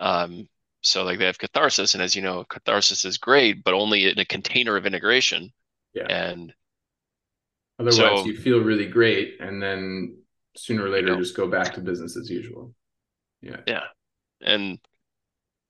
Um, 0.00 0.48
so 0.82 1.04
like 1.04 1.18
they 1.18 1.26
have 1.26 1.38
catharsis, 1.38 1.94
and 1.94 2.02
as 2.02 2.14
you 2.14 2.22
know, 2.22 2.44
catharsis 2.44 3.04
is 3.04 3.18
great, 3.18 3.64
but 3.64 3.74
only 3.74 4.10
in 4.10 4.18
a 4.18 4.24
container 4.24 4.76
of 4.76 4.86
integration. 4.86 5.52
Yeah. 5.94 6.06
And 6.08 6.54
otherwise, 7.78 7.96
so, 7.96 8.24
you 8.24 8.36
feel 8.36 8.60
really 8.60 8.86
great, 8.86 9.40
and 9.40 9.62
then 9.62 10.18
sooner 10.56 10.84
or 10.84 10.88
later, 10.88 11.08
you 11.08 11.14
know, 11.14 11.20
just 11.20 11.36
go 11.36 11.48
back 11.48 11.74
to 11.74 11.80
business 11.80 12.16
as 12.16 12.30
usual. 12.30 12.74
Yeah. 13.42 13.60
Yeah, 13.66 13.84
and 14.42 14.78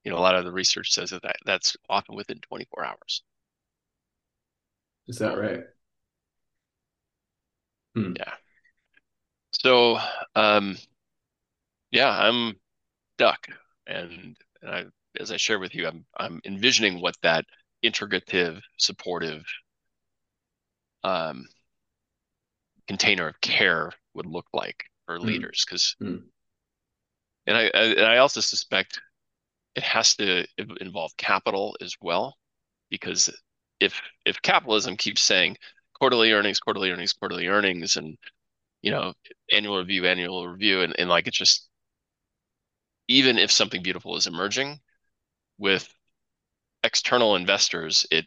you 0.04 0.10
know, 0.12 0.18
a 0.18 0.20
lot 0.20 0.36
of 0.36 0.44
the 0.44 0.52
research 0.52 0.92
says 0.92 1.10
that, 1.10 1.22
that 1.22 1.36
that's 1.44 1.76
often 1.88 2.14
within 2.14 2.38
24 2.40 2.84
hours. 2.84 3.22
Is 5.08 5.18
that 5.18 5.38
right? 5.38 5.60
Hmm. 7.94 8.12
Yeah. 8.16 8.34
So, 9.52 9.98
um, 10.34 10.76
yeah, 11.90 12.10
I'm 12.10 12.54
stuck, 13.16 13.46
and, 13.86 14.36
and 14.66 14.74
I, 14.74 14.84
as 15.20 15.32
I 15.32 15.36
share 15.36 15.58
with 15.58 15.74
you, 15.74 15.86
I'm 15.86 16.04
I'm 16.18 16.40
envisioning 16.44 17.00
what 17.00 17.16
that 17.22 17.44
integrative, 17.84 18.60
supportive 18.78 19.44
um, 21.04 21.46
container 22.88 23.28
of 23.28 23.40
care 23.40 23.92
would 24.14 24.26
look 24.26 24.46
like 24.52 24.84
for 25.06 25.18
mm. 25.18 25.22
leaders. 25.22 25.64
Because, 25.66 25.96
mm. 26.02 26.22
and 27.46 27.56
I, 27.56 27.70
I 27.72 27.82
and 27.84 28.06
I 28.06 28.18
also 28.18 28.40
suspect 28.40 29.00
it 29.74 29.82
has 29.82 30.16
to 30.16 30.44
involve 30.80 31.16
capital 31.16 31.76
as 31.80 31.94
well, 32.02 32.36
because 32.90 33.30
if 33.80 34.00
if 34.24 34.42
capitalism 34.42 34.96
keeps 34.96 35.22
saying 35.22 35.56
quarterly 35.94 36.32
earnings, 36.32 36.60
quarterly 36.60 36.90
earnings, 36.90 37.12
quarterly 37.12 37.46
earnings, 37.46 37.96
and 37.96 38.18
you 38.82 38.90
know, 38.90 39.12
annual 39.52 39.78
review, 39.78 40.06
annual 40.06 40.46
review, 40.48 40.82
and, 40.82 40.94
and 40.98 41.08
like 41.08 41.26
it's 41.26 41.38
just 41.38 41.68
even 43.08 43.38
if 43.38 43.50
something 43.50 43.82
beautiful 43.82 44.16
is 44.16 44.26
emerging 44.26 44.80
with 45.58 45.88
external 46.82 47.36
investors, 47.36 48.06
it 48.10 48.26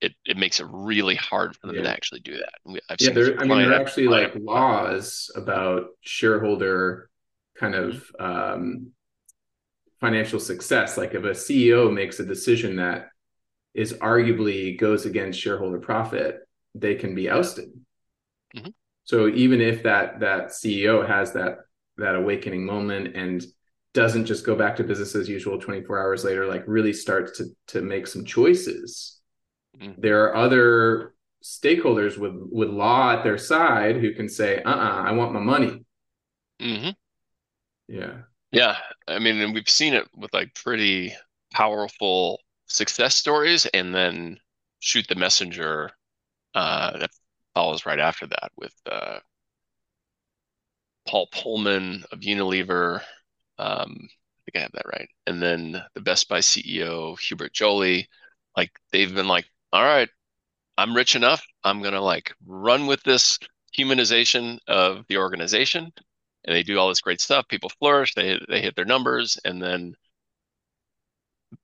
it 0.00 0.12
it 0.24 0.36
makes 0.36 0.60
it 0.60 0.66
really 0.70 1.16
hard 1.16 1.56
for 1.56 1.66
them 1.66 1.76
yeah. 1.76 1.82
to 1.82 1.90
actually 1.90 2.20
do 2.20 2.36
that. 2.36 2.80
I've 2.88 3.00
yeah, 3.00 3.10
there, 3.10 3.40
I 3.40 3.44
mean, 3.44 3.58
there 3.58 3.72
are 3.72 3.80
actually 3.80 4.08
like 4.08 4.34
laws 4.36 5.30
about 5.34 5.86
shareholder 6.00 7.10
kind 7.56 7.74
of 7.74 8.04
um, 8.18 8.92
financial 10.00 10.38
success. 10.38 10.96
Like 10.96 11.14
if 11.14 11.24
a 11.24 11.30
CEO 11.30 11.92
makes 11.92 12.20
a 12.20 12.24
decision 12.24 12.76
that 12.76 13.08
is 13.74 13.92
arguably 13.94 14.78
goes 14.78 15.06
against 15.06 15.40
shareholder 15.40 15.78
profit, 15.78 16.40
they 16.74 16.94
can 16.94 17.14
be 17.14 17.28
ousted. 17.28 17.70
Mm-hmm. 18.56 18.70
So 19.04 19.28
even 19.28 19.60
if 19.60 19.82
that 19.82 20.20
that 20.20 20.48
CEO 20.48 21.06
has 21.06 21.32
that 21.32 21.58
that 21.96 22.14
awakening 22.14 22.64
moment 22.64 23.16
and 23.16 23.42
doesn't 23.94 24.26
just 24.26 24.44
go 24.44 24.54
back 24.54 24.76
to 24.76 24.84
business 24.84 25.14
as 25.14 25.28
usual 25.28 25.58
24 25.58 25.98
hours 25.98 26.24
later, 26.24 26.46
like 26.46 26.64
really 26.66 26.92
starts 26.92 27.38
to 27.38 27.46
to 27.68 27.82
make 27.82 28.06
some 28.06 28.24
choices. 28.24 29.20
Mm-hmm. 29.80 30.00
There 30.00 30.24
are 30.24 30.36
other 30.36 31.14
stakeholders 31.42 32.18
with 32.18 32.34
with 32.34 32.68
law 32.68 33.12
at 33.12 33.24
their 33.24 33.38
side 33.38 33.96
who 33.96 34.12
can 34.12 34.28
say, 34.28 34.62
"Uh, 34.62 34.70
uh 34.70 35.02
I 35.06 35.12
want 35.12 35.32
my 35.32 35.40
money." 35.40 35.84
Mm-hmm. 36.60 36.90
Yeah, 37.88 38.18
yeah. 38.50 38.76
I 39.06 39.18
mean, 39.18 39.40
and 39.40 39.54
we've 39.54 39.68
seen 39.68 39.94
it 39.94 40.06
with 40.14 40.32
like 40.34 40.54
pretty 40.54 41.14
powerful 41.52 42.40
success 42.66 43.14
stories, 43.14 43.66
and 43.66 43.94
then 43.94 44.38
shoot 44.80 45.06
the 45.08 45.14
messenger 45.14 45.90
uh, 46.54 46.98
that 46.98 47.10
follows 47.54 47.86
right 47.86 47.98
after 47.98 48.26
that 48.26 48.50
with 48.56 48.74
uh, 48.90 49.18
Paul 51.06 51.28
Polman 51.32 52.04
of 52.12 52.20
Unilever. 52.20 53.02
Um, 53.58 54.08
I 54.10 54.40
think 54.44 54.56
I 54.56 54.60
have 54.60 54.72
that 54.72 54.86
right. 54.92 55.08
And 55.26 55.42
then 55.42 55.82
the 55.94 56.00
Best 56.00 56.28
Buy 56.28 56.40
CEO 56.40 57.16
Hubert 57.16 57.52
Joly, 57.52 58.08
like 58.56 58.70
they've 58.92 59.14
been 59.14 59.28
like, 59.28 59.46
all 59.72 59.84
right, 59.84 60.08
I'm 60.78 60.94
rich 60.96 61.16
enough. 61.16 61.44
I'm 61.64 61.82
gonna 61.82 62.00
like 62.00 62.34
run 62.46 62.86
with 62.86 63.02
this 63.04 63.38
humanization 63.78 64.58
of 64.68 65.04
the 65.08 65.18
organization, 65.18 65.92
and 66.44 66.56
they 66.56 66.62
do 66.62 66.78
all 66.78 66.88
this 66.88 67.00
great 67.00 67.20
stuff. 67.20 67.48
People 67.48 67.70
flourish. 67.80 68.14
They 68.14 68.40
they 68.48 68.60
hit 68.62 68.76
their 68.76 68.84
numbers, 68.84 69.38
and 69.44 69.62
then 69.62 69.94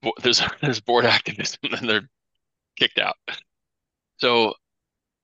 there's 0.23 0.43
there's 0.61 0.81
board 0.81 1.05
activism, 1.05 1.75
and 1.79 1.89
they're 1.89 2.09
kicked 2.79 2.99
out. 2.99 3.17
So, 4.19 4.55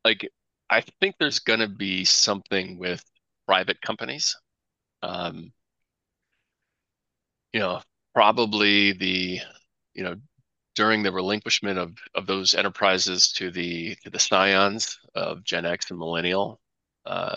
like, 0.05 0.29
I 0.71 0.83
think 1.01 1.17
there's 1.19 1.41
gonna 1.41 1.69
be 1.69 2.05
something 2.05 2.79
with 2.79 3.05
private 3.47 3.81
companies. 3.83 4.37
Um, 5.03 5.53
you 7.53 7.61
know, 7.61 7.81
probably 8.15 8.93
the 8.93 9.41
you 9.95 10.05
know 10.05 10.17
during 10.75 11.03
the 11.03 11.13
relinquishment 11.13 11.79
of, 11.79 11.93
of 12.15 12.27
those 12.27 12.55
enterprises 12.55 13.33
to 13.33 13.51
the 13.51 13.97
to 14.03 14.11
the 14.11 14.19
scions 14.19 14.99
of 15.15 15.45
Gen 15.45 15.67
X 15.67 15.91
and 15.91 15.99
Millennial, 15.99 16.61
uh, 17.07 17.37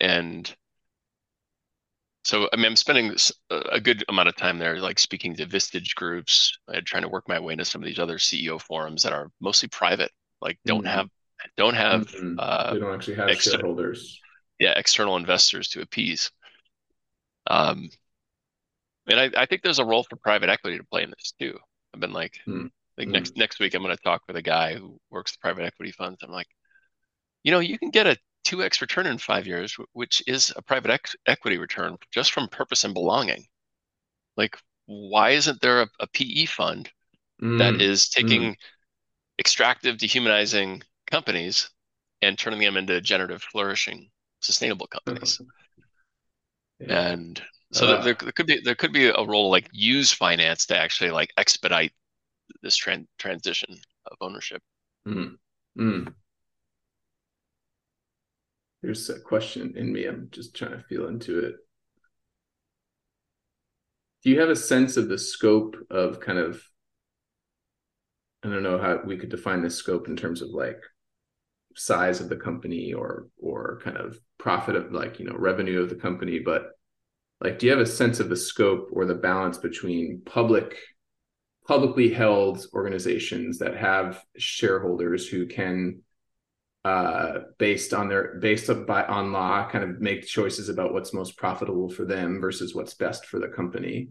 and 0.00 0.54
so 2.24 2.48
I 2.52 2.56
mean 2.56 2.66
I'm 2.66 2.76
spending 2.76 3.14
a 3.50 3.80
good 3.80 4.04
amount 4.08 4.28
of 4.28 4.36
time 4.36 4.58
there, 4.58 4.78
like 4.78 4.98
speaking 4.98 5.34
to 5.36 5.46
Vistage 5.46 5.94
groups, 5.94 6.56
uh, 6.68 6.80
trying 6.84 7.02
to 7.02 7.08
work 7.08 7.28
my 7.28 7.40
way 7.40 7.52
into 7.52 7.64
some 7.64 7.82
of 7.82 7.86
these 7.86 7.98
other 7.98 8.18
CEO 8.18 8.60
forums 8.60 9.02
that 9.02 9.12
are 9.12 9.30
mostly 9.40 9.68
private, 9.68 10.10
like 10.40 10.58
don't 10.64 10.84
mm-hmm. 10.84 10.88
have 10.88 11.08
don't 11.56 11.74
have 11.74 12.08
mm-hmm. 12.08 12.36
uh, 12.38 12.74
they 12.74 12.80
don't 12.80 12.94
actually 12.94 13.16
have 13.16 13.28
exter- 13.28 13.52
shareholders, 13.52 14.20
yeah, 14.58 14.74
external 14.76 15.16
investors 15.16 15.68
to 15.68 15.80
appease. 15.80 16.30
Um, 17.48 17.90
and 19.08 19.20
I, 19.20 19.42
I 19.42 19.46
think 19.46 19.62
there's 19.62 19.78
a 19.78 19.84
role 19.84 20.04
for 20.04 20.16
private 20.16 20.48
equity 20.48 20.78
to 20.78 20.84
play 20.84 21.02
in 21.02 21.10
this 21.10 21.32
too. 21.38 21.58
I've 21.94 22.00
been 22.00 22.12
like, 22.12 22.38
mm. 22.46 22.70
like 22.96 23.08
mm. 23.08 23.12
next 23.12 23.36
next 23.36 23.60
week 23.60 23.74
I'm 23.74 23.82
going 23.82 23.96
to 23.96 24.02
talk 24.02 24.22
with 24.26 24.36
a 24.36 24.42
guy 24.42 24.74
who 24.74 24.98
works 25.10 25.32
the 25.32 25.38
private 25.40 25.64
equity 25.64 25.92
funds. 25.92 26.20
I'm 26.22 26.30
like, 26.30 26.46
you 27.42 27.52
know, 27.52 27.60
you 27.60 27.78
can 27.78 27.90
get 27.90 28.06
a 28.06 28.16
two 28.44 28.62
x 28.62 28.80
return 28.80 29.06
in 29.06 29.18
five 29.18 29.46
years, 29.46 29.76
which 29.92 30.22
is 30.26 30.52
a 30.56 30.62
private 30.62 30.90
ex- 30.90 31.16
equity 31.26 31.58
return 31.58 31.96
just 32.12 32.32
from 32.32 32.48
purpose 32.48 32.84
and 32.84 32.94
belonging. 32.94 33.44
Like, 34.36 34.56
why 34.86 35.30
isn't 35.30 35.60
there 35.60 35.82
a, 35.82 35.88
a 36.00 36.06
PE 36.08 36.46
fund 36.46 36.90
mm. 37.42 37.58
that 37.58 37.80
is 37.80 38.08
taking 38.08 38.42
mm. 38.42 38.56
extractive, 39.38 39.98
dehumanizing 39.98 40.82
companies 41.10 41.70
and 42.22 42.38
turning 42.38 42.60
them 42.60 42.76
into 42.76 43.00
generative, 43.00 43.42
flourishing, 43.42 44.10
sustainable 44.40 44.86
companies? 44.86 45.40
Yeah. 46.80 47.08
And 47.08 47.42
so 47.72 47.86
uh, 47.86 48.02
there, 48.02 48.14
there 48.14 48.32
could 48.32 48.46
be 48.46 48.60
there 48.60 48.74
could 48.74 48.92
be 48.92 49.06
a 49.06 49.24
role 49.24 49.50
like 49.50 49.68
use 49.72 50.12
finance 50.12 50.66
to 50.66 50.76
actually 50.76 51.10
like 51.10 51.32
expedite 51.36 51.92
this 52.62 52.78
tran- 52.78 53.06
transition 53.18 53.76
of 54.10 54.16
ownership. 54.20 54.62
Mm, 55.08 55.36
mm. 55.78 56.14
Here's 58.82 59.08
a 59.10 59.20
question 59.20 59.74
in 59.76 59.92
me. 59.92 60.06
I'm 60.06 60.28
just 60.30 60.54
trying 60.54 60.72
to 60.72 60.82
feel 60.82 61.08
into 61.08 61.38
it. 61.38 61.54
Do 64.22 64.30
you 64.30 64.40
have 64.40 64.50
a 64.50 64.56
sense 64.56 64.96
of 64.96 65.08
the 65.08 65.18
scope 65.18 65.76
of 65.90 66.20
kind 66.20 66.38
of 66.38 66.62
I 68.44 68.48
don't 68.48 68.62
know 68.62 68.78
how 68.78 69.00
we 69.04 69.16
could 69.16 69.30
define 69.30 69.62
this 69.62 69.76
scope 69.76 70.08
in 70.08 70.16
terms 70.16 70.42
of 70.42 70.50
like 70.50 70.80
size 71.76 72.20
of 72.20 72.28
the 72.28 72.36
company 72.36 72.92
or 72.92 73.28
or 73.38 73.80
kind 73.82 73.96
of 73.96 74.18
profit 74.38 74.76
of 74.76 74.92
like 74.92 75.18
you 75.18 75.24
know 75.24 75.36
revenue 75.36 75.80
of 75.80 75.88
the 75.88 75.94
company, 75.94 76.38
but 76.38 76.72
like 77.42 77.58
do 77.58 77.66
you 77.66 77.72
have 77.72 77.80
a 77.80 77.86
sense 77.86 78.20
of 78.20 78.28
the 78.28 78.36
scope 78.36 78.88
or 78.92 79.04
the 79.04 79.14
balance 79.14 79.58
between 79.58 80.22
public 80.24 80.76
publicly 81.66 82.12
held 82.12 82.64
organizations 82.72 83.58
that 83.58 83.76
have 83.76 84.22
shareholders 84.36 85.28
who 85.28 85.46
can 85.46 86.00
uh, 86.84 87.40
based 87.58 87.94
on 87.94 88.08
their 88.08 88.38
based 88.40 88.68
by 88.86 89.04
on 89.04 89.32
law 89.32 89.68
kind 89.68 89.84
of 89.84 90.00
make 90.00 90.26
choices 90.26 90.68
about 90.68 90.92
what's 90.92 91.14
most 91.14 91.36
profitable 91.36 91.88
for 91.88 92.04
them 92.04 92.40
versus 92.40 92.74
what's 92.74 92.94
best 92.94 93.26
for 93.26 93.38
the 93.38 93.46
company 93.46 94.08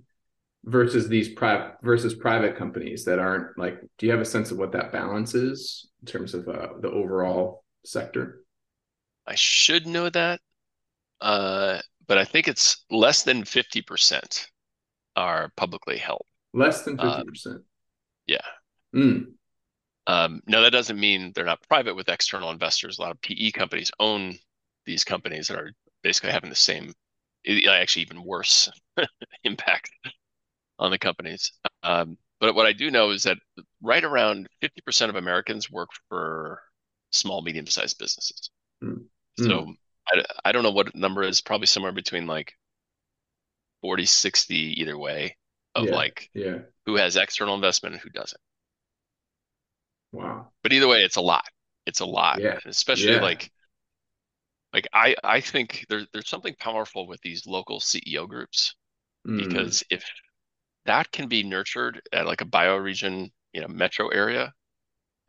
versus 0.64 1.10
these 1.10 1.30
private 1.30 1.76
versus 1.82 2.14
private 2.14 2.56
companies 2.56 3.04
that 3.04 3.20
aren't 3.20 3.58
like 3.58 3.82
do 3.98 4.06
you 4.06 4.12
have 4.12 4.22
a 4.22 4.26
sense 4.26 4.52
of 4.52 4.58
what 4.58 4.72
that 4.72 4.92
balance 4.92 5.36
is 5.36 5.90
in 6.02 6.06
terms 6.06 6.34
of 6.34 6.48
uh, 6.48 6.70
the 6.80 6.90
overall 6.90 7.64
sector? 7.84 8.44
I 9.28 9.36
should 9.36 9.86
know 9.86 10.10
that. 10.10 10.40
Uh, 11.20 11.80
but 12.12 12.18
I 12.18 12.26
think 12.26 12.50
it's 12.50 12.84
less 12.92 13.24
than 13.24 13.44
50% 13.44 14.46
are 15.16 15.50
publicly 15.56 15.98
held. 15.98 16.26
Less 16.54 16.84
than 16.84 16.98
50%. 16.98 17.46
Um, 17.46 17.64
yeah. 18.28 18.42
Mm. 18.94 19.28
Um, 20.08 20.42
now, 20.46 20.60
that 20.60 20.74
doesn't 20.74 21.00
mean 21.00 21.32
they're 21.34 21.46
not 21.46 21.66
private 21.70 21.96
with 21.96 22.10
external 22.10 22.52
investors. 22.52 23.00
A 23.00 23.02
lot 23.02 23.12
of 23.12 23.22
PE 23.22 23.52
companies 23.52 23.94
own 23.98 24.38
these 24.86 25.06
companies 25.06 25.48
that 25.48 25.58
are 25.58 25.72
basically 26.04 26.32
having 26.32 26.50
the 26.50 26.56
same, 26.58 26.92
actually, 27.48 28.02
even 28.02 28.26
worse 28.26 28.70
impact 29.46 29.90
on 30.80 30.92
the 30.92 31.00
companies. 31.00 31.54
Um, 31.82 32.18
but 32.42 32.56
what 32.56 32.66
I 32.66 32.74
do 32.74 32.92
know 32.92 33.12
is 33.12 33.24
that 33.24 33.38
right 33.82 34.04
around 34.04 34.50
50% 34.62 35.08
of 35.08 35.16
Americans 35.16 35.72
work 35.72 35.92
for 36.10 36.62
small, 37.12 37.42
medium 37.42 37.68
sized 37.68 37.98
businesses. 38.00 38.50
Mm. 38.84 39.06
So 39.40 39.62
hmm. 39.62 39.72
I, 40.10 40.24
I 40.46 40.52
don't 40.52 40.64
know 40.64 40.72
what 40.72 40.96
number 40.96 41.24
is 41.24 41.42
probably 41.42 41.68
somewhere 41.68 41.92
between 41.92 42.28
like 42.28 42.54
40 43.82 44.06
60 44.06 44.56
either 44.56 44.98
way 44.98 45.38
of 45.76 45.86
yeah, 45.86 45.96
like 45.96 46.30
yeah. 46.34 46.58
who 46.86 46.96
has 46.96 47.16
external 47.16 47.56
investment 47.56 47.96
and 47.96 48.02
who 48.02 48.10
doesn't. 48.10 48.42
Wow. 50.12 50.48
But 50.64 50.74
either 50.74 50.88
way 50.88 51.00
it's 51.00 51.16
a 51.16 51.22
lot. 51.22 51.46
It's 51.86 52.02
a 52.02 52.06
lot. 52.06 52.42
Yeah. 52.42 52.60
Especially 52.66 53.14
yeah. 53.14 53.22
like 53.22 53.52
like 54.74 54.88
i 54.94 55.16
i 55.24 55.40
think 55.42 55.86
there's 55.90 56.08
there's 56.14 56.30
something 56.30 56.56
powerful 56.60 57.08
with 57.08 57.20
these 57.22 57.46
local 57.46 57.80
ceo 57.80 58.28
groups 58.28 58.76
mm. 59.28 59.38
because 59.38 59.84
if 59.90 60.04
that 60.86 61.12
can 61.12 61.28
be 61.28 61.44
nurtured 61.44 62.02
at 62.14 62.26
like 62.26 62.42
a 62.42 62.46
bioregion 62.46 63.30
you 63.54 63.62
know 63.62 63.68
metro 63.68 64.10
area 64.10 64.54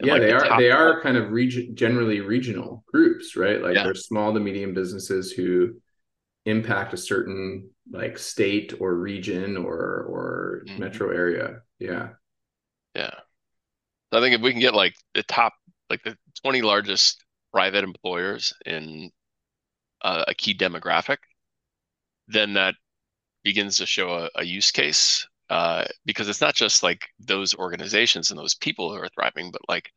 yeah, 0.07 0.13
like 0.15 0.23
they 0.23 0.29
the 0.29 0.35
are 0.35 0.61
they 0.61 0.71
are 0.71 1.01
kind 1.01 1.17
of 1.17 1.31
region 1.31 1.75
generally 1.75 2.21
regional 2.21 2.85
groups, 2.87 3.37
right? 3.37 3.61
Like 3.63 3.75
yeah. 3.75 3.85
they're 3.85 3.95
small 3.95 4.33
to 4.35 4.41
medium 4.41 4.75
businesses 4.75 5.33
who 5.33 5.75
impact 6.45 6.93
a 6.93 6.97
certain 6.97 7.71
like 7.91 8.19
state 8.19 8.75
or 8.81 8.95
region 8.95 9.57
or 9.57 10.07
or 10.09 10.65
mm-hmm. 10.67 10.81
metro 10.81 11.11
area. 11.11 11.61
Yeah. 11.79 12.11
Yeah. 12.95 13.15
So 14.13 14.19
I 14.19 14.21
think 14.21 14.35
if 14.35 14.41
we 14.41 14.51
can 14.51 14.61
get 14.61 14.75
like 14.75 14.95
the 15.15 15.23
top 15.23 15.55
like 15.89 16.03
the 16.03 16.17
20 16.43 16.63
largest 16.63 17.25
private 17.53 17.85
employers 17.85 18.53
in 18.67 19.11
uh, 20.03 20.25
a 20.27 20.35
key 20.35 20.55
demographic, 20.55 21.19
then 22.29 22.55
that 22.55 22.75
begins 23.45 23.77
to 23.77 23.87
show 23.87 24.09
a, 24.09 24.31
a 24.37 24.45
use 24.45 24.71
case 24.71 25.27
uh, 25.53 25.85
because 26.07 26.31
it's 26.31 26.41
not 26.41 26.55
just 26.55 26.83
like 26.83 27.09
those 27.21 27.55
organizations 27.55 28.31
and 28.31 28.41
those 28.41 28.55
people 28.55 28.91
who 28.91 28.99
are 28.99 29.11
thriving, 29.11 29.51
but 29.51 29.61
like 29.69 29.91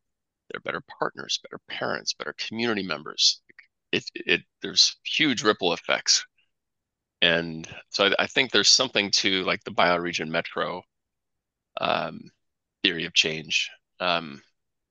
they're 0.49 0.59
better 0.59 0.83
partners, 0.99 1.39
better 1.43 1.61
parents, 1.69 2.13
better 2.13 2.35
community 2.37 2.83
members. 2.83 3.41
It, 3.93 4.03
it 4.15 4.41
there's 4.61 4.97
huge 5.05 5.43
ripple 5.43 5.71
effects, 5.71 6.25
and 7.21 7.65
so 7.89 8.07
I, 8.07 8.23
I 8.23 8.27
think 8.27 8.51
there's 8.51 8.67
something 8.69 9.11
to 9.11 9.43
like 9.45 9.63
the 9.63 9.71
bioregion 9.71 10.27
metro 10.27 10.81
um, 11.79 12.19
theory 12.83 13.05
of 13.05 13.13
change 13.13 13.69
um, 14.01 14.41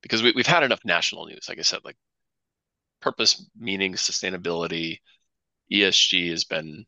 because 0.01 0.23
we, 0.23 0.33
we've 0.35 0.47
had 0.47 0.63
enough 0.63 0.81
national 0.87 1.27
news, 1.27 1.45
like 1.47 1.59
I 1.59 1.63
said, 1.63 1.81
like 1.85 1.97
purpose, 3.03 3.45
meaning, 3.55 3.93
sustainability, 3.97 5.01
ESG 5.71 6.31
has 6.31 6.45
been 6.45 6.87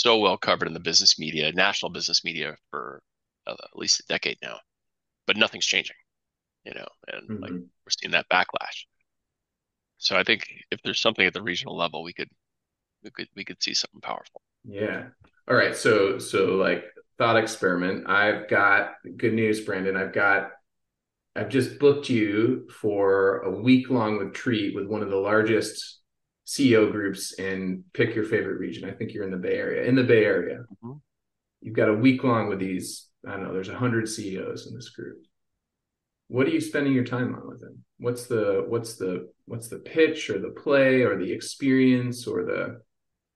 so 0.00 0.18
well 0.18 0.36
covered 0.36 0.68
in 0.68 0.74
the 0.74 0.80
business 0.80 1.18
media, 1.18 1.52
national 1.52 1.90
business 1.90 2.24
media 2.24 2.56
for 2.70 3.02
uh, 3.46 3.52
at 3.52 3.76
least 3.76 4.00
a 4.00 4.06
decade 4.06 4.38
now, 4.42 4.58
but 5.26 5.36
nothing's 5.36 5.66
changing, 5.66 5.96
you 6.64 6.74
know, 6.74 6.86
and 7.08 7.28
mm-hmm. 7.28 7.42
like 7.42 7.52
we're 7.52 7.90
seeing 7.90 8.12
that 8.12 8.28
backlash. 8.32 8.84
So 9.98 10.16
I 10.16 10.24
think 10.24 10.46
if 10.70 10.80
there's 10.82 11.00
something 11.00 11.26
at 11.26 11.32
the 11.32 11.42
regional 11.42 11.76
level, 11.76 12.02
we 12.02 12.12
could 12.12 12.28
we 13.02 13.10
could 13.10 13.28
we 13.36 13.44
could 13.44 13.62
see 13.62 13.74
something 13.74 14.00
powerful. 14.00 14.42
Yeah. 14.64 15.04
All 15.48 15.56
right. 15.56 15.76
So 15.76 16.18
so 16.18 16.56
like 16.56 16.84
thought 17.18 17.36
experiment. 17.36 18.08
I've 18.08 18.48
got 18.48 18.94
good 19.16 19.34
news, 19.34 19.60
Brandon. 19.60 19.96
I've 19.96 20.12
got 20.12 20.50
I've 21.36 21.48
just 21.48 21.78
booked 21.78 22.08
you 22.08 22.68
for 22.70 23.38
a 23.40 23.50
week 23.50 23.90
long 23.90 24.18
retreat 24.18 24.74
with 24.74 24.86
one 24.86 25.02
of 25.02 25.10
the 25.10 25.16
largest 25.16 26.00
CEO 26.46 26.90
groups 26.90 27.38
and 27.38 27.84
pick 27.92 28.14
your 28.14 28.24
favorite 28.24 28.58
region. 28.58 28.88
I 28.88 28.92
think 28.92 29.12
you're 29.12 29.24
in 29.24 29.30
the 29.30 29.36
Bay 29.36 29.56
Area. 29.56 29.88
In 29.88 29.94
the 29.94 30.04
Bay 30.04 30.24
Area, 30.24 30.58
mm-hmm. 30.58 30.98
you've 31.62 31.76
got 31.76 31.88
a 31.88 31.94
week 31.94 32.22
long 32.22 32.48
with 32.48 32.58
these. 32.58 33.08
I 33.26 33.32
don't 33.32 33.44
know. 33.44 33.52
There's 33.52 33.70
a 33.70 33.78
hundred 33.78 34.08
CEOs 34.08 34.66
in 34.66 34.74
this 34.74 34.90
group. 34.90 35.18
What 36.28 36.46
are 36.46 36.50
you 36.50 36.60
spending 36.60 36.92
your 36.92 37.04
time 37.04 37.34
on 37.34 37.48
with 37.48 37.60
them? 37.60 37.84
What's 37.98 38.26
the 38.26 38.64
what's 38.68 38.96
the 38.96 39.30
what's 39.46 39.68
the 39.68 39.78
pitch 39.78 40.30
or 40.30 40.38
the 40.38 40.50
play 40.50 41.02
or 41.02 41.18
the 41.18 41.32
experience 41.32 42.26
or 42.26 42.44
the 42.44 42.80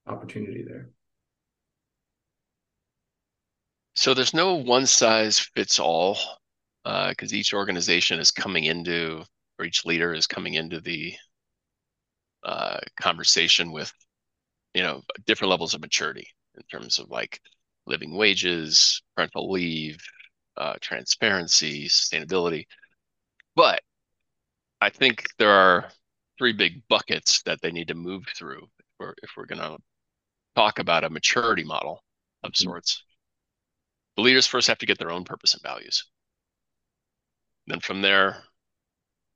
opportunity 0.06 0.64
there? 0.66 0.90
So 3.94 4.14
there's 4.14 4.34
no 4.34 4.54
one 4.54 4.86
size 4.86 5.38
fits 5.38 5.80
all 5.80 6.18
because 6.84 7.32
uh, 7.32 7.36
each 7.36 7.52
organization 7.52 8.20
is 8.20 8.30
coming 8.30 8.64
into 8.64 9.24
or 9.58 9.64
each 9.64 9.84
leader 9.84 10.14
is 10.14 10.26
coming 10.26 10.54
into 10.54 10.80
the 10.80 11.14
uh, 12.44 12.78
conversation 13.00 13.72
with 13.72 13.92
you 14.74 14.82
know 14.82 15.02
different 15.26 15.50
levels 15.50 15.74
of 15.74 15.80
maturity 15.80 16.28
in 16.56 16.62
terms 16.70 16.98
of 16.98 17.10
like 17.10 17.40
living 17.86 18.14
wages, 18.16 19.02
parental 19.16 19.50
leave, 19.50 19.98
uh, 20.56 20.74
transparency, 20.80 21.88
sustainability. 21.88 22.66
But 23.56 23.80
I 24.80 24.90
think 24.90 25.24
there 25.38 25.50
are 25.50 25.90
three 26.38 26.52
big 26.52 26.82
buckets 26.88 27.42
that 27.42 27.60
they 27.62 27.72
need 27.72 27.88
to 27.88 27.94
move 27.94 28.24
through 28.36 28.68
if 28.78 28.86
we're, 28.98 29.14
if 29.22 29.30
we're 29.36 29.46
going 29.46 29.60
to 29.60 29.78
talk 30.54 30.78
about 30.78 31.04
a 31.04 31.10
maturity 31.10 31.64
model 31.64 32.02
of 32.44 32.52
mm-hmm. 32.52 32.64
sorts. 32.64 33.02
The 34.16 34.22
leaders 34.22 34.46
first 34.46 34.68
have 34.68 34.78
to 34.78 34.86
get 34.86 34.98
their 34.98 35.10
own 35.10 35.24
purpose 35.24 35.54
and 35.54 35.62
values. 35.62 36.04
Then 37.66 37.80
from 37.80 38.02
there, 38.02 38.42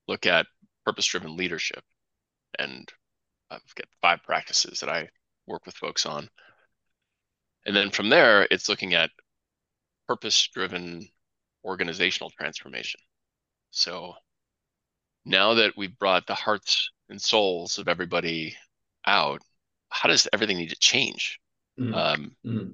look 0.09 0.27
at 0.27 0.47
purpose 0.85 1.07
driven 1.07 1.37
leadership. 1.37 1.85
And 2.59 2.91
I've 3.51 3.75
got 3.75 3.87
five 4.01 4.23
practices 4.23 4.81
that 4.81 4.89
I 4.89 5.09
work 5.47 5.67
with 5.67 5.77
folks 5.77 6.07
on. 6.07 6.29
And 7.67 7.77
then 7.77 7.91
from 7.91 8.09
there, 8.09 8.47
it's 8.51 8.69
looking 8.69 8.95
at 8.95 9.11
purpose 10.09 10.49
driven 10.53 11.09
organizational 11.65 12.31
transformation. 12.31 13.01
So 13.71 14.15
now 15.25 15.55
that 15.55 15.77
we've 15.77 15.97
brought 15.99 16.27
the 16.27 16.35
hearts 16.35 16.91
and 17.09 17.21
souls 17.21 17.79
of 17.79 17.89
everybody 17.89 18.57
out, 19.07 19.41
how 19.89 20.09
does 20.09 20.29
everything 20.33 20.57
need 20.57 20.71
to 20.71 20.79
change? 20.79 21.39
Mm-hmm. 21.79 21.95
Um, 21.95 22.37
mm-hmm. 22.45 22.71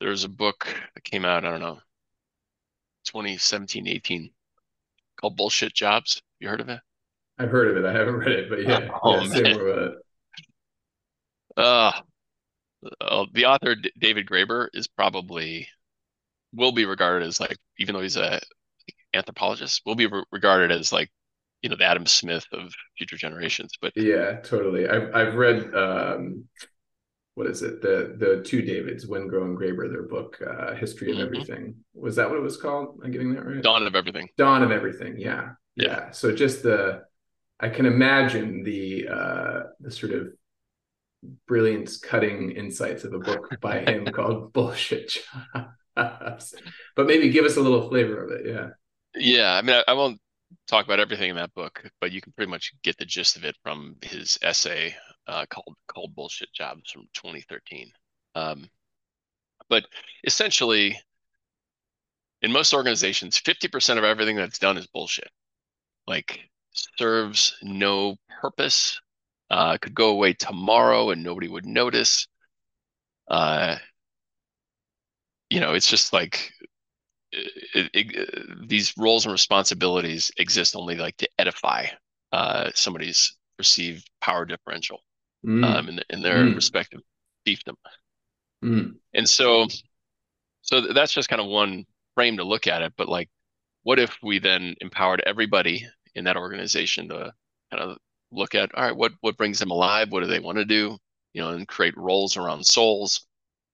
There's 0.00 0.24
a 0.24 0.28
book 0.28 0.66
that 0.94 1.04
came 1.04 1.24
out, 1.24 1.44
I 1.44 1.50
don't 1.50 1.60
know, 1.60 1.78
2017, 3.04 3.86
18 3.88 4.30
called 5.20 5.36
Bullshit 5.36 5.74
Jobs. 5.74 6.22
You 6.38 6.48
heard 6.48 6.60
of 6.60 6.68
it? 6.68 6.80
I've 7.40 7.50
heard 7.50 7.68
of 7.68 7.82
it. 7.82 7.88
I 7.88 7.92
haven't 7.92 8.16
read 8.16 8.32
it, 8.32 8.50
but 8.50 8.62
yeah, 8.62 8.88
oh, 9.02 9.20
yeah 9.20 9.28
say 9.28 9.54
more 9.54 9.68
about 9.68 9.92
it. 9.92 9.94
Uh, 11.56 11.92
uh, 13.00 13.26
the 13.32 13.46
author 13.46 13.74
D- 13.74 13.92
David 13.98 14.26
Graeber 14.26 14.68
is 14.74 14.86
probably 14.88 15.66
will 16.52 16.72
be 16.72 16.84
regarded 16.84 17.26
as 17.26 17.40
like, 17.40 17.56
even 17.78 17.94
though 17.94 18.02
he's 18.02 18.16
a 18.16 18.40
anthropologist, 19.14 19.82
will 19.86 19.94
be 19.94 20.06
re- 20.06 20.24
regarded 20.30 20.70
as 20.70 20.92
like, 20.92 21.10
you 21.62 21.70
know, 21.70 21.76
the 21.76 21.84
Adam 21.84 22.06
Smith 22.06 22.44
of 22.52 22.72
future 22.98 23.16
generations. 23.16 23.72
But 23.80 23.92
yeah, 23.96 24.40
totally. 24.40 24.86
I've 24.86 25.14
I've 25.14 25.34
read 25.34 25.74
um, 25.74 26.44
what 27.34 27.46
is 27.46 27.62
it 27.62 27.80
the 27.80 28.16
the 28.18 28.42
two 28.42 28.60
davids 28.60 29.06
wengrow 29.06 29.44
and 29.44 29.56
graeber 29.56 29.90
their 29.90 30.02
book 30.02 30.38
uh 30.46 30.74
history 30.74 31.10
of 31.10 31.16
mm-hmm. 31.16 31.26
everything 31.26 31.74
was 31.94 32.16
that 32.16 32.28
what 32.28 32.38
it 32.38 32.42
was 32.42 32.56
called 32.58 33.00
I'm 33.02 33.10
getting 33.10 33.34
that 33.34 33.46
right 33.46 33.62
dawn 33.62 33.86
of 33.86 33.94
everything 33.94 34.28
dawn 34.36 34.62
of 34.62 34.70
everything 34.70 35.16
yeah. 35.16 35.50
yeah 35.74 35.86
yeah, 35.86 36.10
so 36.10 36.34
just 36.34 36.62
the 36.62 37.04
i 37.60 37.68
can 37.68 37.86
imagine 37.86 38.62
the 38.62 39.06
uh 39.08 39.60
the 39.80 39.90
sort 39.90 40.12
of 40.12 40.28
brilliance 41.46 41.98
cutting 41.98 42.50
insights 42.52 43.04
of 43.04 43.12
a 43.12 43.18
book 43.18 43.48
by 43.60 43.80
him 43.80 44.06
called 44.06 44.52
bullshit 44.52 45.12
jobs 45.96 46.54
but 46.96 47.06
maybe 47.06 47.30
give 47.30 47.44
us 47.44 47.56
a 47.56 47.60
little 47.60 47.88
flavor 47.88 48.24
of 48.24 48.30
it 48.30 48.46
yeah 48.46 48.68
yeah 49.14 49.54
i 49.54 49.62
mean 49.62 49.76
I, 49.76 49.92
I 49.92 49.94
won't 49.94 50.18
talk 50.66 50.84
about 50.84 51.00
everything 51.00 51.30
in 51.30 51.36
that 51.36 51.54
book 51.54 51.82
but 52.00 52.10
you 52.12 52.20
can 52.20 52.32
pretty 52.32 52.50
much 52.50 52.72
get 52.82 52.96
the 52.96 53.04
gist 53.04 53.36
of 53.36 53.44
it 53.44 53.56
from 53.62 53.96
his 54.02 54.38
essay 54.42 54.94
uh, 55.30 55.46
called 55.48 55.76
called 55.86 56.14
bullshit 56.14 56.52
jobs 56.52 56.90
from 56.90 57.02
2013. 57.14 57.90
Um, 58.34 58.68
but 59.68 59.84
essentially, 60.24 60.98
in 62.42 62.50
most 62.50 62.74
organizations, 62.74 63.40
50% 63.40 63.98
of 63.98 64.04
everything 64.04 64.36
that's 64.36 64.58
done 64.58 64.76
is 64.76 64.86
bullshit. 64.88 65.30
Like 66.06 66.40
serves 66.72 67.56
no 67.62 68.16
purpose. 68.40 69.00
Uh, 69.50 69.76
could 69.78 69.94
go 69.94 70.10
away 70.10 70.32
tomorrow 70.32 71.10
and 71.10 71.22
nobody 71.22 71.48
would 71.48 71.66
notice. 71.66 72.28
Uh, 73.28 73.76
you 75.48 75.58
know, 75.60 75.74
it's 75.74 75.88
just 75.88 76.12
like 76.12 76.52
it, 77.32 77.90
it, 77.92 78.68
these 78.68 78.94
roles 78.96 79.24
and 79.24 79.32
responsibilities 79.32 80.30
exist 80.36 80.76
only 80.76 80.96
like 80.96 81.16
to 81.16 81.28
edify 81.38 81.86
uh, 82.32 82.70
somebody's 82.74 83.36
perceived 83.56 84.08
power 84.20 84.44
differential 84.44 85.00
mm. 85.44 85.64
um, 85.64 85.88
in, 85.88 86.00
in 86.10 86.22
their 86.22 86.38
mm. 86.38 86.54
respective 86.54 87.00
fiefdom. 87.46 87.74
Mm. 88.64 88.94
And 89.14 89.28
so, 89.28 89.66
so 90.62 90.92
that's 90.92 91.12
just 91.12 91.28
kind 91.28 91.40
of 91.40 91.48
one 91.48 91.84
frame 92.14 92.36
to 92.36 92.44
look 92.44 92.66
at 92.66 92.82
it. 92.82 92.92
But 92.96 93.08
like, 93.08 93.28
what 93.82 93.98
if 93.98 94.16
we 94.22 94.38
then 94.38 94.76
empowered 94.80 95.22
everybody 95.26 95.86
in 96.14 96.24
that 96.24 96.36
organization 96.36 97.08
to 97.08 97.32
kind 97.70 97.82
of 97.82 97.98
look 98.32 98.54
at, 98.54 98.74
all 98.74 98.84
right, 98.84 98.96
what 98.96 99.12
what 99.20 99.36
brings 99.36 99.58
them 99.58 99.70
alive? 99.70 100.10
What 100.10 100.20
do 100.22 100.26
they 100.26 100.40
want 100.40 100.58
to 100.58 100.64
do? 100.64 100.98
You 101.32 101.42
know, 101.42 101.50
and 101.50 101.68
create 101.68 101.96
roles 101.96 102.36
around 102.36 102.64
souls, 102.64 103.26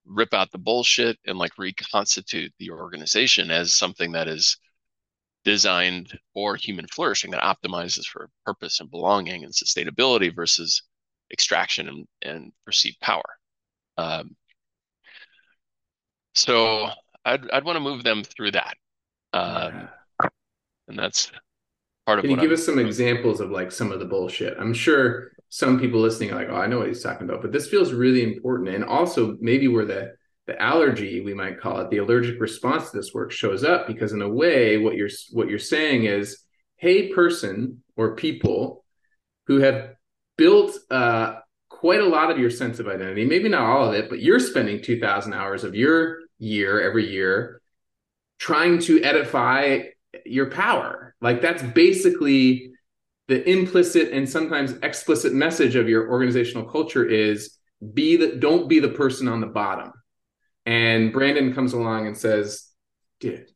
rip 0.05 0.35
out 0.35 0.51
the 0.51 0.59
bullshit, 0.59 1.19
and 1.27 1.39
like 1.39 1.59
reconstitute 1.59 2.53
the 2.59 2.71
organization 2.71 3.51
as 3.51 3.75
something 3.75 4.13
that 4.13 4.29
is 4.29 4.59
designed 5.45 6.19
for 6.35 6.57
human 6.57 6.87
flourishing 6.89 7.31
that 7.31 7.43
optimizes 7.43 8.05
for 8.05 8.29
purpose 8.45 8.81
and 8.81 8.91
belonging 8.91 9.45
and 9.45 9.53
sustainability 9.53 10.35
versus 10.35 10.83
extraction 11.33 11.89
and, 11.89 12.07
and 12.23 12.53
perceived 12.65 12.99
power. 13.01 13.23
Um, 13.97 14.37
so 16.35 16.89
I'd 17.25 17.49
I'd 17.51 17.65
want 17.65 17.77
to 17.77 17.81
move 17.81 18.05
them 18.05 18.23
through 18.25 18.53
that, 18.53 18.77
um, 19.33 19.89
and 20.89 20.99
that's 20.99 21.33
part 22.07 22.19
of. 22.19 22.23
Can 22.25 22.31
you 22.31 22.37
give 22.37 22.51
I'm, 22.51 22.55
us 22.55 22.65
some 22.65 22.79
examples 22.79 23.41
of 23.41 23.51
like 23.51 23.73
some 23.73 23.93
of 23.93 23.99
the 23.99 24.07
bullshit? 24.07 24.57
I'm 24.59 24.73
sure 24.73 25.33
some 25.49 25.79
people 25.79 26.01
listening 26.01 26.33
are 26.33 26.37
like, 26.37 26.49
"Oh, 26.51 26.57
I 26.57 26.67
know 26.67 26.79
what 26.79 26.89
he's 26.89 27.03
talking 27.03 27.29
about," 27.29 27.43
but 27.43 27.53
this 27.53 27.69
feels 27.69 27.93
really 27.93 28.23
important, 28.23 28.69
and 28.69 28.85
also 28.85 29.37
maybe 29.41 29.69
where 29.69 29.85
the 29.85 30.13
the 30.47 30.61
allergy 30.63 31.21
we 31.21 31.35
might 31.35 31.61
call 31.61 31.81
it 31.81 31.91
the 31.91 31.99
allergic 31.99 32.41
response 32.41 32.91
to 32.91 32.97
this 32.97 33.13
work 33.13 33.33
shows 33.33 33.65
up 33.65 33.89
because 33.89 34.13
in 34.13 34.23
a 34.23 34.29
way 34.29 34.79
what 34.79 34.95
you're 34.95 35.09
what 35.33 35.49
you're 35.49 35.59
saying 35.59 36.05
is 36.05 36.45
hey 36.77 37.09
person 37.09 37.83
or 37.97 38.15
people 38.15 38.85
who 39.47 39.59
have 39.59 39.97
built 40.37 40.73
uh, 40.91 41.37
quite 41.69 42.01
a 42.01 42.07
lot 42.07 42.31
of 42.31 42.39
your 42.39 42.51
sense 42.51 42.79
of 42.79 42.89
identity. 42.89 43.25
Maybe 43.25 43.49
not 43.49 43.63
all 43.63 43.89
of 43.89 43.95
it, 43.95 44.09
but 44.09 44.21
you're 44.21 44.41
spending 44.41 44.83
2,000 44.83 45.33
hours 45.33 45.65
of 45.65 45.75
your 45.75 46.19
year 46.39 46.81
every 46.81 47.11
year 47.11 47.61
trying 48.39 48.79
to 48.81 49.03
edify 49.03 49.81
your 50.25 50.51
power. 50.51 51.15
Like 51.27 51.43
that's 51.43 51.61
basically 51.61 52.71
the 53.27 53.43
implicit 53.51 54.13
and 54.13 54.29
sometimes 54.29 54.75
explicit 54.85 55.33
message 55.33 55.75
of 55.75 55.89
your 55.89 56.09
organizational 56.09 56.63
culture 56.63 57.05
is 57.05 57.59
be 57.95 58.17
the 58.17 58.37
don't 58.37 58.69
be 58.69 58.79
the 58.79 58.91
person 58.91 59.27
on 59.27 59.41
the 59.41 59.49
bottom. 59.49 59.91
And 60.67 61.13
Brandon 61.13 61.53
comes 61.53 61.73
along 61.73 62.07
and 62.07 62.17
says, 62.17 62.71
dude, 63.19 63.51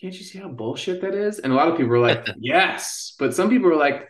can't 0.00 0.14
you 0.14 0.24
see 0.24 0.38
how 0.38 0.46
bullshit 0.46 1.00
that 1.00 1.16
is? 1.16 1.40
And 1.40 1.52
a 1.52 1.56
lot 1.56 1.66
of 1.66 1.76
people 1.76 1.94
are 1.94 1.98
like, 1.98 2.24
yes. 2.38 3.16
But 3.18 3.34
some 3.34 3.50
people 3.50 3.68
are 3.72 3.76
like, 3.76 4.08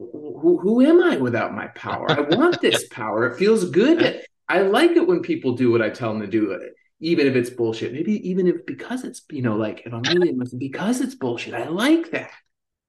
who, 0.00 0.58
who 0.60 0.84
am 0.84 1.00
I 1.00 1.18
without 1.18 1.54
my 1.54 1.68
power? 1.68 2.10
I 2.10 2.22
want 2.34 2.60
this 2.60 2.88
power. 2.90 3.26
It 3.26 3.38
feels 3.38 3.70
good. 3.70 4.24
I 4.48 4.62
like 4.62 4.90
it 4.96 5.06
when 5.06 5.20
people 5.20 5.52
do 5.52 5.70
what 5.70 5.82
I 5.82 5.90
tell 5.90 6.12
them 6.12 6.22
to 6.22 6.26
do, 6.26 6.58
even 7.00 7.26
if 7.26 7.36
it's 7.36 7.50
bullshit. 7.50 7.92
Maybe 7.92 8.28
even 8.28 8.46
if 8.46 8.66
because 8.66 9.04
it's 9.04 9.22
you 9.30 9.42
know 9.42 9.56
like 9.56 9.82
if 9.86 9.92
I'm 9.92 10.02
really 10.02 10.36
because 10.56 11.00
it's 11.00 11.14
bullshit. 11.14 11.54
I 11.54 11.68
like 11.68 12.10
that. 12.10 12.30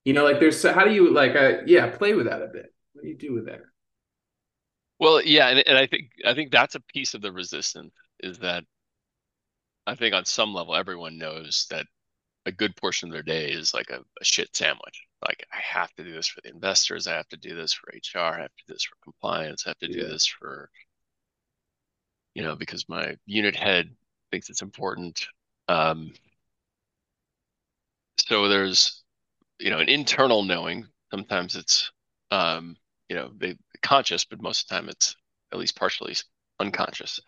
You 0.05 0.13
know, 0.13 0.23
like 0.23 0.39
there's 0.39 0.63
how 0.63 0.85
do 0.85 0.93
you 0.93 1.11
like 1.13 1.35
uh, 1.35 1.59
yeah 1.65 1.89
play 1.89 2.13
with 2.13 2.27
that 2.27 2.41
a 2.41 2.47
bit. 2.47 2.73
What 2.93 3.03
do 3.03 3.09
you 3.09 3.17
do 3.17 3.33
with 3.33 3.45
that? 3.45 3.61
Well, 4.99 5.21
yeah, 5.21 5.47
and, 5.47 5.65
and 5.65 5.77
I 5.77 5.87
think 5.87 6.11
I 6.25 6.33
think 6.33 6.51
that's 6.51 6.75
a 6.75 6.81
piece 6.81 7.13
of 7.13 7.21
the 7.21 7.31
resistance 7.31 7.93
is 8.21 8.39
that 8.39 8.63
I 9.87 9.95
think 9.95 10.13
on 10.13 10.25
some 10.25 10.53
level 10.53 10.75
everyone 10.75 11.17
knows 11.17 11.67
that 11.69 11.85
a 12.45 12.51
good 12.51 12.75
portion 12.75 13.09
of 13.09 13.13
their 13.13 13.23
day 13.23 13.51
is 13.51 13.73
like 13.73 13.89
a, 13.89 13.99
a, 13.99 14.23
shit 14.23 14.55
sandwich. 14.55 15.05
Like 15.25 15.45
I 15.53 15.57
have 15.61 15.93
to 15.95 16.03
do 16.03 16.13
this 16.13 16.27
for 16.27 16.41
the 16.41 16.49
investors, 16.49 17.07
I 17.07 17.15
have 17.15 17.27
to 17.29 17.37
do 17.37 17.55
this 17.55 17.73
for 17.73 17.89
HR, 17.93 18.35
I 18.35 18.41
have 18.41 18.55
to 18.55 18.63
do 18.67 18.73
this 18.73 18.83
for 18.85 18.95
compliance, 19.03 19.63
I 19.65 19.71
have 19.71 19.79
to 19.79 19.87
do 19.87 20.07
this 20.07 20.25
for 20.25 20.69
you 22.33 22.43
know 22.43 22.55
because 22.55 22.87
my 22.89 23.17
unit 23.25 23.55
head 23.55 23.95
thinks 24.31 24.49
it's 24.49 24.61
important. 24.61 25.27
Um, 25.67 26.13
so 28.17 28.47
there's 28.47 29.03
you 29.59 29.69
know 29.69 29.79
an 29.79 29.89
internal 29.89 30.43
knowing. 30.43 30.85
Sometimes 31.11 31.55
it's 31.55 31.91
um, 32.31 32.75
you 33.07 33.15
know 33.15 33.31
they 33.37 33.57
conscious, 33.81 34.25
but 34.25 34.41
most 34.41 34.63
of 34.63 34.69
the 34.69 34.75
time 34.75 34.89
it's 34.89 35.15
at 35.51 35.59
least 35.59 35.75
partially 35.75 36.15
unconscious. 36.59 37.19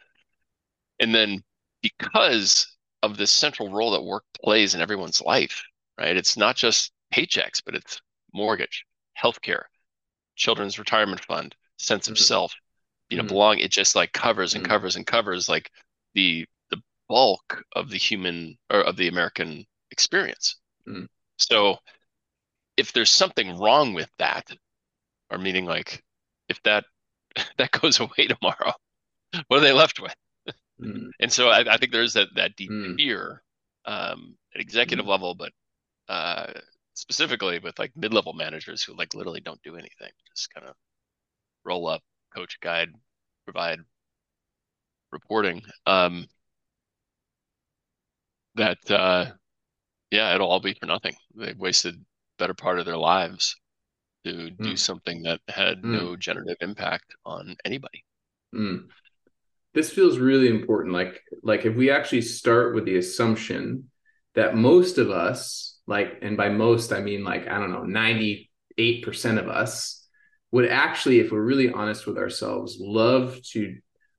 And 0.99 1.13
then 1.13 1.43
because 1.81 2.67
of 3.01 3.17
this 3.17 3.31
central 3.31 3.69
role 3.69 3.91
that 3.91 4.03
work 4.03 4.23
plays 4.43 4.75
in 4.75 4.81
everyone's 4.81 5.21
life, 5.21 5.63
right? 5.99 6.15
It's 6.15 6.37
not 6.37 6.55
just 6.55 6.91
paychecks, 7.13 7.61
but 7.65 7.75
it's 7.75 7.99
mortgage, 8.33 8.85
healthcare, 9.19 9.63
children's 10.35 10.77
retirement 10.77 11.23
fund, 11.25 11.55
sense 11.77 12.07
of 12.07 12.15
mm-hmm. 12.15 12.23
self, 12.23 12.53
you 13.09 13.17
know, 13.17 13.23
mm-hmm. 13.23 13.29
belong. 13.29 13.57
It 13.57 13.71
just 13.71 13.95
like 13.95 14.13
covers 14.13 14.53
and 14.53 14.63
mm-hmm. 14.63 14.71
covers 14.71 14.95
and 14.95 15.05
covers 15.05 15.49
like 15.49 15.71
the 16.13 16.45
the 16.45 16.45
bulk 17.11 17.61
of 17.75 17.89
the 17.89 17.97
human 17.97 18.57
or 18.69 18.79
of 18.79 18.95
the 18.95 19.09
American 19.09 19.65
experience. 19.91 20.55
Mm. 20.87 21.07
So 21.37 21.75
if 22.77 22.93
there's 22.93 23.11
something 23.11 23.59
wrong 23.59 23.93
with 23.93 24.09
that, 24.17 24.49
or 25.29 25.37
meaning 25.37 25.65
like 25.65 26.01
if 26.47 26.63
that 26.63 26.85
that 27.57 27.71
goes 27.71 27.99
away 27.99 28.27
tomorrow, 28.29 28.71
what 29.47 29.57
are 29.57 29.59
they 29.59 29.73
left 29.73 29.99
with? 30.01 30.15
Mm. 30.81 31.09
And 31.19 31.31
so 31.31 31.49
I, 31.49 31.73
I, 31.73 31.77
think 31.77 31.91
there's 31.91 32.13
that 32.13 32.29
that 32.35 32.55
deep 32.55 32.71
mm. 32.71 32.95
fear 32.95 33.43
um, 33.85 34.37
at 34.55 34.61
executive 34.61 35.05
mm. 35.05 35.09
level, 35.09 35.35
but 35.35 35.51
uh, 36.07 36.53
specifically 36.93 37.59
with 37.59 37.77
like 37.77 37.91
mid-level 37.97 38.33
managers 38.33 38.81
who 38.81 38.95
like 38.95 39.13
literally 39.13 39.41
don't 39.41 39.61
do 39.63 39.75
anything, 39.75 40.11
just 40.33 40.53
kind 40.53 40.65
of 40.65 40.75
roll 41.65 41.87
up, 41.87 42.01
coach, 42.33 42.57
guide, 42.61 42.89
provide 43.43 43.79
reporting. 45.11 45.61
Um, 45.85 46.25
that 48.55 48.79
uh, 48.89 49.31
yeah, 50.09 50.35
it'll 50.35 50.49
all 50.49 50.59
be 50.59 50.73
for 50.73 50.85
nothing. 50.85 51.15
They've 51.35 51.57
wasted 51.57 52.03
better 52.37 52.53
part 52.53 52.79
of 52.79 52.85
their 52.85 52.97
lives 52.97 53.55
to 54.25 54.51
do 54.51 54.73
mm. 54.73 54.79
something 54.79 55.23
that 55.23 55.39
had 55.47 55.81
mm. 55.81 55.99
no 55.99 56.15
generative 56.15 56.57
impact 56.61 57.15
on 57.25 57.55
anybody. 57.65 58.03
Mm 58.53 58.83
this 59.73 59.91
feels 59.91 60.19
really 60.19 60.49
important 60.49 60.93
like 60.93 61.21
like 61.43 61.65
if 61.65 61.75
we 61.75 61.89
actually 61.89 62.21
start 62.21 62.75
with 62.75 62.85
the 62.85 62.97
assumption 62.97 63.89
that 64.35 64.55
most 64.55 64.97
of 64.97 65.09
us 65.09 65.79
like 65.87 66.19
and 66.21 66.37
by 66.37 66.49
most 66.49 66.91
i 66.93 66.99
mean 66.99 67.23
like 67.23 67.47
i 67.47 67.57
don't 67.57 67.71
know 67.71 67.81
98% 67.81 68.47
of 69.39 69.47
us 69.47 70.05
would 70.51 70.69
actually 70.69 71.19
if 71.19 71.31
we're 71.31 71.41
really 71.41 71.71
honest 71.71 72.05
with 72.05 72.17
ourselves 72.17 72.77
love 72.79 73.39
to 73.51 73.75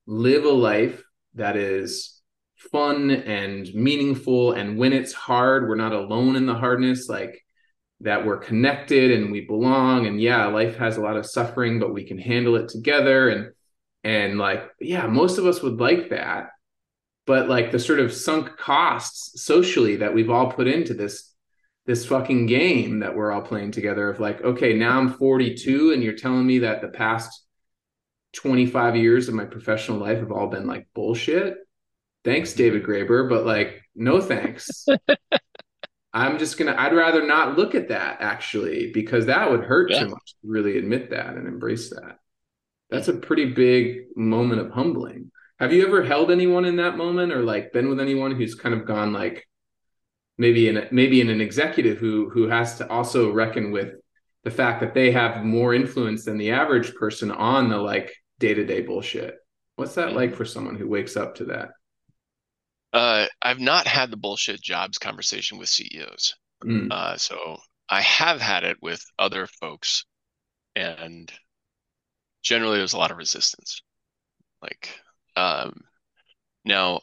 live 0.07 0.45
a 0.45 0.51
life 0.51 1.03
that 1.35 1.57
is 1.57 2.22
fun 2.71 3.11
and 3.11 3.73
meaningful 3.75 4.53
and 4.53 4.79
when 4.79 4.93
it's 4.93 5.13
hard 5.13 5.69
we're 5.69 5.75
not 5.75 5.93
alone 5.93 6.37
in 6.37 6.47
the 6.47 6.55
hardness 6.55 7.09
like 7.09 7.43
that 8.01 8.25
we're 8.25 8.39
connected 8.39 9.11
and 9.11 9.33
we 9.33 9.41
belong 9.41 10.07
and 10.07 10.21
yeah 10.21 10.47
life 10.47 10.77
has 10.77 10.97
a 10.97 11.01
lot 11.01 11.17
of 11.17 11.27
suffering 11.27 11.81
but 11.81 11.93
we 11.93 12.05
can 12.05 12.19
handle 12.19 12.57
it 12.57 12.69
together 12.69 13.29
and 13.29 13.53
and 14.05 14.39
like 14.39 14.71
yeah 14.81 15.07
most 15.07 15.39
of 15.39 15.47
us 15.47 15.63
would 15.63 15.81
like 15.81 16.11
that 16.11 16.51
but 17.27 17.49
like 17.49 17.71
the 17.71 17.79
sort 17.79 18.01
of 18.01 18.13
sunk 18.13 18.57
costs 18.57 19.43
socially 19.43 19.97
that 19.97 20.15
we've 20.15 20.31
all 20.31 20.51
put 20.51 20.67
into 20.67 20.95
this 20.95 21.33
this 21.87 22.07
fucking 22.07 22.47
game 22.47 23.01
that 23.01 23.15
we're 23.15 23.33
all 23.33 23.43
playing 23.43 23.73
together 23.73 24.09
of 24.09 24.21
like 24.21 24.41
okay 24.43 24.75
now 24.75 24.99
i'm 24.99 25.13
42 25.13 25.93
and 25.93 26.03
you're 26.03 26.13
telling 26.15 26.47
me 26.47 26.61
that 26.61 26.81
the 26.81 26.89
past 26.89 27.45
25 28.35 28.97
years 28.97 29.29
of 29.29 29.35
my 29.35 29.45
professional 29.45 29.99
life 29.99 30.19
have 30.19 30.33
all 30.33 30.47
been 30.47 30.67
like 30.67 30.87
bullshit 30.95 31.57
thanks 32.25 32.51
mm-hmm. 32.51 32.59
david 32.59 32.85
graeber 32.85 33.29
but 33.29 33.45
like 33.45 33.83
no 33.95 34.20
thanks 34.20 34.87
i'm 36.12 36.39
just 36.39 36.59
gonna 36.59 36.75
i'd 36.79 36.95
rather 36.95 37.27
not 37.27 37.57
look 37.57 37.75
at 37.75 37.89
that 37.89 38.18
actually 38.20 38.91
because 38.93 39.27
that 39.27 39.51
would 39.51 39.64
hurt 39.64 39.91
yeah. 39.91 40.01
too 40.01 40.09
much 40.09 40.35
to 40.41 40.49
really 40.49 40.79
admit 40.79 41.11
that 41.11 41.35
and 41.35 41.47
embrace 41.47 41.91
that 41.91 42.18
that's 42.93 43.09
a 43.09 43.14
pretty 43.14 43.47
big 43.47 44.05
moment 44.16 44.61
of 44.61 44.70
humbling. 44.70 45.31
Have 45.59 45.73
you 45.73 45.87
ever 45.87 46.05
held 46.05 46.31
anyone 46.31 46.66
in 46.66 46.77
that 46.77 46.99
moment 46.99 47.33
or 47.33 47.43
like 47.43 47.73
been 47.73 47.89
with 47.89 47.99
anyone 47.99 48.33
who's 48.33 48.55
kind 48.55 48.75
of 48.75 48.85
gone 48.85 49.14
like 49.14 49.49
maybe 50.37 50.68
in 50.68 50.77
a, 50.77 50.89
maybe 50.91 51.23
in 51.23 51.31
an 51.31 51.41
executive 51.41 51.97
who 51.97 52.29
who 52.29 52.49
has 52.49 52.77
to 52.79 52.91
also 52.91 53.33
reckon 53.33 53.70
with 53.70 53.95
the 54.45 54.51
fact 54.51 54.81
that 54.81 54.93
they 54.93 55.11
have 55.11 55.43
more 55.43 55.73
influence 55.73 56.27
than 56.27 56.37
the 56.37 56.51
average 56.51 56.95
person 56.95 57.31
on 57.31 57.70
the 57.70 57.79
like 57.79 58.14
day-to-day 58.41 58.83
bullshit. 58.83 59.37
What's 59.77 59.95
that 59.95 60.12
like 60.12 60.35
for 60.35 60.45
someone 60.45 60.77
who 60.77 60.87
wakes 60.87 61.16
up 61.16 61.37
to 61.37 61.45
that? 61.47 61.70
Uh, 62.93 63.26
I've 63.40 63.61
not 63.61 63.86
had 63.86 64.11
the 64.11 64.16
bullshit 64.16 64.61
jobs 64.61 64.99
conversation 64.99 65.59
with 65.59 65.68
CEOs. 65.68 66.34
Mm. 66.62 66.93
Uh, 66.93 67.16
so 67.16 67.57
I 67.88 68.03
have 68.03 68.40
had 68.40 68.64
it 68.64 68.76
with 68.82 69.05
other 69.18 69.47
folks, 69.47 70.05
and 70.76 71.32
generally 72.43 72.78
there's 72.78 72.93
a 72.93 72.99
lot 72.99 73.11
of 73.11 73.16
resistance. 73.16 73.82
Like 74.61 74.90
um, 75.36 75.80
now 76.64 77.01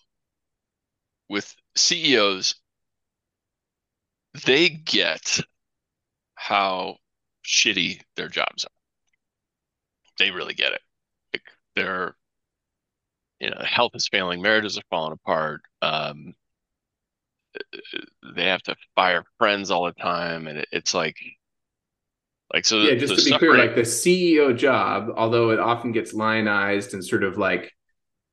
with 1.27 1.53
CEOs, 1.75 2.55
they 4.45 4.69
get 4.69 5.39
how 6.35 6.97
shitty 7.45 8.01
their 8.15 8.29
jobs 8.29 8.63
are. 8.63 8.71
They 10.17 10.31
really 10.31 10.53
get 10.53 10.73
it. 10.73 10.81
Like 11.33 11.43
their 11.75 12.15
you 13.39 13.49
know, 13.49 13.61
health 13.63 13.91
is 13.95 14.07
failing, 14.07 14.41
marriages 14.41 14.77
are 14.77 14.83
falling 14.89 15.13
apart. 15.13 15.61
Um, 15.81 16.33
they 18.35 18.45
have 18.45 18.61
to 18.63 18.75
fire 18.95 19.23
friends 19.37 19.71
all 19.71 19.85
the 19.85 19.93
time, 19.93 20.47
and 20.47 20.59
it, 20.59 20.67
it's 20.71 20.93
like 20.93 21.17
like 22.53 22.65
so, 22.65 22.79
yeah. 22.79 22.95
Just 22.95 23.17
to 23.17 23.31
be 23.31 23.37
clear, 23.37 23.57
like 23.57 23.75
the 23.75 23.81
CEO 23.81 24.55
job, 24.55 25.09
although 25.15 25.51
it 25.51 25.59
often 25.59 25.91
gets 25.91 26.13
lionized 26.13 26.93
and 26.93 27.05
sort 27.05 27.23
of 27.23 27.37
like, 27.37 27.71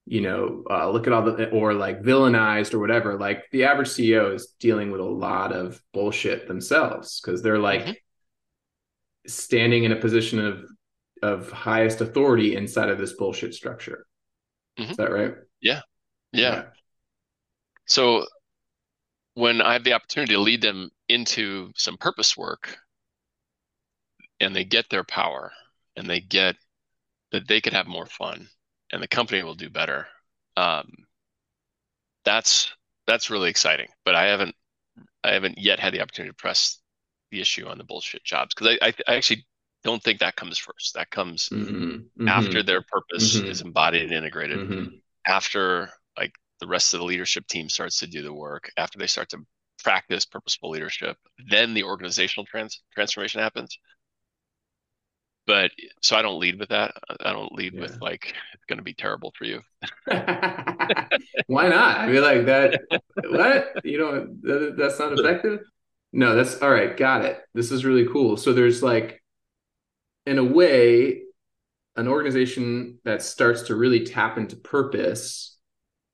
you 0.07 0.23
know, 0.23 0.65
uh, 0.71 0.91
look 0.91 1.07
at 1.07 1.13
all 1.13 1.23
the 1.23 1.51
or 1.51 1.75
like 1.75 2.03
villainized 2.03 2.73
or 2.73 2.79
whatever. 2.79 3.19
Like 3.19 3.45
the 3.53 3.65
average 3.65 3.89
CEO 3.89 4.35
is 4.35 4.55
dealing 4.59 4.91
with 4.91 5.01
a 5.01 5.05
lot 5.05 5.53
of 5.53 5.83
bullshit 5.93 6.49
themselves 6.49 7.21
because 7.21 7.43
they're 7.43 7.59
like 7.59 7.83
mm-hmm. 7.83 7.93
standing 9.27 9.85
in 9.85 9.93
a 9.93 9.97
position 9.97 10.45
of 10.45 10.65
of 11.23 11.51
highest 11.51 12.01
authority 12.01 12.57
inside 12.57 12.89
of 12.89 12.99
this 12.99 13.13
bullshit 13.15 13.55
structure. 13.55 14.07
Mm-hmm. 14.79 14.91
Is 14.91 14.97
that 14.97 15.11
right? 15.11 15.35
Yeah. 15.61 15.81
yeah. 16.33 16.55
Yeah. 16.55 16.63
So 17.87 18.27
when 19.35 19.61
I 19.61 19.75
have 19.75 19.85
the 19.85 19.93
opportunity 19.93 20.35
to 20.35 20.41
lead 20.41 20.63
them 20.63 20.91
into 21.09 21.73
some 21.77 21.97
purpose 21.97 22.37
work, 22.37 22.79
and 24.41 24.55
they 24.55 24.65
get 24.65 24.89
their 24.91 25.05
power 25.05 25.53
and 25.97 26.09
they 26.09 26.21
get 26.21 26.57
that 27.33 27.49
they 27.49 27.61
could 27.61 27.73
have 27.73 27.87
more 27.87 28.07
fun 28.07 28.49
and 28.93 29.03
the 29.03 29.09
company 29.09 29.43
will 29.43 29.55
do 29.55 29.71
better 29.71 30.07
um, 30.57 30.93
that's 32.25 32.73
that's 33.07 33.31
really 33.31 33.51
exciting 33.51 33.89
but 34.05 34.15
i 34.15 34.25
haven't 34.27 34.55
i 35.25 35.33
haven't 35.33 35.59
yet 35.59 35.79
had 35.79 35.93
the 35.93 36.01
opportunity 36.01 36.31
to 36.31 36.37
press 36.37 36.81
the 37.31 37.41
issue 37.41 37.67
on 37.67 37.79
the 37.79 37.85
bullshit 37.85 38.25
jobs 38.25 38.55
because 38.55 38.77
I, 38.81 38.89
I, 38.89 38.95
I 39.09 39.17
actually 39.17 39.45
don't 39.87 40.03
think 40.03 40.21
that 40.21 40.37
comes 40.37 40.59
first 40.59 40.95
that 40.95 41.11
comes 41.11 41.49
mm-hmm. 41.49 41.75
Mm-hmm. 41.75 42.29
after 42.29 42.63
their 42.63 42.83
purpose 42.83 43.37
mm-hmm. 43.37 43.47
is 43.47 43.63
embodied 43.63 44.03
and 44.03 44.13
integrated 44.13 44.59
mm-hmm. 44.59 44.97
after 45.27 45.89
like 46.19 46.33
the 46.61 46.67
rest 46.67 46.93
of 46.93 47.01
the 47.01 47.07
leadership 47.07 47.47
team 47.47 47.69
starts 47.69 47.99
to 48.01 48.07
do 48.07 48.23
the 48.23 48.33
work 48.33 48.71
after 48.77 48.99
they 48.99 49.07
start 49.07 49.29
to 49.31 49.39
practice 49.83 50.27
purposeful 50.27 50.71
leadership 50.71 51.17
then 51.49 51.73
the 51.73 51.85
organizational 51.85 52.45
trans- 52.45 52.83
transformation 52.95 53.41
happens 53.41 53.79
but 55.47 55.71
so 56.03 56.17
I 56.17 56.23
don't 56.23 56.41
lead 56.41 56.59
with 56.59 56.71
that. 56.71 56.95
I 57.21 57.33
don't 57.33 57.53
lead 57.53 57.75
yeah. 57.75 57.83
with 57.83 58.01
like 58.01 58.35
it's 58.53 58.65
going 58.69 58.79
to 58.79 58.83
be 58.83 58.95
terrible 58.95 59.33
for 59.39 59.45
you. 59.45 59.61
Why 61.47 61.69
not? 61.69 61.99
I 61.99 62.09
mean, 62.09 62.23
like 62.23 62.47
that. 62.47 62.81
what 63.29 63.85
you 63.85 63.99
know? 63.99 64.27
That, 64.43 64.75
that's 64.77 64.99
not 64.99 65.13
effective. 65.19 65.61
No, 66.13 66.35
that's 66.35 66.61
all 66.63 66.71
right. 66.71 66.97
Got 66.97 67.25
it. 67.25 67.41
This 67.55 67.71
is 67.71 67.85
really 67.85 68.07
cool. 68.13 68.37
So 68.37 68.53
there's 68.53 68.83
like, 68.83 69.23
in 70.27 70.39
a 70.39 70.45
way, 70.45 71.23
an 71.97 72.09
organization 72.09 72.99
that 73.05 73.23
starts 73.23 73.63
to 73.63 73.77
really 73.77 74.05
tap 74.05 74.37
into 74.39 74.57
purpose. 74.57 75.57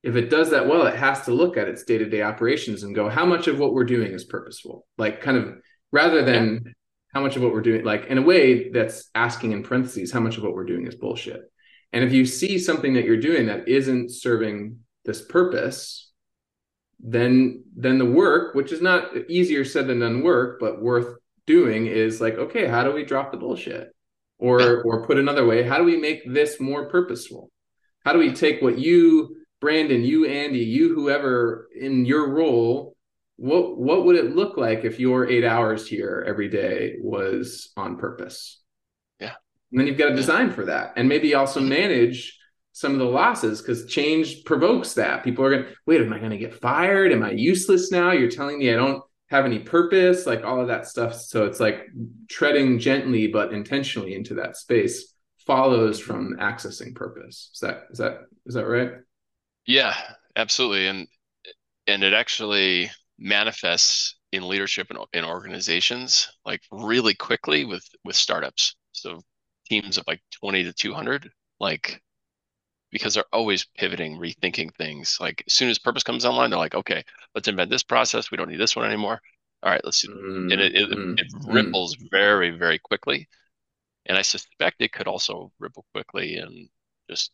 If 0.03 0.17
it 0.17 0.31
does 0.31 0.51
that 0.51 0.69
well, 0.69 0.87
it 0.87 0.97
has 0.97 1.23
to 1.23 1.33
look 1.33 1.57
at 1.57 1.69
its 1.69 1.85
day 1.85 1.99
to 1.99 2.09
day 2.09 2.23
operations 2.23 2.83
and 2.83 2.95
go, 2.95 3.09
how 3.09 3.25
much 3.25 3.49
of 3.49 3.59
what 3.59 3.73
we're 3.73 3.85
doing 3.85 4.13
is 4.13 4.25
purposeful? 4.25 4.87
Like, 4.99 5.21
kind 5.21 5.37
of 5.37 5.55
rather 5.91 6.25
than 6.25 6.63
yeah 6.65 6.73
how 7.13 7.21
much 7.21 7.37
of 7.37 7.43
what 7.43 7.53
we're 7.53 7.61
doing, 7.61 7.85
like 7.85 8.07
in 8.07 8.19
a 8.19 8.23
way 8.23 8.71
that's 8.71 9.11
asking 9.15 9.53
in 9.53 9.63
parentheses, 9.63 10.11
how 10.11 10.21
much 10.21 10.39
of 10.39 10.43
what 10.43 10.55
we're 10.55 10.65
doing 10.65 10.87
is 10.87 10.95
bullshit. 10.95 11.43
And 11.93 12.05
if 12.05 12.13
you 12.13 12.25
see 12.25 12.59
something 12.59 12.95
that 12.95 13.05
you're 13.05 13.19
doing 13.19 13.47
that 13.47 13.69
isn't 13.69 14.11
serving 14.11 14.79
this 15.05 15.21
purpose, 15.21 16.11
then 17.01 17.65
then 17.77 17.99
the 17.99 18.07
work, 18.07 18.55
which 18.55 18.73
is 18.73 18.81
not 18.81 19.15
easier 19.29 19.65
said 19.65 19.89
than 19.89 20.01
done 20.01 20.23
work, 20.23 20.59
but 20.59 20.81
worth 20.81 21.17
doing, 21.47 21.87
is 21.87 22.21
like, 22.21 22.35
okay, 22.35 22.67
how 22.67 22.83
do 22.83 22.93
we 22.93 23.05
drop 23.05 23.31
the 23.31 23.37
bullshit? 23.37 23.95
Or 24.43 24.83
or 24.83 25.07
put 25.07 25.19
another 25.19 25.47
way, 25.47 25.63
how 25.63 25.79
do 25.79 25.85
we 25.85 25.97
make 25.97 26.21
this 26.27 26.59
more 26.59 26.89
purposeful? 26.89 27.49
How 28.05 28.13
do 28.13 28.19
we 28.19 28.33
take 28.33 28.61
what 28.61 28.77
you, 28.77 29.37
Brandon, 29.61 30.03
you, 30.03 30.27
Andy, 30.27 30.59
you, 30.59 30.93
whoever 30.97 31.69
in 31.79 32.05
your 32.05 32.29
role, 32.29 32.97
what 33.37 33.79
what 33.79 34.05
would 34.05 34.17
it 34.17 34.35
look 34.35 34.57
like 34.57 34.85
if 34.85 34.99
your 34.99 35.29
eight 35.29 35.45
hours 35.45 35.87
here 35.87 36.25
every 36.27 36.49
day 36.49 36.97
was 37.01 37.71
on 37.77 37.99
purpose? 37.99 38.61
Yeah. 39.21 39.35
And 39.71 39.79
then 39.79 39.87
you've 39.87 39.99
got 39.99 40.09
to 40.09 40.17
design 40.17 40.51
for 40.51 40.65
that. 40.65 40.95
And 40.97 41.09
maybe 41.09 41.37
also 41.37 41.61
manage 41.61 42.37
some 42.73 42.95
of 42.95 42.99
the 42.99 43.05
losses 43.05 43.63
because 43.63 43.87
change 43.87 44.43
provokes 44.45 44.95
that. 44.95 45.23
People 45.23 45.45
are 45.45 45.51
going 45.51 45.65
to, 45.67 45.75
wait, 45.87 46.01
am 46.01 46.13
I 46.13 46.19
going 46.19 46.31
to 46.31 46.37
get 46.37 46.61
fired? 46.61 47.13
Am 47.13 47.23
I 47.23 47.31
useless 47.31 47.93
now? 47.93 48.11
You're 48.11 48.29
telling 48.29 48.59
me 48.59 48.73
I 48.73 48.77
don't 48.77 49.05
have 49.33 49.47
any 49.47 49.59
purpose, 49.59 50.27
like 50.27 50.45
all 50.45 50.61
of 50.61 50.69
that 50.69 50.87
stuff. 50.87 51.15
So 51.15 51.47
it's 51.47 51.59
like 51.59 51.89
treading 52.29 52.79
gently 52.79 53.29
but 53.29 53.55
intentionally 53.55 54.15
into 54.15 54.35
that 54.35 54.59
space 54.59 55.15
follows 55.39 55.99
from 55.99 56.37
accessing 56.39 56.95
purpose. 56.95 57.51
Is 57.55 57.61
that 57.61 57.85
is 57.91 57.99
that 57.99 58.19
is 58.45 58.55
that 58.55 58.67
right? 58.67 58.93
Yeah, 59.67 59.95
absolutely. 60.37 60.87
And 60.87 61.09
and 61.87 62.05
it 62.05 62.13
actually 62.13 62.91
manifests 63.19 64.17
in 64.33 64.47
leadership 64.47 64.89
in, 64.91 64.99
in 65.15 65.25
organizations 65.25 66.31
like 66.45 66.61
really 66.71 67.15
quickly 67.15 67.65
with 67.65 67.85
with 68.05 68.17
startups. 68.17 68.77
So 68.93 69.19
teams 69.67 69.97
of 69.97 70.05
like 70.07 70.21
20 70.43 70.65
to 70.65 70.75
200 70.75 71.31
like 71.59 72.03
because 72.93 73.15
they're 73.15 73.25
always 73.33 73.65
pivoting, 73.77 74.19
rethinking 74.19 74.73
things. 74.77 75.17
Like 75.19 75.43
as 75.47 75.55
soon 75.55 75.71
as 75.71 75.79
purpose 75.79 76.03
comes 76.03 76.25
online, 76.25 76.51
they're 76.51 76.59
like, 76.59 76.75
okay, 76.75 77.03
let's 77.35 77.49
invent 77.49 77.71
this 77.71 77.83
process. 77.83 78.31
We 78.31 78.37
don't 78.37 78.51
need 78.51 78.61
this 78.61 78.77
one 78.77 78.85
anymore. 78.85 79.21
All 79.63 79.71
right, 79.71 79.81
let's 79.85 80.05
mm, 80.05 80.53
and 80.53 80.61
it, 80.61 80.75
it, 80.75 80.91
mm, 80.91 81.19
it 81.19 81.33
mm. 81.33 81.55
ripples 81.55 81.97
mm. 81.97 82.11
very, 82.11 82.51
very 82.51 82.79
quickly. 82.79 83.29
And 84.07 84.19
I 84.19 84.23
suspect 84.23 84.81
it 84.81 84.93
could 84.93 85.09
also 85.09 85.53
ripple 85.59 85.87
quickly 85.95 86.37
in 86.37 86.69
just 87.09 87.33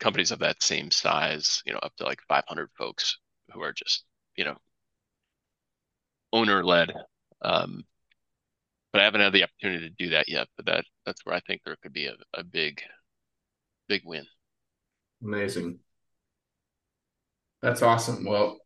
companies 0.00 0.32
of 0.32 0.40
that 0.40 0.62
same 0.62 0.90
size, 0.90 1.62
you 1.64 1.72
know, 1.72 1.78
up 1.80 1.94
to 1.96 2.04
like 2.04 2.20
500 2.28 2.70
folks 2.76 3.18
who 3.52 3.62
are 3.62 3.72
just, 3.72 4.04
you 4.36 4.44
know, 4.44 4.56
owner 6.32 6.64
led. 6.64 6.92
Um, 7.42 7.84
but 8.92 9.00
I 9.00 9.04
haven't 9.04 9.20
had 9.20 9.32
the 9.32 9.44
opportunity 9.44 9.88
to 9.88 9.94
do 9.94 10.10
that 10.10 10.28
yet. 10.28 10.48
But 10.56 10.66
that 10.66 10.84
that's 11.06 11.24
where 11.24 11.36
I 11.36 11.40
think 11.40 11.62
there 11.64 11.76
could 11.82 11.92
be 11.92 12.06
a, 12.06 12.16
a 12.34 12.44
big, 12.44 12.82
big 13.88 14.02
win. 14.04 14.26
Amazing. 15.22 15.80
That's 17.62 17.82
awesome. 17.82 18.24
Well, 18.24 18.58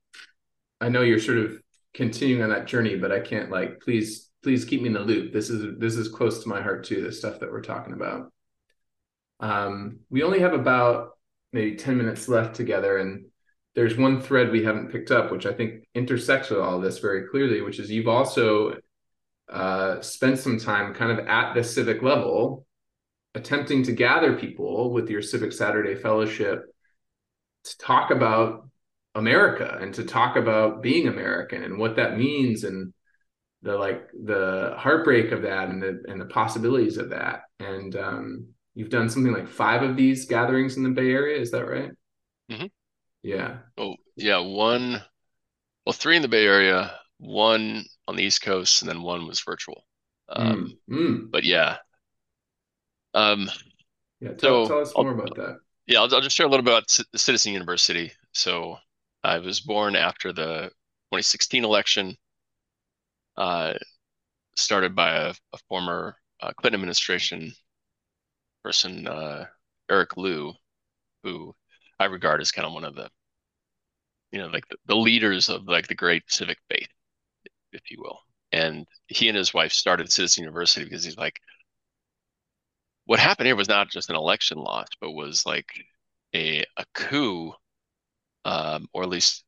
I 0.80 0.88
know 0.88 1.02
you're 1.02 1.18
sort 1.18 1.38
of 1.38 1.62
continuing 1.94 2.42
on 2.42 2.50
that 2.50 2.66
journey, 2.66 2.96
but 2.96 3.12
I 3.12 3.20
can't 3.20 3.50
like 3.50 3.80
please 3.80 4.30
please 4.42 4.64
keep 4.64 4.82
me 4.82 4.88
in 4.88 4.94
the 4.94 5.00
loop. 5.00 5.32
This 5.32 5.50
is 5.50 5.78
this 5.78 5.96
is 5.96 6.08
close 6.08 6.42
to 6.42 6.48
my 6.48 6.60
heart 6.60 6.84
too, 6.84 7.02
the 7.02 7.12
stuff 7.12 7.40
that 7.40 7.50
we're 7.50 7.62
talking 7.62 7.94
about. 7.94 8.32
Um, 9.40 10.00
we 10.10 10.22
only 10.22 10.40
have 10.40 10.52
about 10.52 11.10
maybe 11.52 11.76
10 11.76 11.96
minutes 11.96 12.28
left 12.28 12.54
together 12.54 12.98
and 12.98 13.26
there's 13.74 13.96
one 13.96 14.20
thread 14.20 14.50
we 14.50 14.64
haven't 14.64 14.92
picked 14.92 15.10
up, 15.10 15.32
which 15.32 15.46
I 15.46 15.52
think 15.52 15.84
intersects 15.94 16.50
with 16.50 16.60
all 16.60 16.80
this 16.80 16.98
very 16.98 17.26
clearly, 17.28 17.62
which 17.62 17.78
is 17.78 17.90
you've 17.90 18.08
also 18.08 18.76
uh, 19.50 20.00
spent 20.00 20.38
some 20.38 20.58
time 20.58 20.94
kind 20.94 21.18
of 21.18 21.26
at 21.26 21.54
the 21.54 21.64
civic 21.64 22.02
level 22.02 22.66
attempting 23.34 23.82
to 23.84 23.92
gather 23.92 24.36
people 24.36 24.90
with 24.90 25.08
your 25.08 25.22
Civic 25.22 25.52
Saturday 25.52 25.94
Fellowship 25.94 26.64
to 27.64 27.78
talk 27.78 28.10
about 28.10 28.68
America 29.14 29.78
and 29.80 29.94
to 29.94 30.04
talk 30.04 30.36
about 30.36 30.82
being 30.82 31.08
American 31.08 31.62
and 31.62 31.78
what 31.78 31.96
that 31.96 32.16
means 32.16 32.64
and 32.64 32.92
the 33.62 33.76
like 33.76 34.08
the 34.24 34.74
heartbreak 34.76 35.30
of 35.32 35.42
that 35.42 35.68
and 35.68 35.82
the 35.82 36.02
and 36.08 36.20
the 36.20 36.26
possibilities 36.26 36.98
of 36.98 37.10
that. 37.10 37.42
And 37.60 37.94
um, 37.96 38.48
you've 38.74 38.90
done 38.90 39.08
something 39.08 39.32
like 39.32 39.48
five 39.48 39.82
of 39.82 39.96
these 39.96 40.26
gatherings 40.26 40.76
in 40.76 40.82
the 40.82 40.90
Bay 40.90 41.10
Area. 41.10 41.40
Is 41.40 41.50
that 41.52 41.68
right? 41.68 41.90
Mm-hmm. 42.50 42.66
Yeah. 43.22 43.58
Oh 43.78 43.96
yeah, 44.16 44.38
one. 44.38 45.02
Well, 45.86 45.92
three 45.92 46.16
in 46.16 46.22
the 46.22 46.28
Bay 46.28 46.46
Area, 46.46 46.92
one 47.18 47.84
on 48.06 48.16
the 48.16 48.22
East 48.22 48.42
Coast, 48.42 48.82
and 48.82 48.88
then 48.88 49.02
one 49.02 49.26
was 49.26 49.40
virtual. 49.40 49.84
Um, 50.28 50.76
mm. 50.88 50.96
Mm. 50.96 51.30
But 51.30 51.44
yeah, 51.44 51.78
um, 53.14 53.50
yeah, 54.20 54.30
tell, 54.30 54.66
so 54.66 54.68
tell 54.68 54.80
us 54.80 54.92
more 54.96 55.08
I'll, 55.08 55.14
about 55.14 55.36
that. 55.36 55.58
Yeah, 55.86 56.00
I'll, 56.00 56.14
I'll, 56.14 56.20
just 56.20 56.36
share 56.36 56.46
a 56.46 56.48
little 56.48 56.64
bit 56.64 56.72
about 56.72 56.90
Citizen 57.16 57.52
University. 57.52 58.12
So 58.32 58.76
I 59.24 59.38
was 59.38 59.60
born 59.60 59.96
after 59.96 60.32
the 60.32 60.70
2016 61.10 61.64
election, 61.64 62.16
uh, 63.36 63.74
started 64.56 64.94
by 64.94 65.16
a, 65.16 65.34
a 65.52 65.58
former 65.68 66.16
uh, 66.40 66.52
Clinton 66.56 66.80
administration 66.80 67.52
person, 68.64 69.06
uh, 69.06 69.46
Eric 69.90 70.16
Liu, 70.16 70.52
who 71.22 71.54
I 71.98 72.06
regard 72.06 72.40
as 72.40 72.52
kind 72.52 72.66
of 72.66 72.72
one 72.72 72.84
of 72.84 72.94
the, 72.94 73.08
you 74.30 74.38
know, 74.38 74.48
like 74.48 74.66
the, 74.68 74.76
the 74.86 74.96
leaders 74.96 75.48
of 75.48 75.66
like 75.66 75.88
the 75.88 75.94
great 75.94 76.22
civic 76.28 76.58
faith, 76.68 76.88
if 77.72 77.90
you 77.90 77.98
will. 78.00 78.18
And 78.52 78.86
he 79.08 79.28
and 79.28 79.36
his 79.36 79.54
wife 79.54 79.72
started 79.72 80.12
Citizen 80.12 80.44
University 80.44 80.84
because 80.84 81.04
he's 81.04 81.16
like, 81.16 81.40
what 83.06 83.18
happened 83.18 83.46
here 83.46 83.56
was 83.56 83.68
not 83.68 83.90
just 83.90 84.10
an 84.10 84.16
election 84.16 84.58
loss, 84.58 84.88
but 85.00 85.12
was 85.12 85.44
like 85.46 85.66
a 86.34 86.64
a 86.76 86.84
coup, 86.94 87.52
um, 88.44 88.86
or 88.92 89.02
at 89.02 89.08
least 89.08 89.44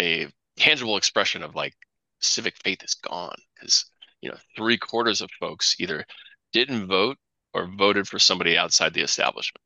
a 0.00 0.28
tangible 0.56 0.96
expression 0.96 1.42
of 1.42 1.54
like 1.54 1.74
civic 2.20 2.56
faith 2.62 2.82
is 2.82 2.94
gone 2.94 3.36
because 3.54 3.86
you 4.20 4.30
know 4.30 4.36
three 4.56 4.78
quarters 4.78 5.20
of 5.20 5.30
folks 5.38 5.76
either 5.78 6.04
didn't 6.52 6.86
vote 6.86 7.16
or 7.54 7.66
voted 7.66 8.06
for 8.06 8.18
somebody 8.18 8.56
outside 8.56 8.94
the 8.94 9.02
establishment, 9.02 9.62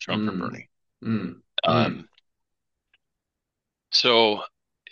Trump 0.00 0.22
mm. 0.22 0.28
or 0.28 0.48
Bernie. 0.48 0.68
Mm. 1.04 1.40
Um, 1.64 1.94
mm. 1.94 2.04
So 3.90 4.42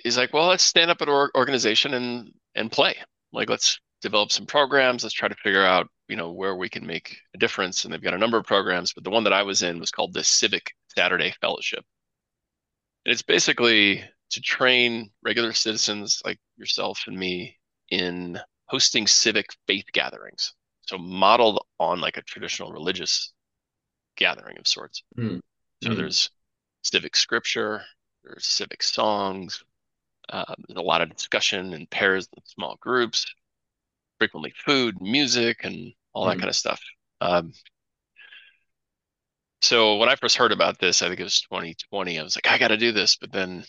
he's 0.03 0.16
like, 0.16 0.32
well, 0.32 0.49
let's 0.49 0.62
stand 0.62 0.90
up 0.90 1.01
an 1.01 1.09
organization 1.09 1.94
and 1.94 2.32
and 2.55 2.72
play. 2.72 2.97
Like, 3.32 3.51
let's 3.51 3.78
develop 4.03 4.32
some 4.32 4.47
programs. 4.47 5.03
Let's 5.03 5.14
try 5.14 5.28
to 5.28 5.34
figure 5.36 5.64
out 5.64 5.88
you 6.09 6.16
know 6.16 6.32
where 6.32 6.57
we 6.57 6.68
can 6.68 6.86
make 6.86 7.16
a 7.34 7.38
difference 7.38 7.84
and 7.84 7.92
they've 7.92 8.02
got 8.02 8.14
a 8.14 8.18
number 8.18 8.36
of 8.36 8.46
programs 8.46 8.92
but 8.92 9.04
the 9.04 9.11
one 9.11 9.24
that 9.24 9.32
i 9.32 9.42
was 9.42 9.62
in 9.62 9.80
was 9.80 9.90
called 9.90 10.12
the 10.12 10.24
civic 10.24 10.72
saturday 10.96 11.32
fellowship 11.40 11.84
and 13.04 13.12
it's 13.12 13.22
basically 13.22 14.02
to 14.30 14.40
train 14.40 15.11
regular 15.22 15.52
citizens 15.52 16.20
like 16.24 16.38
yourself 16.57 17.04
and 17.07 17.18
me 17.18 17.57
in 17.90 18.38
hosting 18.66 19.07
civic 19.07 19.46
faith 19.66 19.86
gatherings 19.92 20.54
so 20.82 20.98
modeled 20.98 21.64
on 21.78 22.00
like 22.00 22.16
a 22.16 22.22
traditional 22.22 22.72
religious 22.72 23.32
gathering 24.16 24.59
of 24.59 24.66
sorts 24.66 25.02
mm. 25.18 25.40
so 25.82 25.90
mm. 25.90 25.96
there's 25.96 26.30
civic 26.82 27.16
scripture 27.16 27.82
there's 28.24 28.46
civic 28.46 28.82
songs 28.82 29.62
um, 30.28 30.54
there's 30.66 30.78
a 30.78 30.82
lot 30.82 31.02
of 31.02 31.14
discussion 31.14 31.72
in 31.72 31.86
pairs 31.86 32.28
and 32.34 32.44
small 32.46 32.76
groups 32.80 33.26
frequently 34.19 34.53
food, 34.64 35.01
music, 35.01 35.61
and 35.64 35.93
all 36.12 36.27
that 36.27 36.37
mm. 36.37 36.41
kind 36.41 36.51
of 36.51 36.57
stuff. 36.57 36.81
Um, 37.21 37.53
so 39.62 39.97
when 39.97 40.09
I 40.09 40.17
first 40.17 40.37
heard 40.37 40.53
about 40.53 40.79
this, 40.79 41.03
I 41.03 41.09
think 41.09 41.21
it 41.21 41.25
was 41.25 41.41
2020. 41.41 42.19
I 42.19 42.23
was 42.23 42.37
like, 42.37 42.51
I 42.51 42.59
got 42.59 42.69
to 42.69 42.77
do 42.77 42.93
this, 42.93 43.17
but 43.17 43.33
then 43.33 43.64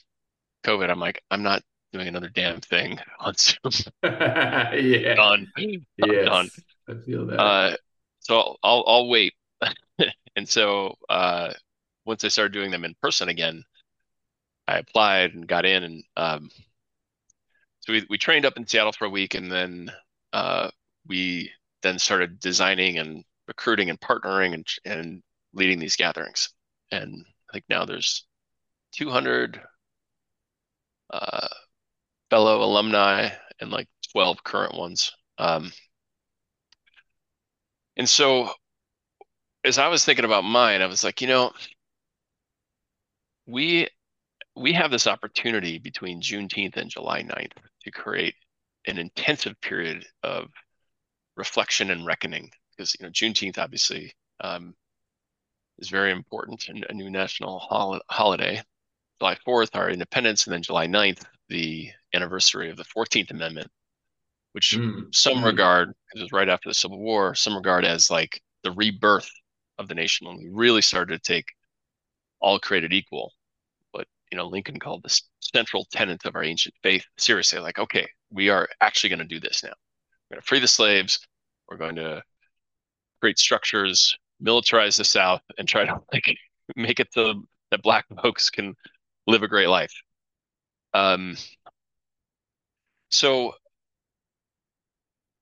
COVID, 0.64 0.90
I'm 0.90 1.00
like, 1.00 1.22
I'm 1.32 1.44
not 1.44 1.64
doing 1.94 2.08
another 2.08 2.30
damn 2.30 2.62
thing 2.62 3.00
on 3.20 3.34
Zoom. 3.36 3.72
yeah. 4.04 5.16
Done. 5.16 5.52
Yes. 5.58 6.26
Done. 6.26 6.50
I 6.90 6.94
feel 7.06 7.26
that. 7.28 7.40
Uh, 7.40 7.76
so 8.20 8.38
I'll, 8.38 8.58
I'll, 8.64 8.84
I'll 8.88 9.10
wait. 9.10 9.34
and 10.36 10.48
so 10.48 10.96
uh, 11.10 11.52
once 12.06 12.24
I 12.24 12.28
started 12.28 12.54
doing 12.54 12.72
them 12.72 12.86
in 12.86 12.96
person 13.02 13.30
again, 13.30 13.64
I 14.68 14.80
applied 14.80 15.34
and 15.34 15.48
got 15.48 15.66
in, 15.66 15.84
and 15.84 16.04
um, 16.18 16.50
so 17.80 17.94
we 17.94 18.06
we 18.10 18.18
trained 18.18 18.46
up 18.46 18.58
in 18.58 18.68
Seattle 18.68 18.92
for 18.92 19.06
a 19.06 19.10
week, 19.10 19.34
and 19.34 19.50
then 19.50 19.90
uh, 20.34 20.70
we 21.08 21.52
then 21.84 22.00
started 22.00 22.40
designing 22.40 22.98
and 22.98 23.24
recruiting 23.48 23.90
and 23.90 24.00
partnering 24.00 24.54
and, 24.54 24.68
and 24.86 25.24
leading 25.54 25.80
these 25.80 25.96
gatherings. 25.96 26.50
And 26.92 27.26
I 27.50 27.54
think 27.54 27.66
now 27.70 27.86
there's 27.86 28.26
200 28.94 29.62
uh, 31.12 31.48
fellow 32.30 32.64
alumni 32.64 33.30
and 33.60 33.72
like 33.72 33.88
12 34.12 34.44
current 34.44 34.76
ones. 34.76 35.12
Um, 35.38 35.72
and 37.96 38.08
so 38.08 38.52
as 39.64 39.78
I 39.78 39.88
was 39.88 40.06
thinking 40.06 40.26
about 40.26 40.44
mine, 40.44 40.82
I 40.82 40.86
was 40.88 41.04
like, 41.04 41.22
you 41.22 41.28
know, 41.28 41.52
we 43.46 43.88
we 44.56 44.74
have 44.74 44.92
this 44.92 45.08
opportunity 45.08 45.78
between 45.78 46.22
Juneteenth 46.22 46.78
and 46.78 46.90
July 46.90 47.22
9th 47.22 47.52
to 47.84 47.92
create 47.92 48.36
an 48.88 48.98
intensive 48.98 49.60
period 49.62 50.06
of 50.24 50.48
reflection 51.36 51.92
and 51.92 52.06
reckoning 52.06 52.50
because 52.72 52.96
you 53.00 53.06
know 53.06 53.12
Juneteenth 53.12 53.58
obviously 53.58 54.14
um, 54.42 54.74
is 55.80 55.90
very 55.90 56.12
important 56.12 56.68
and 56.70 56.86
a 56.90 56.94
new 56.94 57.10
national 57.10 57.60
hol- 57.60 58.02
holiday, 58.10 58.62
July 59.20 59.38
4th, 59.48 59.76
our 59.76 59.90
independence, 59.90 60.46
and 60.46 60.54
then 60.54 60.62
July 60.64 60.88
9th, 60.88 61.24
the 61.50 61.90
anniversary 62.14 62.70
of 62.70 62.78
the 62.78 62.86
14th 62.86 63.32
Amendment, 63.32 63.70
which 64.54 64.72
mm. 64.78 65.14
some 65.14 65.40
mm. 65.40 65.46
regard, 65.46 65.90
because 65.90 66.22
it 66.22 66.24
was 66.24 66.32
right 66.32 66.50
after 66.50 66.70
the 66.70 66.74
Civil 66.74 67.00
War, 67.00 67.36
some 67.36 67.56
regard 67.56 67.86
as 67.86 68.10
like 68.10 68.42
the 68.64 68.72
rebirth 68.72 69.30
of 69.78 69.88
the 69.88 69.96
nation 69.96 70.28
when 70.28 70.38
we 70.38 70.50
really 70.50 70.82
started 70.82 71.24
to 71.24 71.32
take 71.34 71.46
all 72.40 72.60
created 72.60 72.94
equal. 72.94 73.34
What 73.92 74.08
you 74.32 74.38
know, 74.38 74.48
Lincoln 74.48 74.80
called 74.80 75.04
the 75.04 75.22
central 75.40 75.86
tenet 75.92 76.26
of 76.26 76.36
our 76.36 76.44
ancient 76.44 76.76
faith 76.84 77.06
seriously, 77.18 77.60
like, 77.60 77.80
okay, 77.80 78.08
we 78.32 78.50
are 78.50 78.68
actually 78.82 79.10
going 79.10 79.20
to 79.20 79.26
do 79.26 79.40
this 79.40 79.64
now. 79.64 79.74
We're 80.30 80.36
going 80.36 80.42
to 80.42 80.48
free 80.48 80.60
the 80.60 80.68
slaves. 80.68 81.20
We're 81.70 81.78
going 81.78 81.96
to 81.96 82.24
create 83.22 83.40
structures, 83.40 84.18
militarize 84.44 84.98
the 84.98 85.06
South, 85.06 85.42
and 85.58 85.68
try 85.68 85.86
to 85.86 86.00
like 86.14 86.36
make 86.76 87.00
it 87.00 87.14
so 87.14 87.44
that 87.72 87.82
black 87.82 88.06
folks 88.22 88.50
can 88.50 88.76
live 89.26 89.44
a 89.44 89.48
great 89.48 89.70
life. 89.70 89.94
Um, 90.94 91.38
so 93.10 93.54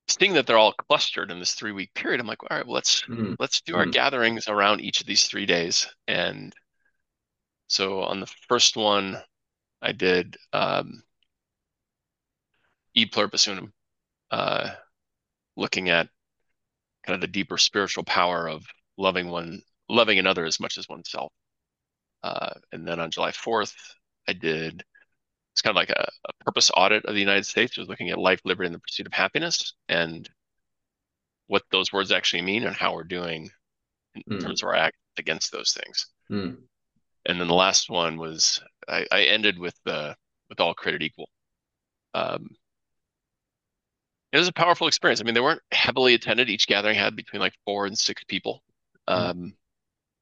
seeing 0.08 0.34
that 0.34 0.46
they're 0.46 0.58
all 0.58 0.74
clustered 0.74 1.32
in 1.32 1.40
this 1.40 1.54
three 1.54 1.72
week 1.72 1.94
period, 1.94 2.20
I'm 2.20 2.28
like, 2.28 2.44
all 2.44 2.56
right, 2.58 2.66
well, 2.66 2.76
let's 2.76 3.04
mm. 3.04 3.36
let's 3.40 3.62
do 3.62 3.76
our 3.76 3.86
mm. 3.86 3.92
gatherings 3.92 4.48
around 4.48 4.82
each 4.82 5.02
of 5.02 5.08
these 5.08 5.28
three 5.28 5.46
days. 5.46 5.88
And 6.08 6.54
so 7.68 8.02
on 8.02 8.20
the 8.20 8.32
first 8.48 8.78
one, 8.78 9.18
I 9.82 9.92
did 9.92 10.38
um, 10.54 11.04
E 12.96 13.06
pluribus 13.06 13.48
unum, 13.48 13.74
uh, 14.32 14.72
looking 15.56 15.90
at 15.90 16.10
kind 17.06 17.16
of 17.16 17.22
the 17.22 17.28
deeper 17.28 17.58
spiritual 17.58 18.04
power 18.04 18.48
of 18.48 18.64
loving 18.98 19.30
one, 19.30 19.62
loving 19.90 20.20
another 20.20 20.46
as 20.46 20.60
much 20.60 20.78
as 20.78 20.88
oneself. 20.90 21.32
Uh, 22.24 22.54
and 22.72 22.88
then 22.88 23.00
on 23.00 23.12
July 23.12 23.32
4th, 23.32 23.76
I 24.28 24.34
did 24.34 24.84
it's 25.56 25.62
kind 25.62 25.72
of 25.72 25.78
like 25.78 25.90
a, 25.90 26.10
a, 26.26 26.44
purpose 26.44 26.70
audit 26.76 27.06
of 27.06 27.14
the 27.14 27.20
United 27.22 27.46
States. 27.46 27.78
It 27.78 27.80
was 27.80 27.88
looking 27.88 28.10
at 28.10 28.18
life, 28.18 28.42
liberty, 28.44 28.68
and 28.68 28.76
the 28.76 28.80
pursuit 28.80 29.08
of 29.08 29.14
happiness, 29.14 29.74
and 29.88 30.30
what 31.48 31.64
those 31.72 31.94
words 31.94 32.12
actually 32.12 32.42
mean, 32.42 32.66
and 32.66 32.76
how 32.76 32.94
we're 32.94 33.06
doing 33.06 33.50
in 34.16 34.38
mm. 34.38 34.42
terms 34.42 34.62
of 34.62 34.68
our 34.68 34.76
act 34.76 34.98
against 35.18 35.54
those 35.54 35.72
things. 35.72 36.08
Mm. 36.30 36.58
And 37.26 37.40
then 37.40 37.48
the 37.48 37.54
last 37.54 37.90
one 37.90 38.18
was 38.18 38.62
I, 38.90 39.06
I 39.10 39.22
ended 39.22 39.58
with 39.58 39.76
the 39.86 40.18
with 40.50 40.60
all 40.60 40.74
credit 40.74 41.02
equal. 41.02 41.30
Um, 42.14 42.50
it 44.36 44.40
was 44.40 44.50
a 44.50 44.54
powerful 44.54 44.88
experience. 44.88 45.22
I 45.22 45.24
mean, 45.24 45.34
they 45.34 45.40
weren't 45.40 45.62
heavily 45.72 46.14
attended. 46.14 46.50
Each 46.50 46.68
gathering 46.68 46.98
had 46.98 47.16
between 47.16 47.40
like 47.40 47.54
four 47.64 47.86
and 47.86 47.98
six 47.98 48.22
people, 48.26 48.64
hmm. 49.08 49.14
um, 49.14 49.38
mm. 49.38 49.54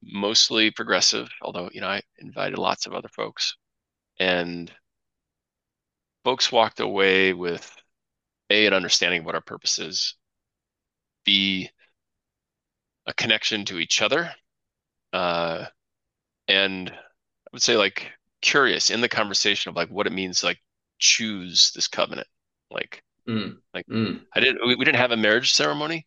mostly 0.02 0.70
progressive. 0.70 1.28
Although 1.42 1.68
you 1.72 1.80
know, 1.80 1.88
I 1.88 2.02
invited 2.18 2.58
lots 2.58 2.86
of 2.86 2.94
other 2.94 3.08
folks, 3.08 3.56
and 4.20 4.70
folks 6.24 6.52
walked 6.52 6.78
away 6.78 7.32
with 7.32 7.74
a 8.50 8.66
an 8.66 8.72
understanding 8.72 9.20
of 9.20 9.26
what 9.26 9.34
our 9.34 9.40
purpose 9.40 9.80
is, 9.80 10.14
b 11.24 11.68
a 13.06 13.14
connection 13.14 13.64
to 13.64 13.78
each 13.80 14.00
other, 14.00 14.32
uh, 15.12 15.66
and 16.46 16.90
I 16.90 17.50
would 17.52 17.62
say 17.62 17.76
like 17.76 18.12
curious 18.42 18.90
in 18.90 19.00
the 19.00 19.08
conversation 19.08 19.70
of 19.70 19.76
like 19.76 19.88
what 19.88 20.06
it 20.06 20.12
means 20.12 20.40
to 20.40 20.46
like 20.46 20.60
choose 21.00 21.72
this 21.74 21.88
covenant, 21.88 22.28
like 22.70 23.02
mm. 23.28 23.56
like 23.72 23.86
mm. 23.86 24.20
I 24.34 24.40
didn't 24.40 24.66
we, 24.66 24.76
we 24.76 24.84
didn't 24.84 24.98
have 24.98 25.12
a 25.12 25.16
marriage 25.16 25.54
ceremony, 25.54 26.06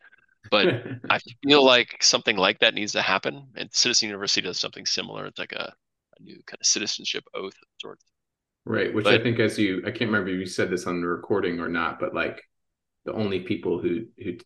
but 0.49 0.67
I 1.09 1.19
feel 1.43 1.65
like 1.65 1.97
something 2.01 2.37
like 2.37 2.59
that 2.59 2.73
needs 2.73 2.93
to 2.93 3.01
happen. 3.01 3.47
And 3.55 3.69
Citizen 3.73 4.07
University 4.07 4.41
does 4.41 4.59
something 4.59 4.85
similar. 4.85 5.25
It's 5.25 5.39
like 5.39 5.53
a, 5.53 5.73
a 6.17 6.23
new 6.23 6.41
kind 6.45 6.59
of 6.59 6.65
citizenship 6.65 7.23
oath 7.33 7.53
sort 7.53 7.63
of 7.63 7.79
sorts. 7.81 8.05
Right. 8.65 8.93
Which 8.93 9.05
but, 9.05 9.13
I 9.13 9.23
think 9.23 9.39
as 9.39 9.57
you 9.57 9.79
I 9.85 9.91
can't 9.91 10.11
remember 10.11 10.29
if 10.29 10.39
you 10.39 10.45
said 10.45 10.69
this 10.69 10.87
on 10.87 11.01
the 11.01 11.07
recording 11.07 11.59
or 11.59 11.69
not, 11.69 11.99
but 11.99 12.13
like 12.13 12.41
the 13.05 13.13
only 13.13 13.41
people 13.41 13.79
who 13.79 14.05
who 14.23 14.37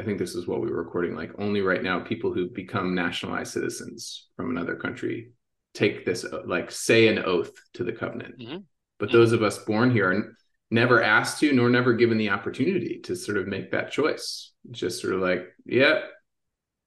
I 0.00 0.04
think 0.04 0.18
this 0.18 0.34
is 0.34 0.46
what 0.46 0.60
we 0.60 0.70
were 0.70 0.82
recording, 0.82 1.16
like 1.16 1.32
only 1.38 1.60
right 1.60 1.82
now 1.82 2.00
people 2.00 2.32
who 2.32 2.48
become 2.48 2.94
nationalized 2.94 3.52
citizens 3.52 4.28
from 4.36 4.50
another 4.50 4.76
country 4.76 5.32
take 5.74 6.04
this 6.04 6.24
like 6.46 6.70
say 6.70 7.08
an 7.08 7.18
oath 7.20 7.52
to 7.74 7.84
the 7.84 7.92
covenant. 7.92 8.38
Mm-hmm. 8.38 8.58
But 8.98 9.12
those 9.12 9.32
of 9.32 9.42
us 9.42 9.58
born 9.58 9.90
here 9.92 10.10
are 10.10 10.36
never 10.70 11.02
asked 11.02 11.40
to 11.40 11.52
nor 11.52 11.70
never 11.70 11.94
given 11.94 12.18
the 12.18 12.30
opportunity 12.30 13.00
to 13.04 13.16
sort 13.16 13.38
of 13.38 13.46
make 13.46 13.70
that 13.70 13.90
choice. 13.90 14.52
just 14.70 15.00
sort 15.00 15.14
of 15.14 15.20
like, 15.20 15.46
yep, 15.64 15.96
yeah, 15.96 16.00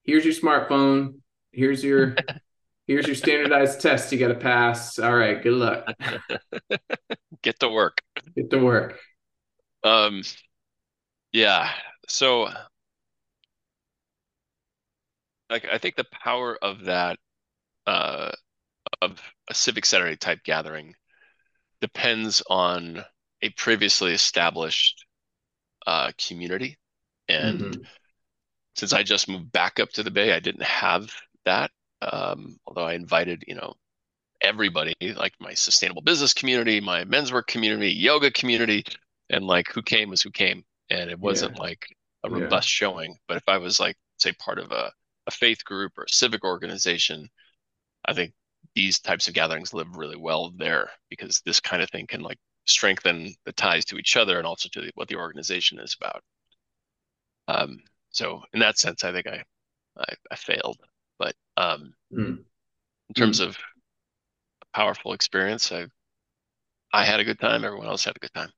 here's 0.03 0.25
your 0.25 0.33
smartphone, 0.33 1.15
here's 1.51 1.83
your 1.83 2.15
Here's 2.91 3.07
your 3.07 3.15
standardized 3.15 3.79
test 3.79 4.11
you 4.11 4.17
got 4.17 4.27
to 4.27 4.35
pass. 4.35 4.99
All 4.99 5.15
right, 5.15 5.41
good 5.41 5.53
luck. 5.53 5.87
Get 7.41 7.57
to 7.61 7.69
work. 7.69 8.01
Get 8.35 8.49
to 8.49 8.57
work. 8.57 8.99
Um, 9.81 10.23
yeah. 11.31 11.69
So, 12.09 12.49
like, 15.49 15.65
I 15.71 15.77
think 15.77 15.95
the 15.95 16.05
power 16.11 16.57
of 16.61 16.83
that, 16.83 17.17
uh, 17.87 18.31
of 19.01 19.21
a 19.49 19.53
civic 19.53 19.85
Saturday 19.85 20.17
type 20.17 20.43
gathering, 20.43 20.93
depends 21.79 22.43
on 22.49 23.05
a 23.41 23.49
previously 23.49 24.13
established 24.13 25.05
uh, 25.87 26.11
community, 26.17 26.77
and 27.27 27.59
mm-hmm. 27.59 27.81
since 28.75 28.93
I 28.93 29.03
just 29.03 29.29
moved 29.29 29.51
back 29.51 29.79
up 29.79 29.89
to 29.93 30.03
the 30.03 30.11
Bay, 30.11 30.33
I 30.33 30.39
didn't 30.39 30.63
have 30.63 31.11
that 31.45 31.71
um, 32.01 32.57
although 32.65 32.85
I 32.85 32.93
invited, 32.93 33.43
you 33.47 33.55
know, 33.55 33.75
everybody, 34.41 34.95
like 35.15 35.33
my 35.39 35.53
sustainable 35.53 36.01
business 36.01 36.33
community, 36.33 36.79
my 36.81 37.03
men's 37.05 37.31
work 37.31 37.47
community, 37.47 37.91
yoga 37.91 38.31
community, 38.31 38.83
and 39.29 39.45
like 39.45 39.67
who 39.71 39.81
came 39.81 40.09
was 40.09 40.21
who 40.21 40.31
came. 40.31 40.63
And 40.89 41.09
it 41.09 41.19
wasn't 41.19 41.55
yeah. 41.55 41.61
like 41.61 41.85
a 42.23 42.29
robust 42.29 42.67
yeah. 42.69 42.87
showing. 42.87 43.17
But 43.27 43.37
if 43.37 43.43
I 43.47 43.57
was 43.57 43.79
like, 43.79 43.95
say, 44.17 44.33
part 44.33 44.59
of 44.59 44.71
a, 44.71 44.91
a 45.27 45.31
faith 45.31 45.63
group 45.63 45.97
or 45.97 46.03
a 46.03 46.09
civic 46.09 46.43
organization, 46.43 47.29
I 48.05 48.13
think 48.13 48.33
these 48.75 48.99
types 48.99 49.27
of 49.27 49.33
gatherings 49.33 49.73
live 49.73 49.95
really 49.95 50.17
well 50.17 50.51
there 50.57 50.89
because 51.09 51.41
this 51.45 51.59
kind 51.59 51.81
of 51.81 51.89
thing 51.89 52.07
can 52.07 52.21
like 52.21 52.39
strengthen 52.65 53.33
the 53.45 53.51
ties 53.51 53.85
to 53.85 53.97
each 53.97 54.15
other 54.17 54.37
and 54.37 54.47
also 54.47 54.69
to 54.69 54.81
the, 54.81 54.91
what 54.95 55.07
the 55.07 55.15
organization 55.15 55.79
is 55.79 55.95
about. 55.99 56.23
Um, 57.47 57.79
so 58.09 58.43
in 58.53 58.59
that 58.59 58.77
sense, 58.77 59.03
I 59.03 59.11
think 59.11 59.27
I, 59.27 59.43
I, 59.97 60.13
I 60.31 60.35
failed. 60.35 60.77
But 61.17 61.35
um, 61.57 61.93
mm. 62.13 62.37
in 62.37 63.13
terms 63.15 63.39
mm. 63.39 63.47
of 63.47 63.57
a 64.61 64.77
powerful 64.77 65.13
experience, 65.13 65.71
I 65.71 65.85
I 66.93 67.05
had 67.05 67.19
a 67.19 67.23
good 67.23 67.39
time. 67.39 67.63
Everyone 67.63 67.87
else 67.87 68.03
had 68.03 68.15
a 68.15 68.19
good 68.19 68.33
time. 68.33 68.49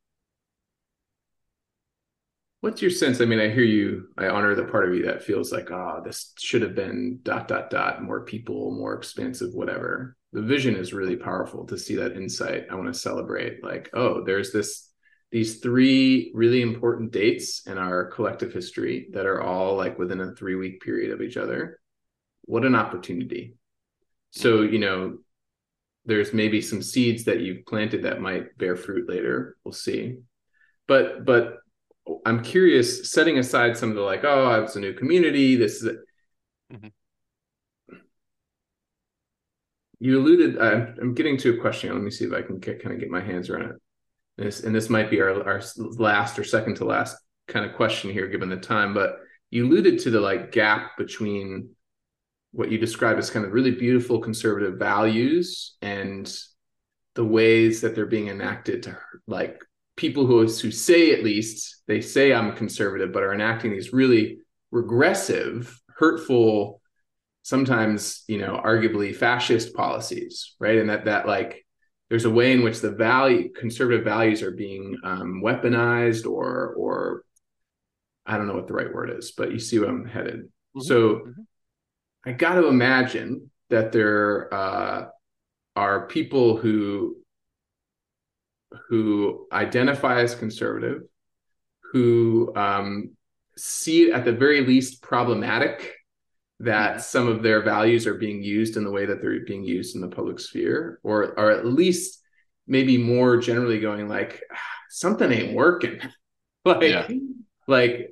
What's 2.61 2.81
your 2.81 2.91
sense? 2.91 3.19
I 3.19 3.25
mean, 3.25 3.39
I 3.39 3.49
hear 3.49 3.63
you. 3.63 4.07
I 4.17 4.27
honor 4.27 4.55
the 4.55 4.63
part 4.63 4.87
of 4.87 4.95
you 4.95 5.03
that 5.03 5.21
feels 5.21 5.51
like, 5.51 5.69
oh, 5.69 6.01
this 6.03 6.33
should 6.39 6.61
have 6.61 6.75
been 6.75 7.19
dot 7.23 7.47
dot 7.47 7.69
dot 7.69 8.01
more 8.01 8.25
people, 8.25 8.71
more 8.71 8.93
expansive, 8.95 9.53
whatever. 9.53 10.15
The 10.33 10.41
vision 10.41 10.75
is 10.75 10.93
really 10.93 11.15
powerful 11.15 11.65
to 11.67 11.77
see 11.77 11.95
that 11.95 12.17
insight. 12.17 12.65
I 12.69 12.75
want 12.75 12.93
to 12.93 12.99
celebrate, 12.99 13.63
like, 13.63 13.89
oh, 13.93 14.23
there's 14.23 14.51
this 14.51 14.89
these 15.31 15.59
three 15.59 16.31
really 16.35 16.61
important 16.61 17.11
dates 17.11 17.65
in 17.65 17.79
our 17.79 18.05
collective 18.05 18.53
history 18.53 19.07
that 19.13 19.25
are 19.25 19.41
all 19.41 19.75
like 19.75 19.97
within 19.97 20.21
a 20.21 20.35
three 20.35 20.55
week 20.55 20.81
period 20.81 21.11
of 21.11 21.21
each 21.21 21.37
other 21.37 21.79
what 22.45 22.65
an 22.65 22.75
opportunity. 22.75 23.55
So, 24.31 24.61
you 24.61 24.79
know, 24.79 25.17
there's 26.05 26.33
maybe 26.33 26.61
some 26.61 26.81
seeds 26.81 27.23
that 27.25 27.39
you've 27.39 27.65
planted 27.65 28.03
that 28.03 28.21
might 28.21 28.57
bear 28.57 28.75
fruit 28.75 29.07
later. 29.07 29.57
We'll 29.63 29.73
see. 29.73 30.17
But 30.87 31.23
but 31.25 31.57
I'm 32.25 32.43
curious, 32.43 33.09
setting 33.09 33.37
aside 33.37 33.77
some 33.77 33.89
of 33.89 33.95
the 33.95 34.01
like, 34.01 34.25
oh, 34.25 34.45
I 34.45 34.59
was 34.59 34.75
a 34.75 34.81
new 34.81 34.93
community. 34.93 35.55
This 35.55 35.81
is 35.81 35.97
mm-hmm. 36.71 36.87
You 40.03 40.19
alluded. 40.19 40.57
Uh, 40.57 40.61
I'm, 40.61 40.95
I'm, 41.01 41.13
getting 41.13 41.37
to 41.37 41.53
a 41.53 41.61
question. 41.61 41.93
Let 41.93 42.03
me 42.03 42.11
see 42.11 42.25
if 42.25 42.33
I 42.33 42.41
can 42.41 42.59
get, 42.59 42.83
kind 42.83 42.93
of 42.93 42.99
get 42.99 43.09
my 43.09 43.21
hands 43.21 43.49
around 43.49 43.69
it. 43.69 43.75
This 44.37 44.63
and 44.63 44.75
this 44.75 44.89
might 44.89 45.09
be 45.09 45.21
our 45.21 45.41
our 45.47 45.61
last 45.77 46.37
or 46.37 46.43
second 46.43 46.75
to 46.75 46.85
last 46.85 47.15
kind 47.47 47.65
of 47.65 47.77
question 47.77 48.11
here, 48.11 48.27
given 48.27 48.49
the 48.49 48.57
time. 48.57 48.93
But 48.93 49.15
you 49.49 49.65
alluded 49.65 49.99
to 49.99 50.11
the 50.11 50.19
like 50.19 50.51
gap 50.51 50.97
between 50.97 51.69
what 52.51 52.69
you 52.69 52.77
describe 52.77 53.17
as 53.17 53.29
kind 53.29 53.45
of 53.45 53.53
really 53.53 53.71
beautiful 53.71 54.19
conservative 54.19 54.77
values 54.77 55.77
and 55.81 56.29
the 57.15 57.23
ways 57.23 57.79
that 57.81 57.95
they're 57.95 58.05
being 58.05 58.27
enacted 58.27 58.83
to 58.83 58.97
like 59.25 59.63
people 59.95 60.25
who 60.25 60.41
who 60.41 60.71
say 60.71 61.13
at 61.13 61.23
least 61.23 61.81
they 61.87 62.01
say 62.01 62.33
I'm 62.33 62.57
conservative 62.57 63.13
but 63.13 63.23
are 63.23 63.33
enacting 63.33 63.71
these 63.71 63.93
really 63.93 64.39
regressive, 64.71 65.79
hurtful, 65.97 66.81
sometimes 67.43 68.23
you 68.27 68.39
know 68.39 68.59
arguably 68.63 69.15
fascist 69.15 69.75
policies, 69.75 70.55
right? 70.59 70.79
And 70.79 70.89
that 70.89 71.05
that 71.05 71.27
like 71.27 71.65
there's 72.09 72.25
a 72.25 72.29
way 72.29 72.51
in 72.51 72.63
which 72.63 72.81
the 72.81 72.91
value 72.91 73.51
conservative 73.53 74.03
values 74.03 74.41
are 74.41 74.51
being 74.51 74.97
um, 75.03 75.41
weaponized 75.43 76.25
or 76.25 76.73
or 76.75 77.23
I 78.25 78.37
don't 78.37 78.47
know 78.47 78.55
what 78.55 78.67
the 78.67 78.73
right 78.73 78.93
word 78.93 79.11
is, 79.17 79.31
but 79.31 79.51
you 79.51 79.59
see 79.59 79.79
where 79.79 79.89
I'm 79.89 80.05
headed. 80.05 80.41
Mm-hmm. 80.41 80.81
So 80.81 81.15
mm-hmm 81.15 81.41
I 82.25 82.31
got 82.31 82.55
to 82.55 82.67
imagine 82.67 83.49
that 83.69 83.91
there 83.91 84.53
uh, 84.53 85.05
are 85.75 86.07
people 86.07 86.57
who 86.57 87.17
who 88.89 89.47
identify 89.51 90.21
as 90.21 90.33
conservative, 90.33 91.03
who 91.91 92.51
um, 92.55 93.11
see 93.57 94.03
it 94.03 94.13
at 94.13 94.25
the 94.25 94.31
very 94.31 94.65
least 94.65 95.01
problematic 95.01 95.92
that 96.63 97.01
some 97.01 97.27
of 97.27 97.43
their 97.43 97.61
values 97.61 98.07
are 98.07 98.13
being 98.13 98.41
used 98.41 98.77
in 98.77 98.83
the 98.83 98.91
way 98.91 99.05
that 99.05 99.21
they're 99.21 99.39
being 99.45 99.63
used 99.63 99.95
in 99.95 100.01
the 100.01 100.07
public 100.07 100.39
sphere, 100.39 100.99
or 101.03 101.37
or 101.39 101.51
at 101.51 101.65
least 101.65 102.21
maybe 102.67 102.97
more 102.97 103.37
generally 103.37 103.79
going 103.79 104.07
like 104.07 104.41
ah, 104.51 104.57
something 104.89 105.31
ain't 105.31 105.53
working, 105.53 105.99
like 106.65 106.81
yeah. 106.81 107.07
like. 107.67 108.09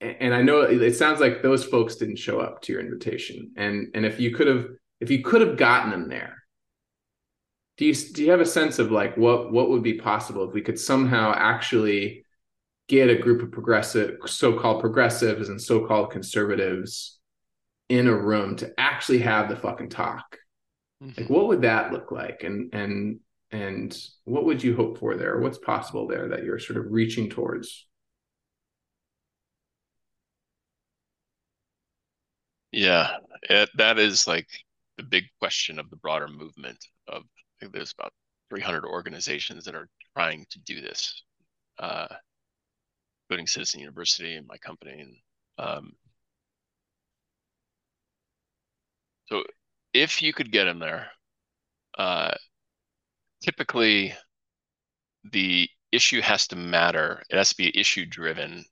And 0.00 0.34
I 0.34 0.42
know 0.42 0.60
it 0.60 0.92
sounds 0.96 1.18
like 1.18 1.40
those 1.40 1.64
folks 1.64 1.96
didn't 1.96 2.18
show 2.18 2.38
up 2.38 2.60
to 2.62 2.72
your 2.72 2.82
invitation, 2.82 3.52
and 3.56 3.88
and 3.94 4.04
if 4.04 4.20
you 4.20 4.34
could 4.34 4.48
have 4.48 4.66
if 5.00 5.10
you 5.10 5.22
could 5.22 5.40
have 5.40 5.56
gotten 5.56 5.90
them 5.90 6.08
there, 6.10 6.44
do 7.78 7.86
you 7.86 7.94
do 7.94 8.22
you 8.22 8.30
have 8.30 8.40
a 8.40 8.46
sense 8.46 8.78
of 8.78 8.92
like 8.92 9.16
what 9.16 9.50
what 9.50 9.70
would 9.70 9.82
be 9.82 9.94
possible 9.94 10.46
if 10.46 10.52
we 10.52 10.60
could 10.60 10.78
somehow 10.78 11.32
actually 11.34 12.23
get 12.88 13.08
a 13.08 13.16
group 13.16 13.42
of 13.42 13.50
progressive 13.50 14.18
so-called 14.26 14.80
progressives 14.80 15.48
and 15.48 15.60
so-called 15.60 16.10
conservatives 16.10 17.18
in 17.88 18.06
a 18.08 18.16
room 18.16 18.56
to 18.56 18.72
actually 18.78 19.18
have 19.18 19.48
the 19.48 19.56
fucking 19.56 19.90
talk. 19.90 20.38
Mm-hmm. 21.02 21.20
like 21.20 21.30
what 21.30 21.48
would 21.48 21.62
that 21.62 21.92
look 21.92 22.12
like? 22.12 22.42
And 22.44 22.72
and 22.74 23.20
and 23.50 23.96
what 24.24 24.44
would 24.46 24.62
you 24.62 24.74
hope 24.74 24.98
for 24.98 25.16
there? 25.16 25.38
What's 25.40 25.58
possible 25.58 26.06
there 26.06 26.28
that 26.28 26.44
you're 26.44 26.58
sort 26.58 26.78
of 26.78 26.90
reaching 26.90 27.30
towards? 27.30 27.86
Yeah 32.72 33.18
it, 33.48 33.70
that 33.76 33.98
is 33.98 34.26
like 34.26 34.48
the 34.96 35.02
big 35.02 35.24
question 35.40 35.78
of 35.78 35.90
the 35.90 35.96
broader 35.96 36.28
movement 36.28 36.78
of 37.08 37.22
there's 37.72 37.94
about 37.98 38.12
300 38.50 38.84
organizations 38.84 39.64
that 39.64 39.74
are 39.74 39.88
trying 40.16 40.44
to 40.50 40.58
do 40.60 40.80
this, 40.80 41.22
uh, 41.78 42.06
including 43.24 43.46
Citizen 43.46 43.80
University 43.80 44.34
and 44.34 44.46
my 44.46 44.56
company. 44.58 45.00
And 45.00 45.16
um, 45.58 45.92
so, 49.26 49.44
if 49.92 50.22
you 50.22 50.32
could 50.32 50.52
get 50.52 50.66
in 50.66 50.78
there, 50.78 51.08
uh, 51.96 52.34
typically 53.42 54.14
the 55.32 55.68
issue 55.92 56.20
has 56.20 56.46
to 56.48 56.56
matter. 56.56 57.22
It 57.30 57.36
has 57.36 57.50
to 57.50 57.56
be 57.56 57.78
issue 57.78 58.04
driven 58.06 58.64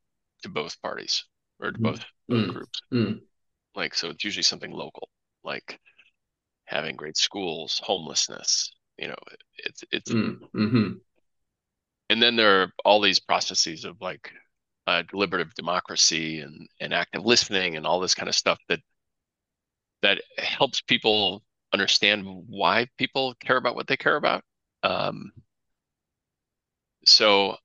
to 0.42 0.48
both 0.48 0.80
parties 0.82 1.24
or 1.60 1.70
to 1.70 1.78
both, 1.78 2.04
both 2.28 2.46
mm. 2.46 2.52
groups. 2.52 2.80
Mm. 2.92 3.20
Like, 3.74 3.94
so 3.94 4.10
it's 4.10 4.24
usually 4.24 4.42
something 4.42 4.72
local, 4.72 5.08
like 5.44 5.78
having 6.64 6.96
great 6.96 7.16
schools, 7.16 7.80
homelessness, 7.84 8.72
you 8.98 9.08
know 9.08 9.16
it's 9.58 9.84
it's 9.90 10.12
mm, 10.12 10.38
mm-hmm. 10.54 10.92
And 12.12 12.22
then 12.22 12.36
there 12.36 12.62
are 12.62 12.72
all 12.84 13.00
these 13.00 13.18
processes 13.18 13.86
of 13.86 13.98
like 14.00 14.30
uh, 14.86 15.02
deliberative 15.10 15.54
democracy 15.54 16.40
and 16.40 16.68
and 16.78 16.92
active 16.92 17.24
listening 17.24 17.76
and 17.76 17.86
all 17.86 18.00
this 18.00 18.14
kind 18.14 18.28
of 18.28 18.34
stuff 18.34 18.58
that 18.68 18.80
that 20.02 20.20
helps 20.36 20.82
people 20.82 21.42
understand 21.72 22.24
why 22.48 22.86
people 22.98 23.34
care 23.40 23.56
about 23.56 23.74
what 23.74 23.86
they 23.86 23.96
care 23.96 24.16
about 24.16 24.42
um, 24.82 25.32
so 27.06 27.56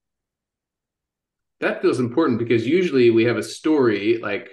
that 1.60 1.82
feels 1.82 2.00
important 2.00 2.38
because 2.38 2.66
usually 2.66 3.10
we 3.10 3.24
have 3.24 3.36
a 3.36 3.42
story 3.42 4.18
like 4.22 4.48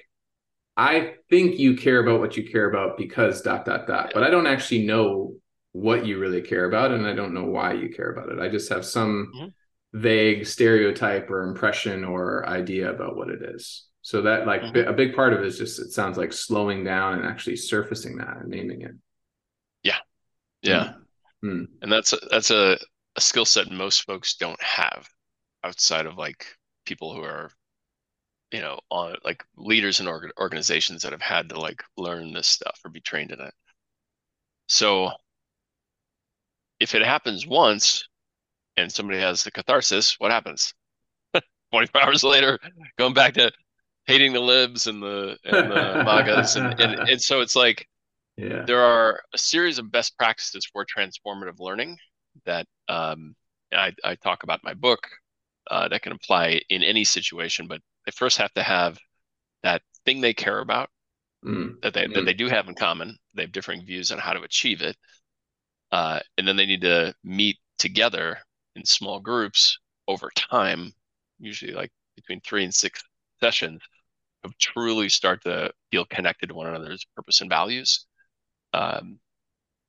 i 0.75 1.13
think 1.29 1.57
you 1.57 1.77
care 1.77 2.01
about 2.01 2.19
what 2.19 2.35
you 2.35 2.49
care 2.49 2.69
about 2.69 2.97
because 2.97 3.41
dot 3.41 3.63
dot 3.63 3.87
dot 3.87 4.11
but 4.13 4.23
i 4.23 4.29
don't 4.29 4.47
actually 4.47 4.85
know 4.85 5.33
what 5.71 6.05
you 6.05 6.17
really 6.19 6.41
care 6.41 6.65
about 6.65 6.91
and 6.91 7.07
i 7.07 7.13
don't 7.13 7.33
know 7.33 7.45
why 7.45 7.71
you 7.71 7.89
care 7.89 8.11
about 8.11 8.29
it 8.29 8.39
i 8.39 8.49
just 8.49 8.69
have 8.69 8.85
some 8.85 9.31
mm-hmm. 9.33 9.47
Vague 9.93 10.45
stereotype 10.45 11.29
or 11.29 11.43
impression 11.43 12.03
or 12.03 12.47
idea 12.47 12.89
about 12.89 13.15
what 13.15 13.29
it 13.29 13.41
is. 13.41 13.87
So 14.01 14.21
that 14.23 14.45
like 14.45 14.61
mm-hmm. 14.61 14.87
a 14.87 14.93
big 14.93 15.15
part 15.15 15.33
of 15.33 15.39
it 15.39 15.45
is 15.45 15.57
just 15.57 15.79
it 15.79 15.91
sounds 15.91 16.17
like 16.17 16.31
slowing 16.31 16.83
down 16.83 17.17
and 17.17 17.25
actually 17.25 17.55
surfacing 17.55 18.17
that 18.17 18.37
and 18.37 18.49
naming 18.49 18.81
it. 18.81 18.91
Yeah. 19.83 19.97
Yeah. 20.61 20.93
Mm-hmm. 21.43 21.65
and 21.81 21.91
that's 21.91 22.13
a, 22.13 22.17
that's 22.31 22.51
a, 22.51 22.77
a 23.15 23.21
skill 23.21 23.45
set 23.45 23.71
most 23.71 24.05
folks 24.05 24.35
don't 24.35 24.61
have 24.61 25.07
outside 25.63 26.05
of 26.05 26.17
like 26.17 26.45
people 26.85 27.13
who 27.13 27.21
are 27.21 27.51
you 28.51 28.61
know 28.61 28.79
on 28.89 29.15
like 29.23 29.43
leaders 29.57 29.99
in 29.99 30.07
org- 30.07 30.31
organizations 30.39 31.01
that 31.01 31.11
have 31.11 31.21
had 31.21 31.49
to 31.49 31.59
like 31.59 31.83
learn 31.97 32.33
this 32.33 32.47
stuff 32.47 32.79
or 32.83 32.89
be 32.89 33.01
trained 33.01 33.31
in 33.31 33.39
it. 33.39 33.53
So 34.67 35.11
if 36.79 36.95
it 36.95 37.03
happens 37.03 37.45
once 37.47 38.07
and 38.77 38.91
somebody 38.91 39.19
has 39.19 39.43
the 39.43 39.51
catharsis, 39.51 40.15
what 40.19 40.31
happens? 40.31 40.73
24 41.71 42.01
hours 42.01 42.23
later, 42.23 42.59
going 42.97 43.13
back 43.13 43.33
to 43.35 43.51
hating 44.05 44.33
the 44.33 44.39
libs 44.39 44.87
and 44.87 45.01
the 45.01 45.37
and 45.45 45.71
the 45.71 46.03
magas 46.03 46.55
and, 46.55 46.79
and 46.79 46.93
and 47.09 47.21
so 47.21 47.41
it's 47.41 47.55
like 47.55 47.87
yeah. 48.37 48.63
there 48.65 48.81
are 48.81 49.21
a 49.33 49.37
series 49.37 49.79
of 49.79 49.91
best 49.91 50.17
practices 50.17 50.65
for 50.65 50.85
transformative 50.85 51.59
learning 51.59 51.97
that 52.45 52.67
um, 52.87 53.35
I, 53.73 53.93
I 54.03 54.15
talk 54.15 54.43
about 54.43 54.59
in 54.59 54.67
my 54.67 54.73
book 54.73 55.07
uh, 55.71 55.87
that 55.87 56.01
can 56.01 56.11
apply 56.11 56.61
in 56.69 56.83
any 56.83 57.03
situation, 57.03 57.67
but 57.67 57.81
they 58.05 58.11
first 58.11 58.37
have 58.37 58.53
to 58.53 58.63
have 58.63 58.99
that 59.63 59.81
thing 60.05 60.21
they 60.21 60.33
care 60.33 60.59
about 60.59 60.89
mm. 61.43 61.81
that 61.81 61.93
they 61.93 62.05
mm. 62.05 62.13
that 62.13 62.25
they 62.25 62.33
do 62.33 62.47
have 62.47 62.67
in 62.67 62.75
common. 62.75 63.17
They 63.33 63.43
have 63.43 63.51
differing 63.51 63.85
views 63.85 64.11
on 64.11 64.19
how 64.19 64.33
to 64.33 64.41
achieve 64.41 64.81
it, 64.81 64.95
uh, 65.91 66.19
and 66.37 66.47
then 66.47 66.55
they 66.55 66.65
need 66.65 66.81
to 66.81 67.13
meet 67.23 67.57
together 67.77 68.39
in 68.75 68.85
small 68.85 69.19
groups 69.19 69.79
over 70.07 70.29
time, 70.35 70.93
usually 71.39 71.73
like 71.73 71.91
between 72.15 72.41
three 72.41 72.63
and 72.63 72.73
six 72.73 73.03
sessions, 73.41 73.81
of 74.43 74.57
truly 74.57 75.09
start 75.09 75.43
to 75.43 75.71
feel 75.91 76.05
connected 76.05 76.47
to 76.47 76.55
one 76.55 76.67
another's 76.67 77.05
purpose 77.15 77.41
and 77.41 77.49
values. 77.49 78.05
Um, 78.73 79.19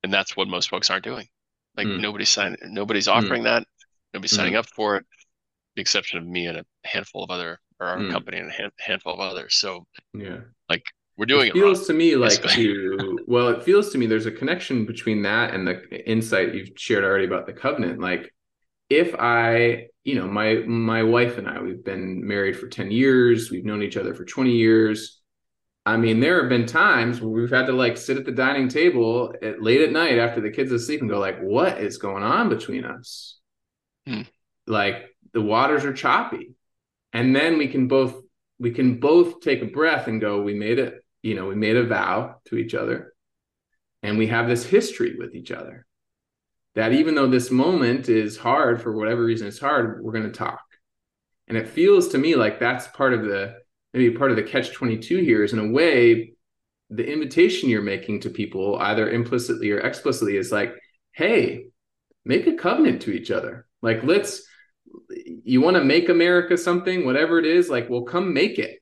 and 0.03 0.11
that's 0.13 0.35
what 0.35 0.47
most 0.47 0.69
folks 0.69 0.89
aren't 0.89 1.03
doing. 1.03 1.27
Like 1.75 1.87
mm. 1.87 1.99
nobody's 1.99 2.29
signing, 2.29 2.57
nobody's 2.63 3.07
offering 3.07 3.41
mm. 3.41 3.45
that. 3.45 3.67
Nobody's 4.13 4.31
signing 4.31 4.53
mm. 4.53 4.59
up 4.59 4.65
for 4.67 4.97
it, 4.97 5.05
the 5.75 5.81
exception 5.81 6.17
of 6.19 6.25
me 6.25 6.47
and 6.47 6.57
a 6.57 6.65
handful 6.85 7.23
of 7.23 7.29
other, 7.29 7.59
or 7.79 7.87
our 7.87 7.99
hmm. 7.99 8.09
company 8.09 8.37
and 8.37 8.49
a 8.49 8.53
hand, 8.53 8.71
handful 8.79 9.13
of 9.13 9.19
others. 9.19 9.55
So, 9.55 9.85
yeah, 10.13 10.39
like 10.69 10.83
we're 11.17 11.25
doing 11.25 11.47
it, 11.47 11.55
it 11.55 11.59
feels 11.59 11.85
to 11.87 11.93
me 11.93 12.15
like 12.15 12.41
to 12.41 13.19
well 13.27 13.49
it 13.49 13.63
feels 13.63 13.91
to 13.91 13.97
me 13.97 14.05
there's 14.05 14.25
a 14.25 14.31
connection 14.31 14.85
between 14.85 15.21
that 15.23 15.53
and 15.53 15.67
the 15.67 16.09
insight 16.09 16.53
you've 16.53 16.69
shared 16.77 17.03
already 17.03 17.25
about 17.25 17.45
the 17.45 17.53
covenant 17.53 17.99
like 17.99 18.31
if 18.89 19.15
i 19.19 19.87
you 20.03 20.15
know 20.15 20.27
my 20.27 20.55
my 20.65 21.03
wife 21.03 21.37
and 21.37 21.47
i 21.47 21.59
we've 21.59 21.83
been 21.83 22.25
married 22.25 22.57
for 22.57 22.67
10 22.67 22.91
years 22.91 23.51
we've 23.51 23.65
known 23.65 23.83
each 23.83 23.97
other 23.97 24.13
for 24.13 24.25
20 24.25 24.51
years. 24.51 25.21
I 25.85 25.95
mean 25.95 26.19
there 26.19 26.41
have 26.41 26.49
been 26.49 26.65
times 26.65 27.21
where 27.21 27.29
we've 27.29 27.49
had 27.49 27.67
to 27.67 27.71
like 27.73 27.95
sit 27.95 28.17
at 28.17 28.25
the 28.25 28.31
dining 28.33 28.67
table 28.67 29.33
at 29.41 29.61
late 29.61 29.81
at 29.81 29.93
night 29.93 30.17
after 30.17 30.41
the 30.41 30.51
kids 30.51 30.71
asleep 30.71 30.99
and 31.01 31.09
go 31.09 31.17
like 31.19 31.39
what 31.39 31.79
is 31.79 31.97
going 31.97 32.23
on 32.23 32.49
between 32.49 32.83
us? 32.83 33.39
Hmm. 34.05 34.21
like 34.65 35.15
the 35.33 35.41
waters 35.41 35.83
are 35.83 35.93
choppy. 35.93 36.53
And 37.13 37.35
then 37.35 37.57
we 37.57 37.67
can 37.67 37.87
both 37.87 38.15
we 38.59 38.71
can 38.71 38.99
both 38.99 39.41
take 39.41 39.61
a 39.61 39.65
breath 39.65 40.07
and 40.07 40.21
go 40.21 40.41
we 40.41 40.53
made 40.53 40.79
it 40.79 41.03
you 41.23 41.35
know, 41.35 41.47
we 41.47 41.55
made 41.55 41.75
a 41.75 41.85
vow 41.85 42.35
to 42.45 42.57
each 42.57 42.73
other 42.75 43.13
and 44.03 44.17
we 44.17 44.27
have 44.27 44.47
this 44.47 44.65
history 44.65 45.15
with 45.17 45.35
each 45.35 45.51
other 45.51 45.86
that 46.77 46.93
even 46.93 47.15
though 47.15 47.27
this 47.27 47.49
moment 47.49 48.07
is 48.07 48.37
hard 48.37 48.79
for 48.79 48.95
whatever 48.95 49.25
reason 49.25 49.47
it's 49.47 49.57
hard, 49.59 50.03
we're 50.03 50.11
going 50.11 50.23
to 50.23 50.29
talk. 50.29 50.61
And 51.47 51.57
it 51.57 51.67
feels 51.67 52.09
to 52.09 52.19
me 52.19 52.35
like 52.35 52.59
that's 52.59 52.85
part 52.89 53.13
of 53.13 53.23
the 53.23 53.55
maybe 53.95 54.15
part 54.15 54.29
of 54.29 54.37
the 54.37 54.43
catch 54.43 54.71
22 54.73 55.17
here 55.17 55.43
is 55.43 55.53
in 55.53 55.59
a 55.59 55.71
way 55.71 56.33
the 56.91 57.11
invitation 57.11 57.67
you're 57.67 57.81
making 57.81 58.19
to 58.19 58.29
people 58.29 58.77
either 58.79 59.09
implicitly 59.09 59.71
or 59.71 59.79
explicitly 59.79 60.37
is 60.37 60.51
like, 60.51 60.75
hey, 61.13 61.65
make 62.25 62.45
a 62.45 62.53
covenant 62.53 63.01
to 63.01 63.11
each 63.11 63.31
other. 63.31 63.65
Like 63.81 64.03
let's 64.03 64.43
you 65.43 65.61
want 65.61 65.77
to 65.77 65.83
make 65.83 66.09
America 66.09 66.59
something, 66.59 67.07
whatever 67.07 67.39
it 67.39 67.45
is, 67.45 67.69
like, 67.69 67.89
well, 67.89 68.03
come 68.03 68.35
make 68.35 68.59
it 68.59 68.77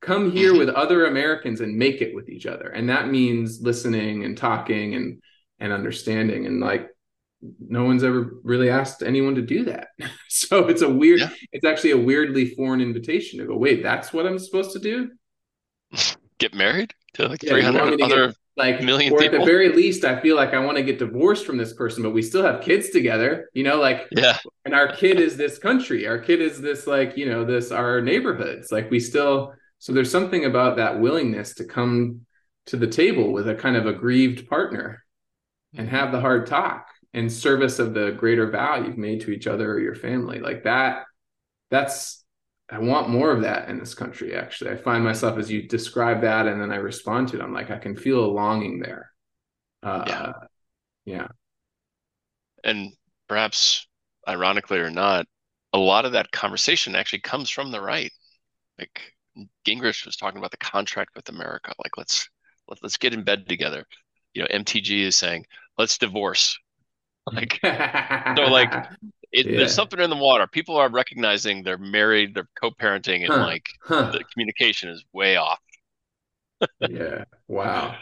come 0.00 0.30
here 0.30 0.50
mm-hmm. 0.50 0.58
with 0.58 0.68
other 0.68 1.06
Americans 1.06 1.60
and 1.60 1.76
make 1.76 2.02
it 2.02 2.14
with 2.14 2.28
each 2.28 2.46
other. 2.46 2.68
And 2.68 2.88
that 2.88 3.08
means 3.08 3.62
listening 3.62 4.24
and 4.24 4.36
talking 4.38 4.94
and 4.94 5.22
and 5.58 5.72
understanding. 5.72 6.46
And 6.46 6.60
like 6.60 6.91
no 7.58 7.84
one's 7.84 8.04
ever 8.04 8.36
really 8.42 8.70
asked 8.70 9.02
anyone 9.02 9.34
to 9.34 9.42
do 9.42 9.64
that. 9.64 9.88
so 10.28 10.68
it's 10.68 10.82
a 10.82 10.88
weird, 10.88 11.20
yeah. 11.20 11.30
it's 11.52 11.64
actually 11.64 11.92
a 11.92 11.98
weirdly 11.98 12.54
foreign 12.54 12.80
invitation 12.80 13.38
to 13.38 13.46
go, 13.46 13.56
wait, 13.56 13.82
that's 13.82 14.12
what 14.12 14.26
I'm 14.26 14.38
supposed 14.38 14.72
to 14.72 14.78
do? 14.78 15.10
Get 16.38 16.54
married 16.54 16.92
to 17.14 17.28
like 17.28 17.42
yeah, 17.42 17.50
300 17.50 18.02
other 18.02 18.26
get, 18.28 18.36
like 18.56 18.82
million 18.82 19.12
or 19.12 19.18
people? 19.18 19.36
at 19.36 19.40
the 19.40 19.46
very 19.46 19.68
least, 19.68 20.04
I 20.04 20.20
feel 20.20 20.34
like 20.34 20.54
I 20.54 20.58
want 20.58 20.76
to 20.76 20.82
get 20.82 20.98
divorced 20.98 21.46
from 21.46 21.56
this 21.56 21.72
person, 21.72 22.02
but 22.02 22.10
we 22.10 22.22
still 22.22 22.42
have 22.42 22.62
kids 22.62 22.88
together, 22.88 23.48
you 23.54 23.62
know, 23.62 23.78
like, 23.78 24.08
yeah. 24.10 24.38
And 24.64 24.74
our 24.74 24.88
kid 24.88 25.20
is 25.20 25.36
this 25.36 25.58
country. 25.58 26.06
Our 26.08 26.18
kid 26.18 26.40
is 26.40 26.60
this, 26.60 26.88
like, 26.88 27.16
you 27.16 27.26
know, 27.26 27.44
this, 27.44 27.70
our 27.70 28.00
neighborhoods. 28.00 28.72
Like 28.72 28.90
we 28.90 28.98
still, 28.98 29.54
so 29.78 29.92
there's 29.92 30.10
something 30.10 30.46
about 30.46 30.78
that 30.78 30.98
willingness 30.98 31.54
to 31.54 31.64
come 31.64 32.22
to 32.66 32.76
the 32.76 32.88
table 32.88 33.32
with 33.32 33.48
a 33.48 33.54
kind 33.54 33.76
of 33.76 33.86
aggrieved 33.86 34.48
partner 34.48 35.04
and 35.76 35.88
have 35.88 36.10
the 36.10 36.20
hard 36.20 36.48
talk 36.48 36.88
in 37.14 37.28
service 37.28 37.78
of 37.78 37.94
the 37.94 38.12
greater 38.12 38.50
vow 38.50 38.76
you've 38.76 38.98
made 38.98 39.20
to 39.22 39.30
each 39.30 39.46
other 39.46 39.70
or 39.70 39.80
your 39.80 39.94
family. 39.94 40.38
Like 40.38 40.64
that 40.64 41.04
that's 41.70 42.22
i 42.70 42.78
want 42.78 43.08
more 43.08 43.32
of 43.32 43.42
that 43.42 43.68
in 43.68 43.78
this 43.78 43.94
country 43.94 44.34
actually. 44.34 44.70
I 44.70 44.76
find 44.76 45.04
myself 45.04 45.38
as 45.38 45.50
you 45.50 45.68
describe 45.68 46.22
that 46.22 46.46
and 46.46 46.60
then 46.60 46.70
i 46.70 46.76
respond 46.76 47.28
to 47.28 47.38
it 47.38 47.42
i'm 47.42 47.52
like 47.52 47.70
i 47.70 47.78
can 47.78 47.96
feel 47.96 48.24
a 48.24 48.26
longing 48.26 48.80
there. 48.80 49.10
Uh, 49.82 50.04
yeah. 50.06 50.32
yeah. 51.04 51.28
And 52.62 52.92
perhaps 53.28 53.86
ironically 54.28 54.78
or 54.78 54.90
not 54.90 55.26
a 55.72 55.78
lot 55.78 56.04
of 56.04 56.12
that 56.12 56.30
conversation 56.30 56.94
actually 56.94 57.20
comes 57.20 57.50
from 57.50 57.70
the 57.70 57.80
right. 57.80 58.12
Like 58.78 59.00
gingrich 59.66 60.04
was 60.06 60.16
talking 60.16 60.38
about 60.38 60.50
the 60.50 60.56
contract 60.58 61.16
with 61.16 61.28
america. 61.28 61.72
Like 61.82 61.96
let's 61.96 62.28
let, 62.68 62.78
let's 62.82 62.96
get 62.96 63.14
in 63.14 63.24
bed 63.24 63.48
together. 63.48 63.84
You 64.34 64.42
know 64.42 64.48
mtg 64.48 64.90
is 65.02 65.16
saying 65.16 65.44
let's 65.78 65.98
divorce 65.98 66.58
like 67.26 67.58
so 67.64 68.42
like 68.44 68.72
it, 69.32 69.46
yeah. 69.46 69.58
there's 69.58 69.74
something 69.74 70.00
in 70.00 70.10
the 70.10 70.16
water 70.16 70.46
people 70.46 70.76
are 70.76 70.90
recognizing 70.90 71.62
they're 71.62 71.78
married 71.78 72.34
they're 72.34 72.48
co-parenting 72.60 73.24
and 73.24 73.32
huh. 73.32 73.46
like 73.46 73.68
huh. 73.82 74.10
the 74.10 74.24
communication 74.32 74.88
is 74.88 75.04
way 75.12 75.36
off 75.36 75.60
yeah 76.80 77.24
wow 77.48 77.94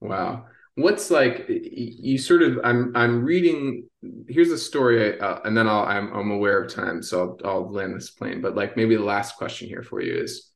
wow 0.00 0.44
what's 0.76 1.10
like 1.10 1.46
you 1.48 2.18
sort 2.18 2.42
of 2.42 2.58
i'm 2.64 2.92
i'm 2.94 3.24
reading 3.24 3.88
here's 4.28 4.50
a 4.50 4.58
story 4.58 5.18
uh, 5.20 5.40
and 5.44 5.56
then 5.56 5.66
i'll 5.66 5.84
I'm, 5.84 6.12
I'm 6.12 6.30
aware 6.30 6.62
of 6.62 6.72
time 6.72 7.02
so 7.02 7.38
I'll, 7.44 7.50
I'll 7.50 7.72
land 7.72 7.94
this 7.94 8.10
plane 8.10 8.40
but 8.40 8.54
like 8.54 8.76
maybe 8.76 8.96
the 8.96 9.02
last 9.02 9.36
question 9.36 9.68
here 9.68 9.82
for 9.82 10.00
you 10.00 10.14
is 10.14 10.50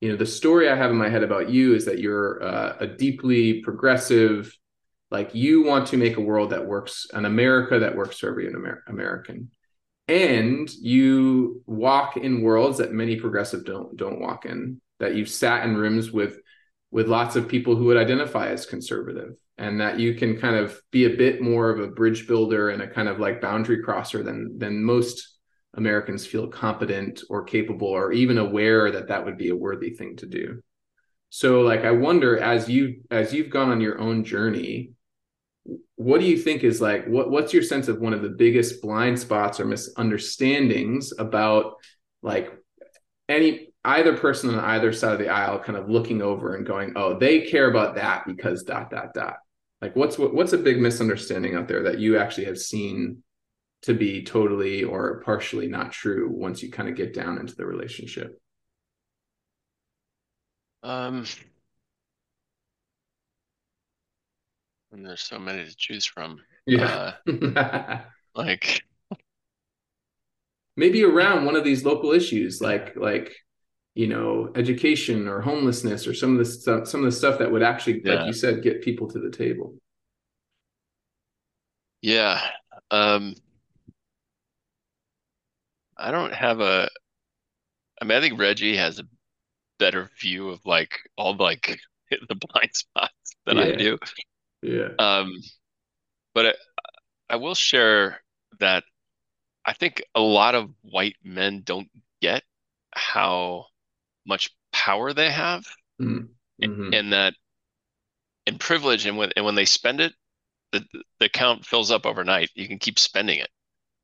you 0.00 0.10
know 0.10 0.16
the 0.16 0.26
story 0.26 0.68
i 0.68 0.74
have 0.74 0.90
in 0.90 0.96
my 0.96 1.08
head 1.08 1.22
about 1.22 1.50
you 1.50 1.74
is 1.74 1.84
that 1.84 1.98
you're 1.98 2.42
uh, 2.42 2.76
a 2.80 2.86
deeply 2.86 3.60
progressive 3.62 4.52
like 5.10 5.34
you 5.34 5.64
want 5.64 5.88
to 5.88 5.96
make 5.96 6.16
a 6.16 6.20
world 6.20 6.50
that 6.50 6.66
works 6.66 7.06
an 7.12 7.24
america 7.24 7.78
that 7.78 7.96
works 7.96 8.18
for 8.18 8.28
every 8.28 8.48
Amer- 8.48 8.82
american 8.88 9.50
and 10.08 10.70
you 10.74 11.62
walk 11.66 12.16
in 12.16 12.42
worlds 12.42 12.78
that 12.78 12.92
many 12.92 13.16
progressive 13.16 13.64
don't 13.64 13.96
don't 13.96 14.20
walk 14.20 14.46
in 14.46 14.80
that 14.98 15.14
you've 15.14 15.28
sat 15.28 15.64
in 15.64 15.76
rooms 15.76 16.10
with 16.10 16.38
with 16.90 17.08
lots 17.08 17.36
of 17.36 17.48
people 17.48 17.76
who 17.76 17.84
would 17.84 17.96
identify 17.96 18.48
as 18.48 18.66
conservative 18.66 19.34
and 19.58 19.80
that 19.80 19.98
you 19.98 20.14
can 20.14 20.38
kind 20.38 20.56
of 20.56 20.80
be 20.90 21.04
a 21.04 21.16
bit 21.16 21.40
more 21.40 21.70
of 21.70 21.80
a 21.80 21.88
bridge 21.88 22.26
builder 22.26 22.70
and 22.70 22.82
a 22.82 22.88
kind 22.88 23.08
of 23.08 23.18
like 23.18 23.40
boundary 23.40 23.82
crosser 23.82 24.22
than 24.22 24.58
than 24.58 24.84
most 24.84 25.36
Americans 25.74 26.26
feel 26.26 26.48
competent 26.48 27.22
or 27.28 27.44
capable 27.44 27.88
or 27.88 28.12
even 28.12 28.38
aware 28.38 28.90
that 28.90 29.08
that 29.08 29.24
would 29.24 29.36
be 29.36 29.50
a 29.50 29.56
worthy 29.56 29.90
thing 29.90 30.16
to 30.16 30.26
do. 30.26 30.62
So 31.28 31.60
like 31.62 31.84
I 31.84 31.90
wonder 31.90 32.38
as 32.38 32.68
you 32.68 33.02
as 33.10 33.32
you've 33.32 33.50
gone 33.50 33.70
on 33.70 33.80
your 33.80 33.98
own 33.98 34.24
journey 34.24 34.92
what 35.96 36.20
do 36.20 36.26
you 36.26 36.36
think 36.36 36.62
is 36.62 36.80
like 36.80 37.06
what 37.06 37.30
what's 37.30 37.52
your 37.52 37.62
sense 37.62 37.88
of 37.88 38.00
one 38.00 38.12
of 38.12 38.22
the 38.22 38.28
biggest 38.28 38.82
blind 38.82 39.18
spots 39.18 39.58
or 39.58 39.64
misunderstandings 39.64 41.12
about 41.18 41.74
like 42.22 42.52
any 43.28 43.68
either 43.84 44.16
person 44.16 44.50
on 44.50 44.58
either 44.58 44.92
side 44.92 45.12
of 45.12 45.18
the 45.18 45.28
aisle 45.28 45.58
kind 45.58 45.78
of 45.78 45.88
looking 45.88 46.22
over 46.22 46.54
and 46.54 46.66
going 46.66 46.92
oh 46.96 47.18
they 47.18 47.42
care 47.42 47.70
about 47.70 47.94
that 47.94 48.24
because 48.26 48.62
dot 48.62 48.90
dot 48.90 49.14
dot. 49.14 49.36
Like 49.80 49.94
what's 49.94 50.18
what's 50.18 50.52
a 50.52 50.58
big 50.58 50.80
misunderstanding 50.80 51.54
out 51.54 51.68
there 51.68 51.84
that 51.84 51.98
you 51.98 52.18
actually 52.18 52.46
have 52.46 52.58
seen 52.58 53.22
to 53.82 53.94
be 53.94 54.24
totally 54.24 54.84
or 54.84 55.20
partially 55.20 55.68
not 55.68 55.92
true 55.92 56.28
once 56.30 56.62
you 56.62 56.70
kind 56.70 56.88
of 56.88 56.96
get 56.96 57.14
down 57.14 57.38
into 57.38 57.54
the 57.54 57.66
relationship? 57.66 58.40
Um 60.82 61.24
and 64.92 65.04
there's 65.04 65.22
so 65.22 65.38
many 65.38 65.64
to 65.64 65.76
choose 65.76 66.04
from. 66.04 66.40
Yeah. 66.66 67.14
Uh, 67.26 67.98
like 68.34 68.82
maybe 70.76 71.02
around 71.04 71.44
one 71.44 71.56
of 71.56 71.64
these 71.64 71.84
local 71.84 72.12
issues, 72.12 72.60
like 72.60 72.96
like 72.96 73.34
you 73.94 74.06
know 74.06 74.52
education 74.54 75.26
or 75.28 75.40
homelessness 75.40 76.06
or 76.06 76.14
some 76.14 76.32
of 76.32 76.38
the 76.38 76.44
stuff, 76.44 76.86
some 76.86 77.00
of 77.00 77.06
the 77.06 77.16
stuff 77.16 77.38
that 77.38 77.50
would 77.50 77.62
actually, 77.62 78.02
yeah. 78.04 78.14
like 78.14 78.26
you 78.26 78.32
said, 78.32 78.62
get 78.62 78.82
people 78.82 79.08
to 79.08 79.18
the 79.18 79.30
table. 79.30 79.74
Yeah. 82.02 82.40
Um, 82.90 83.34
I 85.96 86.10
don't 86.10 86.32
have 86.32 86.60
a. 86.60 86.88
I 88.00 88.04
mean, 88.04 88.18
I 88.18 88.20
think 88.20 88.38
Reggie 88.38 88.76
has 88.76 88.98
a 88.98 89.04
better 89.78 90.10
view 90.20 90.50
of 90.50 90.64
like 90.66 90.92
all 91.16 91.34
like 91.36 91.78
the 92.10 92.34
blind 92.34 92.70
spots 92.74 93.32
than 93.46 93.56
yeah. 93.56 93.64
I 93.64 93.72
do. 93.72 93.98
Yeah. 94.62 94.88
Um, 94.98 95.32
but 96.34 96.46
I, 96.46 96.54
I 97.30 97.36
will 97.36 97.54
share 97.54 98.20
that 98.58 98.84
I 99.64 99.72
think 99.72 100.02
a 100.14 100.20
lot 100.20 100.54
of 100.54 100.70
white 100.82 101.16
men 101.24 101.62
don't 101.64 101.88
get 102.20 102.42
how 102.92 103.66
much 104.26 104.50
power 104.72 105.12
they 105.12 105.30
have, 105.30 105.66
mm-hmm. 106.00 106.26
and, 106.60 106.94
and 106.94 107.12
that 107.12 107.34
and 108.46 108.60
privilege, 108.60 109.06
and 109.06 109.16
when 109.16 109.32
and 109.36 109.44
when 109.44 109.56
they 109.56 109.64
spend 109.64 110.00
it, 110.00 110.12
the 110.72 110.84
the 111.18 111.26
account 111.26 111.66
fills 111.66 111.90
up 111.90 112.06
overnight. 112.06 112.50
You 112.54 112.68
can 112.68 112.78
keep 112.78 112.98
spending 112.98 113.38
it, 113.40 113.50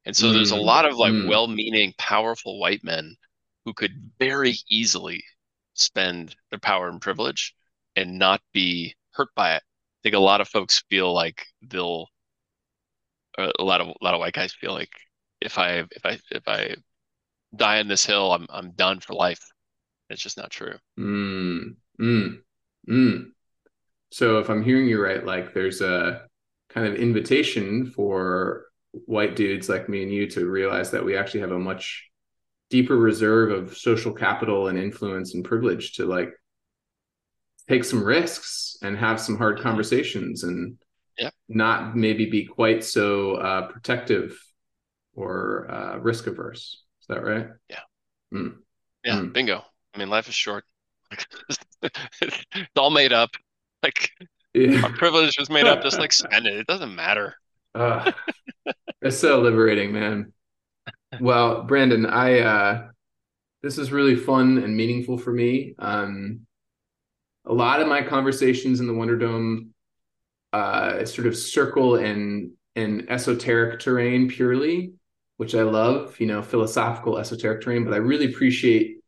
and 0.04 0.16
so 0.16 0.26
mm-hmm. 0.26 0.36
there's 0.36 0.52
a 0.52 0.56
mm. 0.56 0.64
lot 0.64 0.84
of 0.84 0.96
like 0.96 1.12
mm-hmm. 1.12 1.28
well-meaning, 1.28 1.94
powerful 1.96 2.58
white 2.58 2.82
men 2.82 3.16
who 3.64 3.72
could 3.72 3.92
very 4.18 4.56
easily 4.68 5.22
spend 5.74 6.34
their 6.50 6.58
power 6.58 6.88
and 6.88 7.00
privilege 7.00 7.54
and 7.94 8.18
not 8.18 8.40
be 8.52 8.94
hurt 9.12 9.28
by 9.36 9.54
it 9.54 9.62
think 10.02 10.14
a 10.14 10.20
lot 10.20 10.40
of 10.40 10.48
folks 10.48 10.82
feel 10.88 11.12
like 11.12 11.46
they'll 11.62 12.08
a 13.38 13.62
lot 13.62 13.80
of 13.80 13.88
a 13.88 14.04
lot 14.04 14.14
of 14.14 14.20
white 14.20 14.34
guys 14.34 14.52
feel 14.52 14.72
like 14.72 14.90
if 15.40 15.58
I 15.58 15.84
if 15.90 16.04
I 16.04 16.18
if 16.30 16.46
I 16.46 16.74
die 17.54 17.80
on 17.80 17.88
this 17.88 18.04
hill, 18.04 18.32
I'm 18.32 18.46
I'm 18.50 18.72
done 18.72 19.00
for 19.00 19.14
life. 19.14 19.40
It's 20.10 20.22
just 20.22 20.36
not 20.36 20.50
true. 20.50 20.74
Mm, 20.98 21.76
mm, 22.00 22.38
mm. 22.88 23.24
So 24.10 24.38
if 24.38 24.50
I'm 24.50 24.62
hearing 24.62 24.86
you 24.86 25.02
right, 25.02 25.24
like 25.24 25.54
there's 25.54 25.80
a 25.80 26.26
kind 26.68 26.86
of 26.86 26.94
invitation 26.94 27.86
for 27.86 28.66
white 29.06 29.36
dudes 29.36 29.68
like 29.68 29.88
me 29.88 30.02
and 30.02 30.12
you 30.12 30.26
to 30.28 30.46
realize 30.46 30.90
that 30.90 31.04
we 31.04 31.16
actually 31.16 31.40
have 31.40 31.52
a 31.52 31.58
much 31.58 32.08
deeper 32.68 32.96
reserve 32.96 33.50
of 33.50 33.76
social 33.76 34.12
capital 34.12 34.68
and 34.68 34.78
influence 34.78 35.34
and 35.34 35.44
privilege 35.44 35.94
to 35.94 36.04
like 36.04 36.30
take 37.68 37.84
some 37.84 38.02
risks 38.02 38.76
and 38.82 38.96
have 38.96 39.20
some 39.20 39.36
hard 39.36 39.56
mm-hmm. 39.56 39.64
conversations 39.64 40.44
and 40.44 40.76
yeah. 41.18 41.30
not 41.48 41.96
maybe 41.96 42.26
be 42.26 42.44
quite 42.44 42.84
so 42.84 43.34
uh, 43.36 43.68
protective 43.68 44.38
or 45.14 45.70
uh, 45.70 45.96
risk 45.98 46.26
averse. 46.26 46.82
Is 47.00 47.06
that 47.08 47.22
right? 47.22 47.48
Yeah. 47.68 47.80
Mm. 48.32 48.54
Yeah. 49.04 49.16
Mm. 49.16 49.32
Bingo. 49.32 49.64
I 49.94 49.98
mean, 49.98 50.08
life 50.08 50.28
is 50.28 50.34
short. 50.34 50.64
it's 51.82 52.44
all 52.76 52.90
made 52.90 53.12
up. 53.12 53.30
Like 53.82 54.10
yeah. 54.54 54.82
our 54.82 54.92
privilege 54.92 55.36
was 55.38 55.50
made 55.50 55.66
up. 55.66 55.82
Just 55.82 55.98
like 55.98 56.12
spend 56.12 56.46
it. 56.46 56.54
It 56.54 56.66
doesn't 56.66 56.94
matter. 56.94 57.34
uh, 57.74 58.12
it's 59.02 59.18
so 59.18 59.40
liberating, 59.40 59.92
man. 59.92 60.32
Well, 61.20 61.64
Brandon, 61.64 62.06
I 62.06 62.40
uh, 62.40 62.88
this 63.62 63.78
is 63.78 63.92
really 63.92 64.16
fun 64.16 64.58
and 64.58 64.76
meaningful 64.76 65.18
for 65.18 65.32
me. 65.32 65.74
Um, 65.78 66.46
a 67.44 67.52
lot 67.52 67.80
of 67.80 67.88
my 67.88 68.02
conversations 68.02 68.80
in 68.80 68.86
the 68.86 68.94
Wonder 68.94 69.18
Dome 69.18 69.70
uh, 70.52 71.04
sort 71.04 71.26
of 71.26 71.36
circle 71.36 71.96
in 71.96 72.52
in 72.74 73.08
esoteric 73.10 73.80
terrain 73.80 74.28
purely, 74.28 74.94
which 75.36 75.54
I 75.54 75.62
love, 75.62 76.18
you 76.20 76.26
know, 76.26 76.42
philosophical 76.42 77.18
esoteric 77.18 77.62
terrain. 77.62 77.84
But 77.84 77.94
I 77.94 77.98
really 77.98 78.32
appreciate 78.32 78.98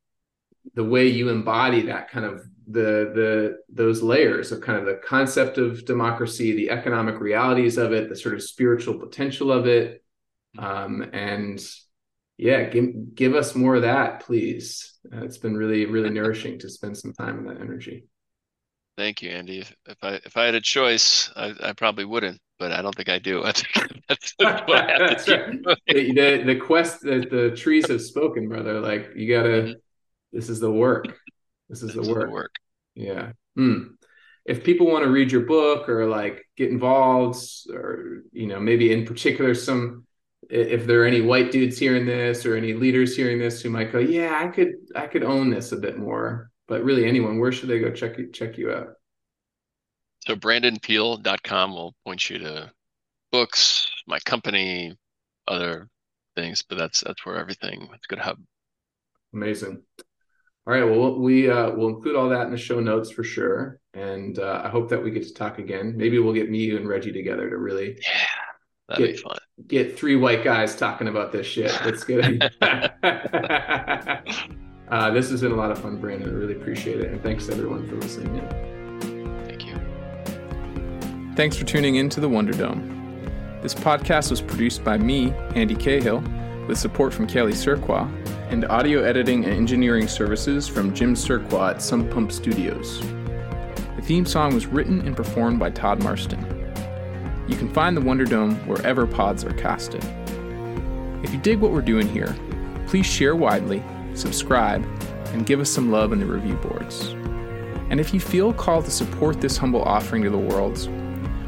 the 0.75 0.85
way 0.85 1.09
you 1.09 1.29
embody 1.29 1.83
that 1.83 2.11
kind 2.11 2.25
of 2.27 2.43
the 2.67 3.13
the 3.15 3.59
those 3.69 4.03
layers 4.03 4.51
of 4.51 4.61
kind 4.61 4.79
of 4.79 4.87
the 4.87 5.01
concept 5.05 5.59
of 5.59 5.85
democracy, 5.85 6.53
the 6.53 6.71
economic 6.71 7.21
realities 7.21 7.77
of 7.77 7.93
it, 7.93 8.09
the 8.09 8.17
sort 8.17 8.35
of 8.35 8.43
spiritual 8.43 8.99
potential 8.99 9.53
of 9.53 9.67
it, 9.67 10.03
um, 10.59 11.09
and 11.13 11.65
yeah, 12.37 12.65
give 12.65 13.15
give 13.15 13.35
us 13.35 13.55
more 13.55 13.77
of 13.77 13.83
that, 13.83 14.21
please. 14.21 14.99
Uh, 15.13 15.25
it's 15.25 15.39
been 15.39 15.57
really 15.57 15.85
really 15.87 16.11
nourishing 16.11 16.59
to 16.61 16.71
spend 16.71 16.97
some 16.97 17.13
time 17.13 17.39
in 17.39 17.45
that 17.47 17.61
energy. 17.61 18.07
Thank 18.97 19.23
you, 19.23 19.31
Andy. 19.31 19.61
If, 19.61 19.75
if 19.87 19.99
I 20.03 20.15
if 20.25 20.37
I 20.37 20.45
had 20.45 20.55
a 20.55 20.61
choice, 20.61 21.31
I, 21.35 21.53
I 21.63 21.73
probably 21.73 22.05
wouldn't, 22.05 22.41
but 22.59 22.71
I 22.73 22.81
don't 22.81 22.95
think 22.95 23.09
I 23.09 23.19
do. 23.19 23.45
I 23.45 23.53
think 23.53 24.03
that's 24.09 24.35
what 24.39 24.91
I 24.91 25.09
have 25.09 25.25
to 25.25 25.59
the, 25.87 26.13
the, 26.13 26.43
the 26.45 26.57
quest 26.61 27.03
that 27.03 27.31
the 27.31 27.51
trees 27.57 27.89
have 27.89 28.03
spoken, 28.03 28.49
brother. 28.49 28.81
Like 28.81 29.11
you 29.17 29.33
gotta 29.33 29.49
mm-hmm. 29.49 29.73
this 30.33 30.49
is 30.49 30.61
the 30.61 30.71
work. 30.71 31.07
This 31.69 31.83
is 31.83 31.95
the 31.95 32.03
work. 32.03 32.27
the 32.27 32.31
work. 32.31 32.55
Yeah. 32.95 33.33
Hmm. 33.57 33.95
If 34.45 34.63
people 34.63 34.87
want 34.87 35.05
to 35.05 35.11
read 35.11 35.33
your 35.33 35.47
book 35.47 35.89
or 35.89 36.07
like 36.07 36.47
get 36.57 36.71
involved, 36.71 37.39
or 37.73 38.23
you 38.33 38.47
know, 38.47 38.61
maybe 38.61 38.93
in 38.93 39.07
particular 39.07 39.55
some 39.55 40.07
if 40.51 40.87
there 40.87 41.03
are 41.03 41.07
any 41.07 41.23
white 41.23 41.51
dudes 41.51 41.79
hearing 41.79 42.05
this 42.05 42.45
or 42.45 42.55
any 42.55 42.75
leaders 42.75 43.17
hearing 43.17 43.39
this 43.39 43.63
who 43.63 43.71
might 43.71 43.91
go, 43.91 43.99
yeah, 43.99 44.39
I 44.41 44.49
could 44.49 44.75
I 44.95 45.07
could 45.07 45.25
own 45.25 45.51
this 45.51 45.73
a 45.73 45.77
bit 45.77 45.99
more 45.99 46.51
but 46.69 46.85
really 46.85 47.07
anyone, 47.07 47.39
where 47.39 47.53
should 47.53 47.69
they 47.69 47.79
go 47.79 47.91
check 47.91 48.17
check 48.33 48.59
you 48.59 48.73
out? 48.73 48.95
So 50.27 50.35
brandonpeele.com 50.35 51.73
will 51.73 51.95
point 52.05 52.31
you 52.31 52.39
to 52.39 52.73
books, 53.31 53.89
my 54.07 54.19
company, 54.21 54.97
other 55.47 55.89
things, 56.37 56.63
but 56.63 56.79
that's 56.79 57.01
that's 57.01 57.27
where 57.27 57.37
everything 57.37 57.89
it's 57.93 58.07
a 58.07 58.09
good 58.09 58.19
hub. 58.19 58.39
Amazing. 59.33 59.83
All 60.67 60.73
right. 60.73 60.85
Well, 60.85 61.19
we 61.19 61.51
uh, 61.51 61.71
will 61.73 61.89
include 61.89 62.17
all 62.17 62.31
that 62.31 62.47
in 62.47 62.51
the 62.51 62.57
show 62.57 62.81
notes 62.81 63.11
for 63.11 63.23
sure, 63.23 63.81
and 63.93 64.39
uh, 64.39 64.63
I 64.65 64.71
hope 64.71 64.89
that 64.91 65.03
we 65.03 65.11
get 65.11 65.25
to 65.25 65.35
talk 65.35 65.59
again. 65.59 65.95
Maybe 65.95 66.19
we'll 66.19 66.33
get 66.33 66.51
me, 66.51 66.61
you, 66.61 66.79
and 66.79 66.89
Reggie 66.89 67.13
together 67.13 67.51
to 67.51 67.59
really 67.59 67.99
yeah, 68.01 68.27
that'd 68.89 69.07
get, 69.07 69.17
be 69.17 69.23
fun. 69.23 69.37
Get 69.67 69.99
three 69.99 70.17
white 70.17 70.43
guys 70.43 70.75
talking 70.75 71.09
about 71.09 71.33
this 71.33 71.47
shit. 71.47 71.71
Let's 71.85 72.05
get 72.05 72.41
it. 73.03 74.71
Uh, 74.89 75.11
this 75.11 75.31
has 75.31 75.41
been 75.41 75.53
a 75.53 75.57
lot 75.57 75.71
of 75.71 75.79
fun, 75.79 75.97
Brandon. 75.97 76.29
I 76.29 76.33
really 76.33 76.55
appreciate 76.55 77.01
it, 77.01 77.11
and 77.11 77.23
thanks 77.23 77.49
everyone 77.49 77.87
for 77.89 77.97
listening 77.97 78.37
in. 78.37 79.47
Thank 79.47 79.67
you. 79.67 81.35
Thanks 81.35 81.57
for 81.57 81.65
tuning 81.65 81.97
in 81.97 82.09
to 82.11 82.21
the 82.21 82.29
Wonder 82.29 82.53
Dome. 82.53 82.91
This 83.63 83.75
podcast 83.75 84.31
was 84.31 84.43
produced 84.43 84.85
by 84.85 84.99
me, 84.99 85.33
Andy 85.55 85.75
Cahill, 85.75 86.23
with 86.69 86.79
support 86.79 87.15
from 87.15 87.27
Kelly 87.27 87.53
Surqua 87.53 88.11
and 88.51 88.67
audio 88.67 89.03
editing 89.03 89.45
and 89.45 89.55
engineering 89.55 90.07
services 90.07 90.69
from 90.69 90.95
Jim 90.95 91.15
Surqua 91.15 91.71
at 91.71 91.83
Sump 91.83 92.11
Pump 92.11 92.31
Studios. 92.31 93.01
The 93.97 94.03
theme 94.03 94.27
song 94.27 94.55
was 94.55 94.67
written 94.67 95.01
and 95.07 95.17
performed 95.17 95.59
by 95.59 95.71
Todd 95.71 96.03
Marston. 96.03 96.43
You 97.49 97.57
can 97.57 97.73
find 97.73 97.97
the 97.97 98.01
Wonder 98.03 98.25
Dome 98.27 98.55
wherever 98.67 99.07
pods 99.07 99.45
are 99.45 99.55
casted. 99.55 100.05
If 101.25 101.33
you 101.33 101.39
dig 101.41 101.59
what 101.59 101.73
we're 101.73 101.81
doing 101.81 102.07
here, 102.07 102.37
please 102.87 103.07
share 103.07 103.35
widely, 103.35 103.83
subscribe, 104.15 104.85
and 105.33 105.47
give 105.47 105.61
us 105.61 105.71
some 105.71 105.91
love 105.91 106.13
in 106.13 106.21
the 106.21 106.27
review 106.27 106.55
boards. 106.57 107.09
And 107.91 108.01
if 108.01 108.15
you 108.15 108.21
feel 108.21 108.53
called 108.53 108.85
to 108.87 108.91
support 108.91 109.41
this 109.41 109.57
humble 109.57 109.83
offering 109.83 110.23
to 110.23 110.31
the 110.31 110.39
world, 110.39 110.79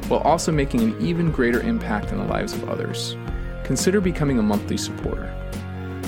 while 0.09 0.21
also 0.21 0.53
making 0.53 0.83
an 0.83 1.01
even 1.01 1.31
greater 1.31 1.61
impact 1.61 2.13
on 2.13 2.19
the 2.19 2.33
lives 2.33 2.53
of 2.53 2.69
others, 2.69 3.17
consider 3.65 4.01
becoming 4.01 4.39
a 4.39 4.43
monthly 4.43 4.77
supporter. 4.77 5.33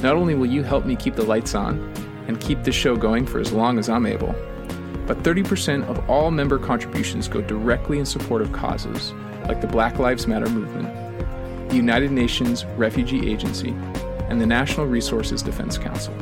Not 0.02 0.14
only 0.14 0.34
will 0.34 0.46
you 0.46 0.62
help 0.62 0.84
me 0.84 0.94
keep 0.94 1.16
the 1.16 1.24
lights 1.24 1.54
on 1.54 1.78
and 2.28 2.40
keep 2.40 2.62
this 2.62 2.74
show 2.74 2.94
going 2.94 3.26
for 3.26 3.40
as 3.40 3.52
long 3.52 3.78
as 3.78 3.88
I'm 3.88 4.06
able, 4.06 4.34
but 5.06 5.22
30% 5.22 5.88
of 5.88 6.08
all 6.08 6.30
member 6.30 6.58
contributions 6.58 7.26
go 7.26 7.40
directly 7.40 7.98
in 7.98 8.06
support 8.06 8.42
of 8.42 8.52
causes 8.52 9.12
like 9.48 9.60
the 9.60 9.66
Black 9.66 9.98
Lives 9.98 10.26
Matter 10.26 10.48
movement, 10.48 10.88
the 11.70 11.76
United 11.76 12.12
Nations 12.12 12.64
Refugee 12.76 13.30
Agency, 13.30 13.70
and 14.28 14.40
the 14.40 14.46
Natural 14.46 14.86
Resources 14.86 15.42
Defense 15.42 15.78
Council. 15.78 16.14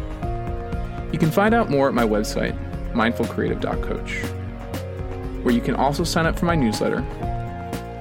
You 1.13 1.19
can 1.19 1.31
find 1.31 1.55
out 1.55 1.71
more 1.71 1.89
at 1.89 1.95
my 1.95 2.05
website, 2.05 2.57
mindfulcreative.coach, 2.93 5.45
where 5.45 5.55
you 5.55 5.61
can 5.61 5.75
also 5.75 6.05
sign 6.05 6.27
up 6.27 6.39
for 6.39 6.47
my 6.47 6.55
newsletter, 6.55 7.01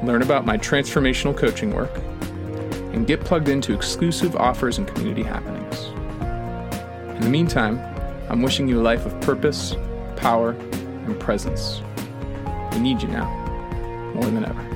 learn 0.04 0.22
about 0.22 0.46
my 0.46 0.58
transformational 0.58 1.38
coaching 1.38 1.74
work, 1.74 1.92
and 2.94 3.06
get 3.06 3.20
plugged 3.22 3.50
into 3.50 3.74
exclusive 3.74 4.36
offers 4.36 4.78
and 4.78 4.88
community 4.88 5.24
happenings. 5.24 5.86
In 7.16 7.22
the 7.22 7.30
meantime, 7.30 7.80
I'm 8.30 8.42
wishing 8.42 8.68
you 8.68 8.80
a 8.80 8.84
life 8.84 9.06
of 9.06 9.20
purpose, 9.22 9.76
power, 10.16 10.52
and 10.52 11.20
presence. 11.20 11.82
We 12.72 12.80
need 12.80 13.02
you 13.02 13.10
now, 13.10 13.30
more 14.16 14.26
than 14.26 14.46
ever. 14.46 14.75